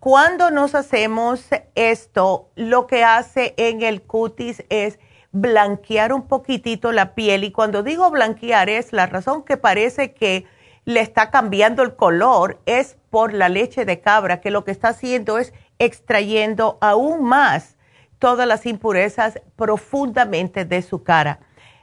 [0.00, 1.44] Cuando nos hacemos
[1.74, 4.98] esto, lo que hace en el cutis es
[5.32, 10.46] blanquear un poquitito la piel y cuando digo blanquear es la razón que parece que
[10.86, 14.88] le está cambiando el color es por la leche de cabra, que lo que está
[14.88, 17.76] haciendo es extrayendo aún más
[18.22, 21.40] todas las impurezas profundamente de su cara.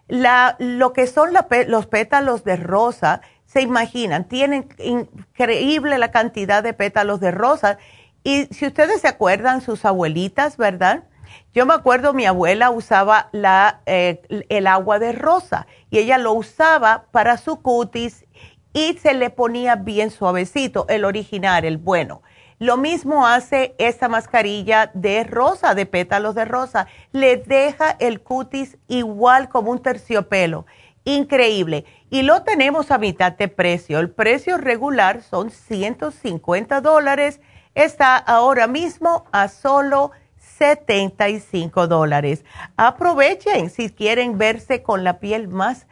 [0.07, 6.71] La, lo que son los pétalos de rosa, se imaginan, tienen increíble la cantidad de
[6.71, 7.77] pétalos de rosa.
[8.23, 11.03] Y si ustedes se acuerdan, sus abuelitas, ¿verdad?
[11.53, 13.29] Yo me acuerdo, mi abuela usaba
[13.85, 18.25] eh, el agua de rosa y ella lo usaba para su cutis
[18.71, 22.21] y se le ponía bien suavecito, el original, el bueno.
[22.59, 26.87] Lo mismo hace esta mascarilla de rosa, de pétalos de rosa.
[27.13, 30.65] Le deja el cutis igual como un terciopelo.
[31.05, 31.85] Increíble.
[32.09, 33.99] Y lo tenemos a mitad de precio.
[33.99, 37.39] El precio regular son 150 dólares.
[37.75, 40.11] Está ahora mismo a solo
[40.57, 42.43] 75 dólares.
[42.75, 45.87] Aprovechen si quieren verse con la piel más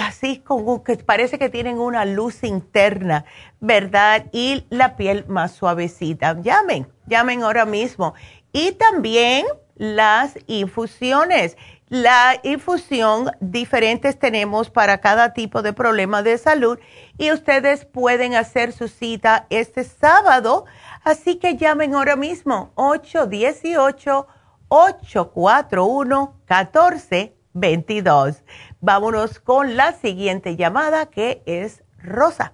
[0.00, 3.24] así como que parece que tienen una luz interna,
[3.60, 4.26] ¿verdad?
[4.32, 6.40] Y la piel más suavecita.
[6.40, 8.14] Llamen, llamen ahora mismo.
[8.52, 9.46] Y también
[9.76, 11.56] las infusiones.
[11.88, 16.78] La infusión diferentes tenemos para cada tipo de problema de salud
[17.18, 20.66] y ustedes pueden hacer su cita este sábado.
[21.02, 24.28] Así que llamen ahora mismo 818
[24.68, 28.44] 841 1422.
[28.80, 32.52] Vámonos con la siguiente llamada que es Rosa.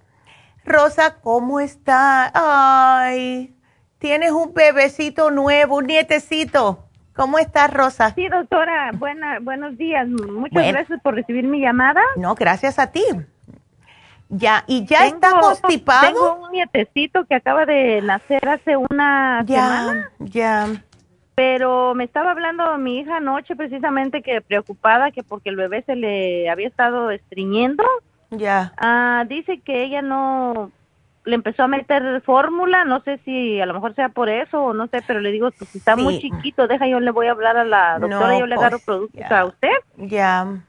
[0.65, 2.31] Rosa, ¿cómo está?
[2.35, 3.55] Ay,
[3.99, 6.87] tienes un bebecito nuevo, un nietecito.
[7.15, 8.13] ¿Cómo estás, Rosa?
[8.15, 10.07] Sí, doctora, buena, buenos días.
[10.09, 12.03] Muchas gracias por recibir mi llamada.
[12.17, 13.05] No, gracias a ti.
[14.29, 16.13] Ya, ¿y ya está constipado?
[16.13, 20.11] Tengo un nietecito que acaba de nacer hace una semana.
[20.19, 20.69] Ya, ya
[21.37, 25.95] pero me estaba hablando mi hija anoche precisamente que preocupada que porque el bebé se
[25.95, 27.85] le había estado estreñiendo.
[28.31, 28.73] Ya.
[28.79, 30.73] Ah, dice que ella no
[31.27, 34.73] le empezó a meter fórmula, no sé si a lo mejor sea por eso o
[34.73, 37.33] no sé, pero le digo, pues si está muy chiquito, deja yo le voy a
[37.33, 39.73] hablar a la doctora, yo le agarro pues, productos a usted.
[39.99, 40.63] Ya.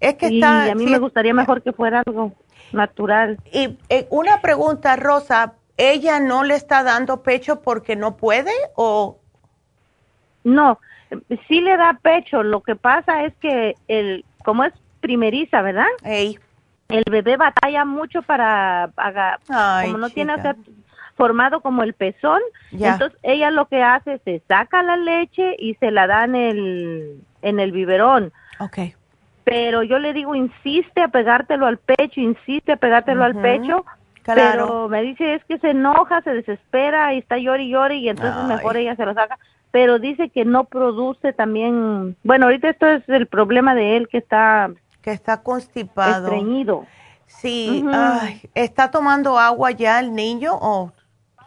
[0.00, 0.72] Es que y está...
[0.72, 2.32] a mí me gustaría mejor que fuera algo
[2.72, 3.38] natural.
[3.52, 9.19] Y eh, una pregunta, Rosa, ¿ella no le está dando pecho porque no puede o
[10.44, 10.78] no,
[11.48, 12.42] sí le da pecho.
[12.42, 15.86] Lo que pasa es que el, como es primeriza, ¿verdad?
[16.88, 18.90] El bebé batalla mucho para,
[19.84, 20.34] como no tiene
[21.16, 22.40] formado como el pezón,
[22.72, 26.34] entonces ella lo que hace es se saca la leche y se la da en
[26.34, 28.32] el, en el biberón.
[28.58, 28.94] Okay.
[29.44, 33.84] Pero yo le digo, insiste a pegártelo al pecho, insiste a pegártelo al pecho,
[34.24, 38.08] pero me dice es que se enoja, se desespera y está llori y llori y
[38.08, 39.38] entonces mejor ella se lo saca
[39.70, 44.18] pero dice que no produce también, bueno, ahorita esto es el problema de él que
[44.18, 44.70] está
[45.02, 46.26] que está constipado.
[46.26, 46.86] Estreñido.
[47.26, 47.84] Sí,
[48.54, 50.92] ¿está tomando agua ya el niño o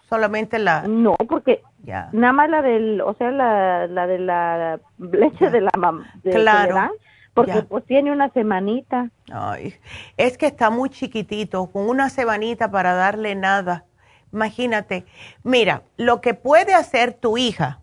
[0.08, 0.88] solamente la...?
[0.88, 2.10] No, porque ya.
[2.14, 6.12] nada más la del, o sea, la, la de la leche de la mamá.
[6.24, 6.94] Claro.
[7.34, 9.10] porque pues tiene una semanita.
[9.32, 9.76] Ay,
[10.16, 13.84] es que está muy chiquitito, con una semanita para darle nada.
[14.32, 15.06] Imagínate.
[15.44, 17.82] Mira, lo que puede hacer tu hija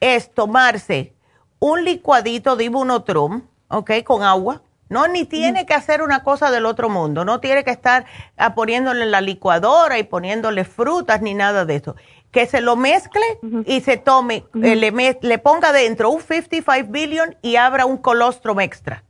[0.00, 1.14] es tomarse
[1.58, 3.90] un licuadito de Ibunotrum, ¿ok?
[4.04, 7.70] Con agua no, ni tiene que hacer una cosa del otro mundo, no tiene que
[7.70, 8.04] estar
[8.36, 11.96] ah, poniéndole en la licuadora y poniéndole frutas ni nada de eso.
[12.30, 13.24] Que se lo mezcle
[13.64, 18.60] y se tome, eh, le, le, ponga dentro un 55 billion y abra un colostrum
[18.60, 19.04] extra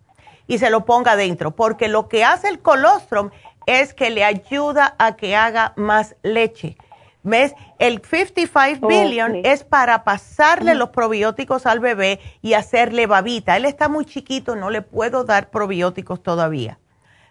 [0.47, 3.31] y se lo ponga dentro, porque lo que hace el colostrum
[3.67, 6.77] es que le ayuda a que haga más leche.
[7.25, 7.55] ¿Ves?
[7.79, 13.57] El 55 billion es para pasarle los probióticos al bebé y hacerle babita.
[13.57, 16.79] Él está muy chiquito, no le puedo dar probióticos todavía.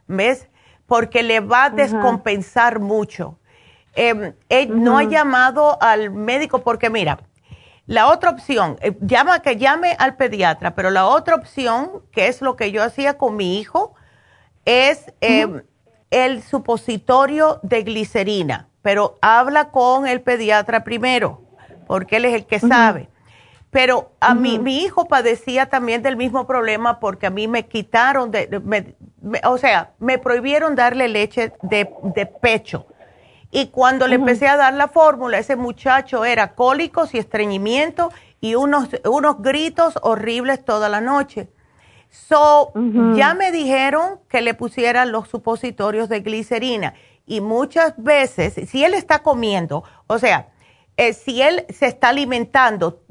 [0.07, 0.49] ¿Ves?
[0.87, 3.37] Porque le va a descompensar mucho.
[3.95, 4.33] Em,
[4.69, 7.19] no ha llamado al médico porque mira,
[7.85, 12.41] la otra opción, eh, llama que llame al pediatra, pero la otra opción, que es
[12.41, 13.93] lo que yo hacía con mi hijo,
[14.65, 15.61] es em,
[16.09, 21.41] el supositorio de glicerina pero habla con el pediatra primero,
[21.87, 23.09] porque él es el que sabe.
[23.71, 28.29] Pero a mí, mi hijo padecía también del mismo problema porque a mí me quitaron,
[28.29, 28.93] de,
[29.45, 31.85] o sea, me prohibieron darle leche de,
[32.39, 32.85] pecho.
[33.49, 38.11] Y cuando le empecé a dar la fórmula, ese muchacho era cólicos y estreñimiento
[38.41, 41.49] y unos, unos gritos horribles toda la noche.
[42.09, 42.73] So,
[43.15, 46.93] ya me dijeron que le pusieran los supositorios de glicerina
[47.25, 50.49] y muchas veces, si él está comiendo, o sea,
[50.97, 53.01] eh, si él se está alimentando,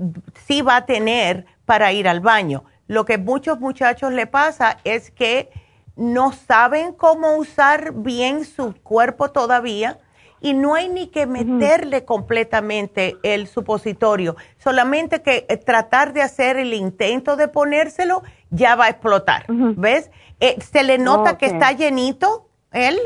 [0.46, 2.64] sí va a tener para ir al baño.
[2.86, 5.50] Lo que muchos muchachos le pasa es que
[5.96, 9.98] no saben cómo usar bien su cuerpo todavía
[10.40, 16.56] y no hay ni que meterle completamente el supositorio, solamente que eh, tratar de hacer
[16.56, 20.10] el intento de ponérselo ya va a explotar, ¿ves?
[20.40, 22.98] Eh, ¿Se le nota que está llenito él?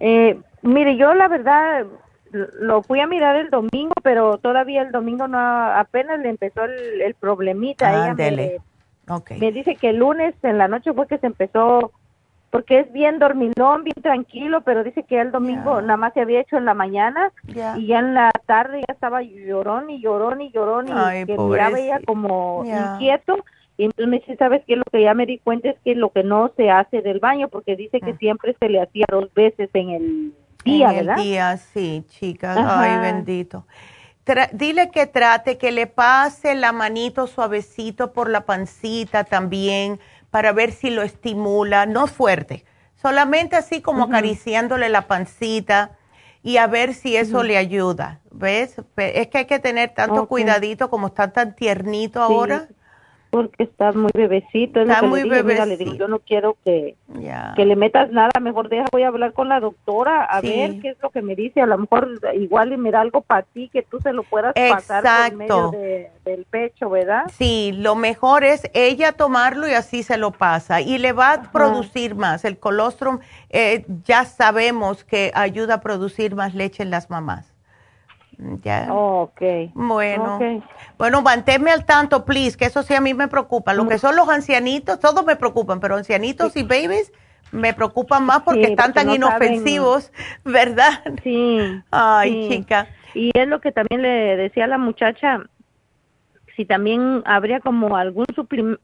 [0.00, 1.86] Eh, mire, yo la verdad
[2.32, 7.00] lo fui a mirar el domingo, pero todavía el domingo no, apenas le empezó el,
[7.00, 8.14] el problemita.
[8.14, 8.58] me,
[9.38, 11.92] me, dice que el lunes en la noche fue que se empezó,
[12.50, 16.40] porque es bien dormilón, bien tranquilo, pero dice que el domingo nada más se había
[16.40, 17.32] hecho en la mañana
[17.76, 21.78] y ya en la tarde ya estaba llorón y llorón y llorón y que miraba
[21.78, 23.44] ella como inquieto
[23.78, 24.74] y entonces me dice, ¿sabes qué?
[24.74, 27.48] Lo que ya me di cuenta es que lo que no se hace del baño,
[27.48, 28.18] porque dice que mm.
[28.18, 30.34] siempre se le hacía dos veces en el
[30.64, 32.58] día, en el día, sí, chicas.
[32.60, 33.66] Ay, bendito.
[34.52, 40.00] dile que trate, que le pase la manito suavecito por la pancita también,
[40.30, 42.64] para ver si lo estimula, no fuerte,
[42.96, 45.92] solamente así como acariciándole la pancita
[46.42, 48.20] y a ver si eso le ayuda.
[48.32, 48.74] ¿Ves?
[48.96, 52.68] Es que hay que tener tanto cuidadito como está tan tiernito ahora
[53.30, 54.80] porque está muy bebecito.
[54.80, 55.66] está muy bebecito.
[55.66, 56.96] le digo, yo no quiero que,
[57.56, 60.90] que le metas nada, mejor deja, voy a hablar con la doctora a ver qué
[60.90, 61.60] es lo que me dice.
[61.60, 64.54] A lo mejor igual y me da algo para ti que tú se lo puedas
[64.54, 65.70] pasar por medio
[66.24, 67.24] del pecho, ¿verdad?
[67.32, 70.80] Sí, lo mejor es ella tomarlo y así se lo pasa.
[70.80, 72.44] Y le va a producir más.
[72.44, 73.18] El colostrum
[73.50, 77.57] eh, ya sabemos que ayuda a producir más leche en las mamás.
[78.62, 78.88] Ya.
[78.92, 79.42] ok.
[79.74, 80.62] Bueno.
[80.96, 83.74] Bueno, manténme al tanto, please, que eso sí a mí me preocupa.
[83.74, 87.12] Lo que son los ancianitos, todos me preocupan, pero ancianitos y babies
[87.50, 90.12] me preocupan más porque están tan inofensivos,
[90.44, 91.02] ¿verdad?
[91.22, 91.58] Sí.
[91.90, 92.86] Ay, chica.
[93.14, 95.40] Y es lo que también le decía a la muchacha,
[96.54, 98.26] si también habría como algún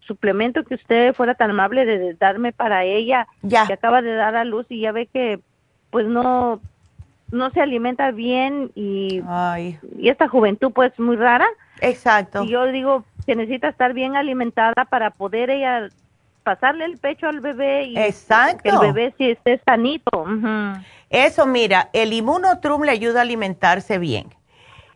[0.01, 3.67] suplemento que usted fuera tan amable de darme para ella, ya.
[3.67, 5.41] que acaba de dar a luz y ya ve que
[5.91, 6.61] pues no
[7.31, 9.23] no se alimenta bien y,
[9.99, 11.47] y esta juventud pues muy rara.
[11.81, 12.45] Exacto.
[12.45, 15.89] Y yo digo que necesita estar bien alimentada para poder ella
[16.45, 18.63] pasarle el pecho al bebé y Exacto.
[18.63, 20.27] que el bebé sí esté sanito.
[21.11, 24.29] Eso, mira, el inmunotrum le ayuda a alimentarse bien.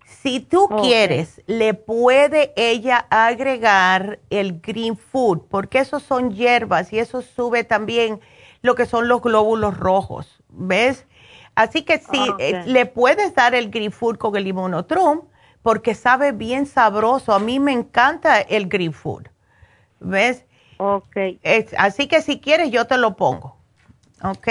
[0.05, 6.99] Si tú quieres, le puede ella agregar el green food, porque esos son hierbas y
[6.99, 8.21] eso sube también
[8.63, 10.43] lo que son los glóbulos rojos.
[10.49, 11.07] ¿Ves?
[11.59, 15.23] Así que sí, eh, le puedes dar el Green Food con el Immunotrum
[15.61, 17.33] porque sabe bien sabroso.
[17.33, 19.27] A mí me encanta el Green Food.
[19.99, 20.47] ¿Ves?
[20.77, 21.17] Ok.
[21.77, 23.57] así que si quieres, yo te lo pongo.
[24.23, 24.47] ¿Ok?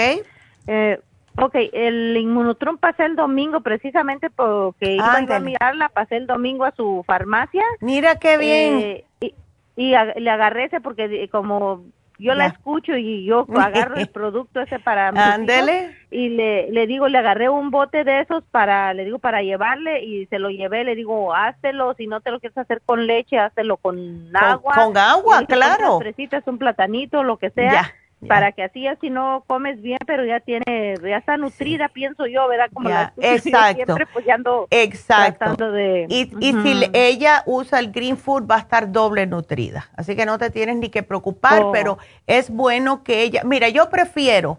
[0.66, 1.00] Eh,
[1.40, 6.72] ok, el Immunotrum pasé el domingo precisamente porque iba a mirarla, pasé el domingo a
[6.72, 7.64] su farmacia.
[7.80, 9.02] Mira qué bien.
[9.22, 9.34] Eh,
[9.76, 11.84] y, le agarré ese porque como
[12.18, 15.96] yo la escucho y yo agarro el producto ese para Ándele.
[16.10, 20.04] y le, le digo, le agarré un bote de esos para, le digo, para llevarle
[20.04, 23.38] y se lo llevé, le digo, háztelo, si no te lo quieres hacer con leche,
[23.38, 24.74] háztelo con agua.
[24.74, 25.98] Con, agua, claro.
[25.98, 27.94] Unas un platanito, lo que sea
[28.26, 32.48] para que así así no comes bien, pero ya tiene, ya está nutrida, pienso yo,
[32.48, 32.68] ¿verdad?
[32.72, 33.84] Como la exacto.
[33.84, 34.38] siempre pues ya
[34.70, 35.70] exacto.
[35.70, 36.06] de...
[36.08, 40.26] Y, y si ella usa el green food va a estar doble nutrida, así que
[40.26, 41.72] no te tienes ni que preocupar, oh.
[41.72, 44.58] pero es bueno que ella, mira, yo prefiero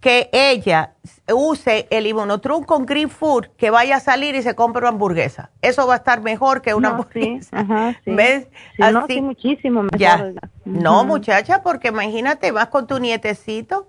[0.00, 0.94] que ella
[1.32, 5.50] use el Imonotrum con Green Food, que vaya a salir y se compre una hamburguesa.
[5.62, 7.66] Eso va a estar mejor que una hamburguesa.
[8.06, 8.48] ¿Ves?
[8.78, 10.34] Así, muchísimo mejor.
[10.64, 13.88] No, muchacha, porque imagínate, vas con tu nietecito.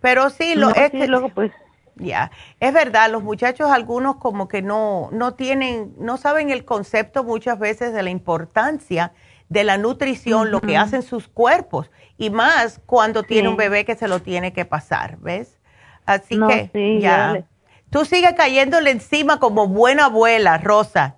[0.00, 1.52] Pero sí, lo es que, luego pues
[1.96, 7.24] ya, es verdad, los muchachos algunos como que no no tienen, no saben el concepto
[7.24, 9.12] muchas veces de la importancia
[9.50, 13.96] de la nutrición, lo que hacen sus cuerpos y más cuando tiene un bebé que
[13.96, 15.58] se lo tiene que pasar, ¿ves?
[16.06, 17.44] Así que ya.
[17.90, 21.16] Tú sigues cayéndole encima como buena abuela, Rosa.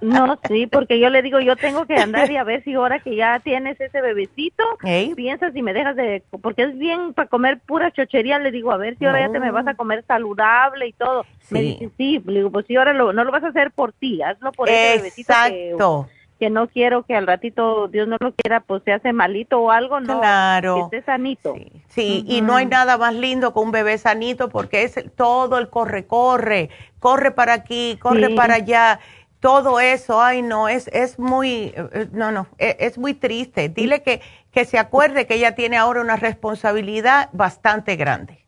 [0.00, 3.00] No, sí, porque yo le digo, yo tengo que andar y a ver si ahora
[3.00, 4.64] que ya tienes ese bebecito,
[5.14, 8.78] piensas y me dejas de, porque es bien para comer pura chochería, le digo, a
[8.78, 11.26] ver si ahora ya te me vas a comer saludable y todo.
[11.50, 13.92] Me dice, sí, le digo, pues si ahora lo, no lo vas a hacer por
[13.92, 18.32] ti, hazlo por ese bebecito Exacto que no quiero que al ratito, Dios no lo
[18.32, 20.88] quiera, pues se hace malito o algo, no, claro.
[20.90, 21.56] que esté sanito.
[21.88, 25.68] Sí, y no hay nada más lindo que un bebé sanito porque es todo el
[25.68, 26.70] corre, corre,
[27.00, 29.00] corre para aquí, corre para allá,
[29.40, 33.68] todo eso, ay no, es, es muy, eh, no, no, es, es muy triste.
[33.68, 34.20] Dile que,
[34.52, 38.38] que se acuerde que ella tiene ahora una responsabilidad bastante grande.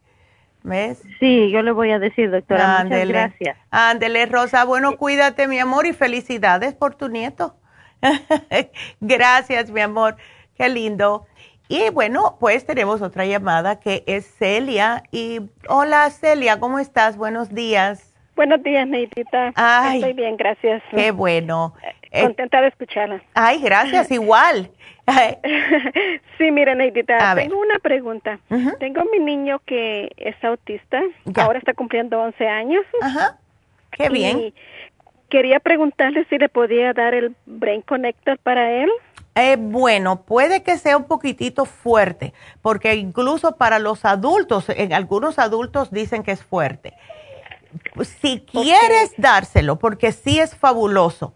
[0.63, 1.03] ¿Ves?
[1.19, 2.85] Sí, yo le voy a decir, doctora.
[2.85, 3.57] Muchas gracias.
[3.71, 4.65] Ándele, Rosa.
[4.65, 7.55] Bueno, cuídate, mi amor, y felicidades por tu nieto.
[9.01, 10.17] Gracias, mi amor.
[10.57, 11.27] Qué lindo.
[11.69, 15.05] Y bueno, pues tenemos otra llamada que es Celia.
[15.13, 17.17] Y hola, Celia, ¿cómo estás?
[17.17, 18.13] Buenos días.
[18.35, 19.53] Buenos días, Neidita.
[19.55, 20.83] Ay, Estoy bien, gracias.
[20.91, 21.75] Qué bueno.
[22.11, 23.23] Eh, contenta de escucharla.
[23.35, 24.71] Ay, gracias, igual.
[26.39, 28.39] sí, mira, Neidita, tengo una pregunta.
[28.79, 31.03] Tengo mi niño que es autista,
[31.37, 32.85] ahora está cumpliendo 11 años.
[33.01, 33.39] Ajá.
[33.91, 34.55] Qué bien
[35.31, 38.91] quería preguntarle si le podía dar el Brain Connector para él.
[39.35, 45.39] Eh, bueno, puede que sea un poquitito fuerte, porque incluso para los adultos, en algunos
[45.39, 46.95] adultos dicen que es fuerte.
[48.21, 51.33] Si quieres dárselo, porque sí es fabuloso,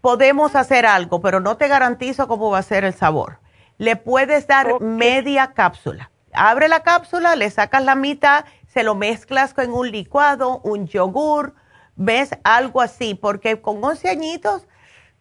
[0.00, 3.40] podemos hacer algo, pero no te garantizo cómo va a ser el sabor.
[3.76, 6.10] Le puedes dar media cápsula.
[6.32, 11.54] Abre la cápsula, le sacas la mitad, se lo mezclas con un licuado, un yogur,
[11.96, 12.30] ¿Ves?
[12.44, 14.66] Algo así, porque con 11 añitos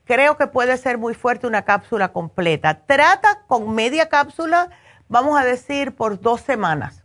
[0.04, 2.86] creo que puede ser muy fuerte una cápsula completa.
[2.86, 4.70] Trata con media cápsula,
[5.08, 7.04] vamos a decir, por dos semanas.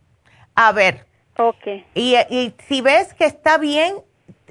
[0.54, 1.06] A ver.
[1.38, 1.84] Ok.
[1.94, 3.94] Y, y si ves que está bien,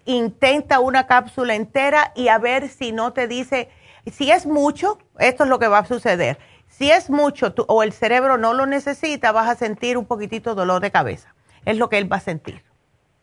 [0.05, 3.69] intenta una cápsula entera y a ver si no te dice,
[4.11, 6.39] si es mucho, esto es lo que va a suceder.
[6.67, 10.81] Si es mucho o el cerebro no lo necesita, vas a sentir un poquitito dolor
[10.81, 11.35] de cabeza.
[11.65, 12.63] Es lo que él va a sentir.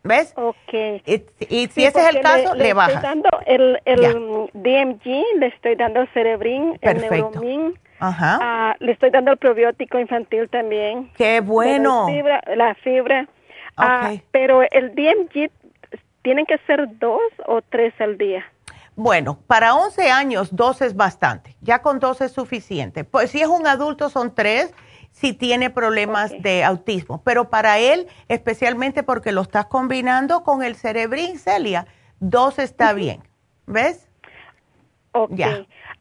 [0.07, 0.33] ¿Ves?
[0.37, 0.73] Ok.
[1.49, 5.47] Y, si ese es el caso, le, le, le Estoy dando el, el DMG, le
[5.47, 7.79] estoy dando el Cerebrin, el Neuromin.
[7.99, 8.39] Ajá.
[8.41, 11.11] Ah, le estoy dando el probiótico infantil también.
[11.17, 12.07] ¡Qué bueno!
[12.09, 12.43] La fibra.
[12.57, 13.29] La fibra.
[13.77, 15.51] Ah, pero el DMG,
[16.23, 18.45] ¿tienen que ser dos o tres al día?
[18.95, 21.55] Bueno, para 11 años, dos es bastante.
[21.61, 23.05] Ya con dos es suficiente.
[23.05, 24.73] Pues si es un adulto, son tres
[25.17, 27.23] si tiene problemas de autismo.
[27.25, 31.87] Pero para él, especialmente porque lo estás combinando con el cerebrín, Celia,
[32.21, 33.23] dos está bien.
[33.67, 34.07] ¿Ves?
[35.13, 35.41] Ok.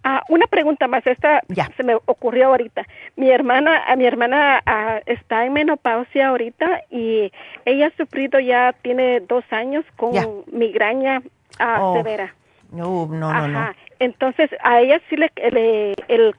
[0.03, 1.71] Ah, una pregunta más, esta ya.
[1.77, 2.85] se me ocurrió ahorita.
[3.15, 7.31] Mi hermana, a mi hermana ah, está en menopausia ahorita y
[7.63, 10.11] ella ha sufrido ya tiene dos años con
[10.51, 11.23] migraña
[11.57, 11.95] ah, oh.
[11.95, 12.35] severa.
[12.69, 13.71] No, no, no, no.
[13.99, 16.35] Entonces a ella sí le, el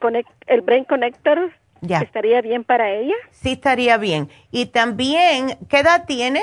[0.47, 1.51] el Brain Connector
[1.82, 3.15] ¿Estaría bien para ella?
[3.31, 4.28] Sí, estaría bien.
[4.51, 6.43] Y también, ¿qué edad tiene?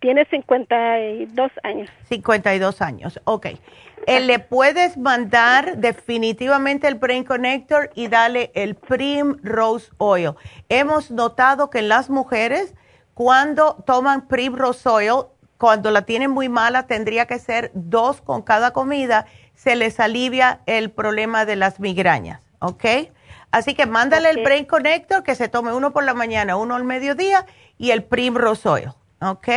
[0.00, 1.90] Tiene 52 años.
[2.08, 3.46] 52 años, ok.
[4.06, 10.34] Eh, le puedes mandar definitivamente el Brain Connector y dale el Prim Rose Oil.
[10.68, 12.74] Hemos notado que las mujeres,
[13.14, 15.24] cuando toman Prim Rose Oil,
[15.58, 20.60] cuando la tienen muy mala, tendría que ser dos con cada comida, se les alivia
[20.66, 22.84] el problema de las migrañas, ¿ok?
[23.50, 26.84] Así que mándale el Brain Connector, que se tome uno por la mañana, uno al
[26.84, 27.46] mediodía
[27.78, 28.90] y el Primrose Oil.
[29.20, 29.48] ¿Ok?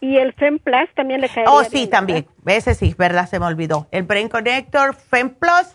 [0.00, 1.44] Y el FemPlus también le cae.
[1.48, 2.28] Oh, sí, también.
[2.46, 3.28] Ese sí, ¿verdad?
[3.28, 3.88] Se me olvidó.
[3.90, 5.74] El Brain Connector, FemPlus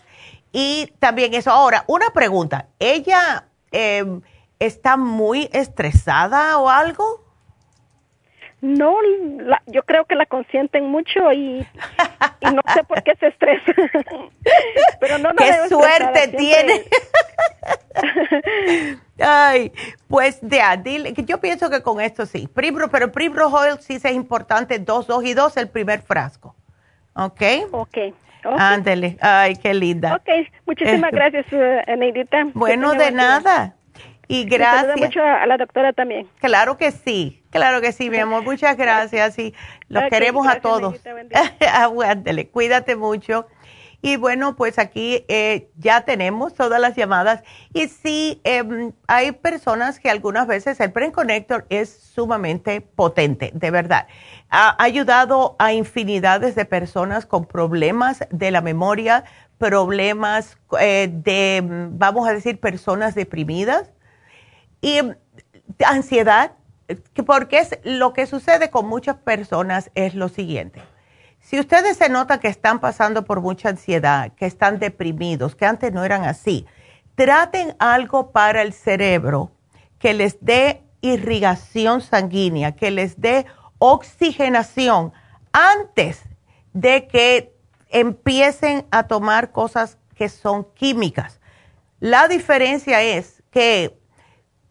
[0.52, 1.50] y también eso.
[1.50, 2.68] Ahora, una pregunta.
[2.78, 4.22] ¿Ella em,
[4.58, 7.25] está muy estresada o algo?
[8.60, 8.96] No,
[9.66, 11.66] yo creo que la consienten mucho y,
[12.40, 13.64] no sé por qué se estresa.
[15.00, 16.84] Pero no, no ¡Qué suerte tiene!
[19.18, 19.72] Ay,
[20.08, 22.48] pues ya, dile, yo pienso que con esto sí.
[22.52, 26.54] Primro, pero Primrose Oil sí es importante, dos, dos y dos, el primer frasco.
[27.14, 27.42] ¿Ok?
[27.70, 27.96] Ok.
[28.58, 30.14] Ándele, ay, qué linda.
[30.14, 30.28] Ok,
[30.66, 32.46] muchísimas gracias, uh, Neidita.
[32.54, 33.74] Bueno, de nada.
[34.28, 34.96] Y gracias.
[34.98, 36.28] mucho a, la doctora también.
[36.40, 38.42] Claro que sí, claro que sí, mi amor.
[38.44, 39.54] Muchas gracias y
[39.88, 41.00] los queremos a todos.
[41.72, 43.46] Aguántele, cuídate mucho.
[44.02, 47.42] Y bueno, pues aquí eh, ya tenemos todas las llamadas.
[47.72, 53.70] Y sí, em, hay personas que algunas veces el Brain Connector es sumamente potente, de
[53.70, 54.06] verdad.
[54.50, 59.24] Ha ayudado a infinidades de personas con problemas de la memoria,
[59.58, 63.90] problemas eh, de, vamos a decir, personas deprimidas
[64.80, 65.00] y
[65.84, 66.52] ansiedad,
[67.26, 70.82] porque es lo que sucede con muchas personas es lo siguiente.
[71.40, 75.92] Si ustedes se notan que están pasando por mucha ansiedad, que están deprimidos, que antes
[75.92, 76.66] no eran así,
[77.14, 79.52] traten algo para el cerebro
[79.98, 83.46] que les dé irrigación sanguínea, que les dé
[83.78, 85.12] oxigenación
[85.52, 86.22] antes
[86.72, 87.54] de que
[87.88, 91.40] empiecen a tomar cosas que son químicas.
[92.00, 93.95] La diferencia es que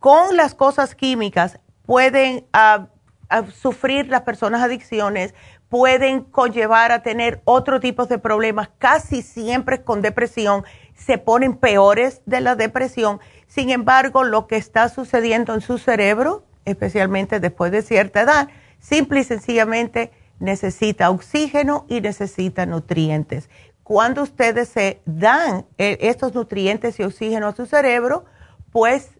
[0.05, 1.57] con las cosas químicas
[1.87, 2.89] pueden ah,
[3.27, 5.33] ah, sufrir las personas adicciones,
[5.67, 10.63] pueden conllevar a tener otro tipo de problemas, casi siempre con depresión,
[10.93, 13.19] se ponen peores de la depresión.
[13.47, 19.21] Sin embargo, lo que está sucediendo en su cerebro, especialmente después de cierta edad, simple
[19.21, 23.49] y sencillamente necesita oxígeno y necesita nutrientes.
[23.81, 28.25] Cuando ustedes se dan eh, estos nutrientes y oxígeno a su cerebro,
[28.71, 29.14] pues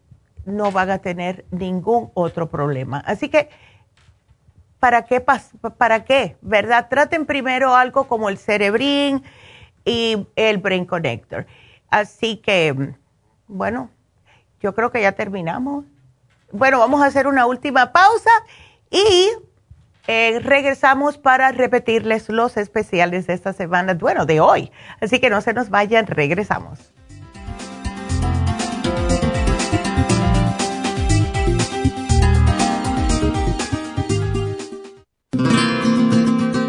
[0.46, 3.00] no van a tener ningún otro problema.
[3.00, 3.50] Así que,
[4.80, 5.22] ¿para qué?
[5.22, 6.38] ¿Para qué?
[6.42, 6.88] ¿Verdad?
[6.90, 9.24] Traten primero algo como el Cerebrin
[9.84, 11.46] y el Brain Connector.
[11.90, 12.94] Así que,
[13.48, 13.90] bueno,
[14.62, 15.86] yo creo que ya terminamos.
[16.52, 18.32] Bueno, vamos a hacer una última pausa
[18.90, 19.30] y
[20.08, 24.72] eh, regresamos para repetirles los especiales de esta semana, bueno, de hoy.
[25.02, 26.95] Así que no se nos vayan, regresamos.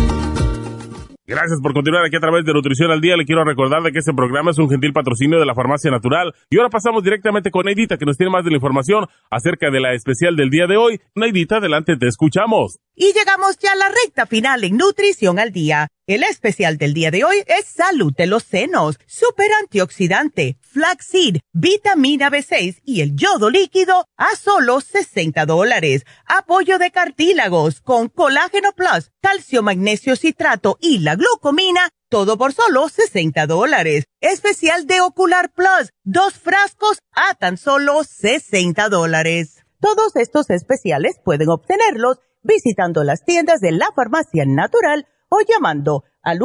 [1.31, 3.17] Gracias por continuar aquí a través de Nutrición al Día.
[3.17, 6.35] Le quiero recordar de que este programa es un gentil patrocinio de la Farmacia Natural.
[6.51, 9.79] Y ahora pasamos directamente con Neidita, que nos tiene más de la información acerca de
[9.79, 11.01] la especial del día de hoy.
[11.15, 12.81] Neidita, adelante, te escuchamos.
[12.97, 15.87] Y llegamos ya a la recta final en Nutrición al Día.
[16.11, 22.29] El especial del día de hoy es Salud de los Senos, Super Antioxidante, Flaxseed, Vitamina
[22.29, 26.05] B6 y el yodo líquido a solo 60 dólares.
[26.27, 32.89] Apoyo de cartílagos con Colágeno Plus, Calcio Magnesio Citrato y la glucomina, todo por solo
[32.89, 34.07] 60 dólares.
[34.21, 39.67] Especial de Ocular Plus, dos frascos a tan solo 60 dólares.
[39.81, 46.39] Todos estos especiales pueden obtenerlos visitando las tiendas de la farmacia natural o llamando al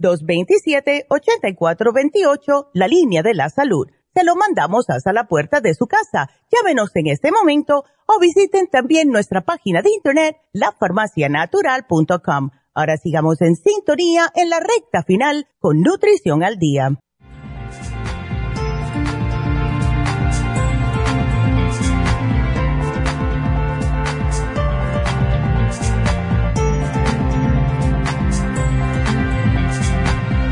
[0.00, 3.88] 1-800-227-8428, la línea de la salud.
[4.14, 6.30] Se lo mandamos hasta la puerta de su casa.
[6.50, 12.52] Llámenos en este momento o visiten también nuestra página de internet, lafarmacianatural.com.
[12.72, 16.90] Ahora sigamos en sintonía en la recta final con Nutrición al Día.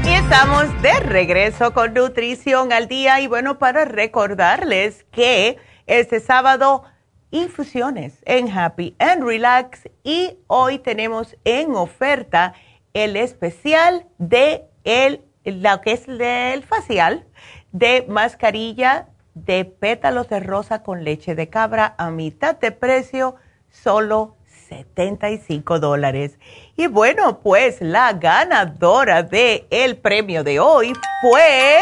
[0.05, 6.83] Y Estamos de regreso con Nutrición al Día y bueno, para recordarles que este sábado
[7.31, 12.55] infusiones en Happy and Relax y hoy tenemos en oferta
[12.95, 17.27] el especial de el, lo que es el facial
[17.73, 23.37] de mascarilla de pétalos de rosa con leche de cabra a mitad de precio,
[23.71, 24.37] solo
[24.69, 26.39] 75 dólares.
[26.77, 30.93] Y bueno, pues la ganadora de el premio de hoy
[31.23, 31.81] fue...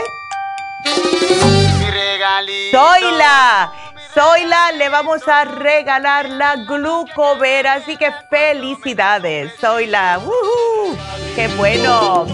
[2.70, 3.73] Zoila.
[4.16, 10.18] Zoila le vamos a regalar la glucovera, así que felicidades, Zoila.
[11.34, 12.24] ¡Qué bueno!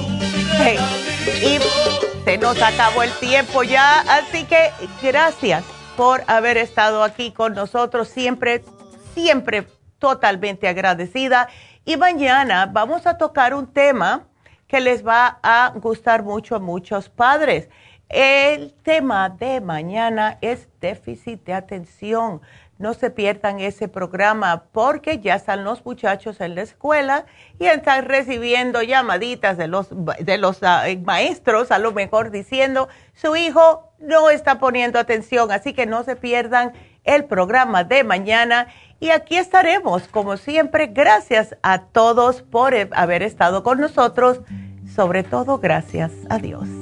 [1.26, 1.59] Y
[2.24, 4.70] se nos acabó el tiempo ya, así que
[5.02, 5.64] gracias
[5.96, 8.62] por haber estado aquí con nosotros, siempre,
[9.12, 9.66] siempre
[9.98, 11.48] totalmente agradecida.
[11.84, 14.28] Y mañana vamos a tocar un tema
[14.68, 17.68] que les va a gustar mucho a muchos padres.
[18.12, 22.43] El tema de mañana es déficit de atención.
[22.78, 27.24] No se pierdan ese programa porque ya están los muchachos en la escuela
[27.59, 29.89] y están recibiendo llamaditas de los,
[30.20, 35.72] de los ah, maestros, a lo mejor diciendo, su hijo no está poniendo atención, así
[35.72, 36.72] que no se pierdan
[37.05, 38.66] el programa de mañana
[39.01, 44.43] y aquí estaremos, como siempre, gracias a todos por haber estado con nosotros,
[44.94, 46.81] sobre todo gracias a Dios.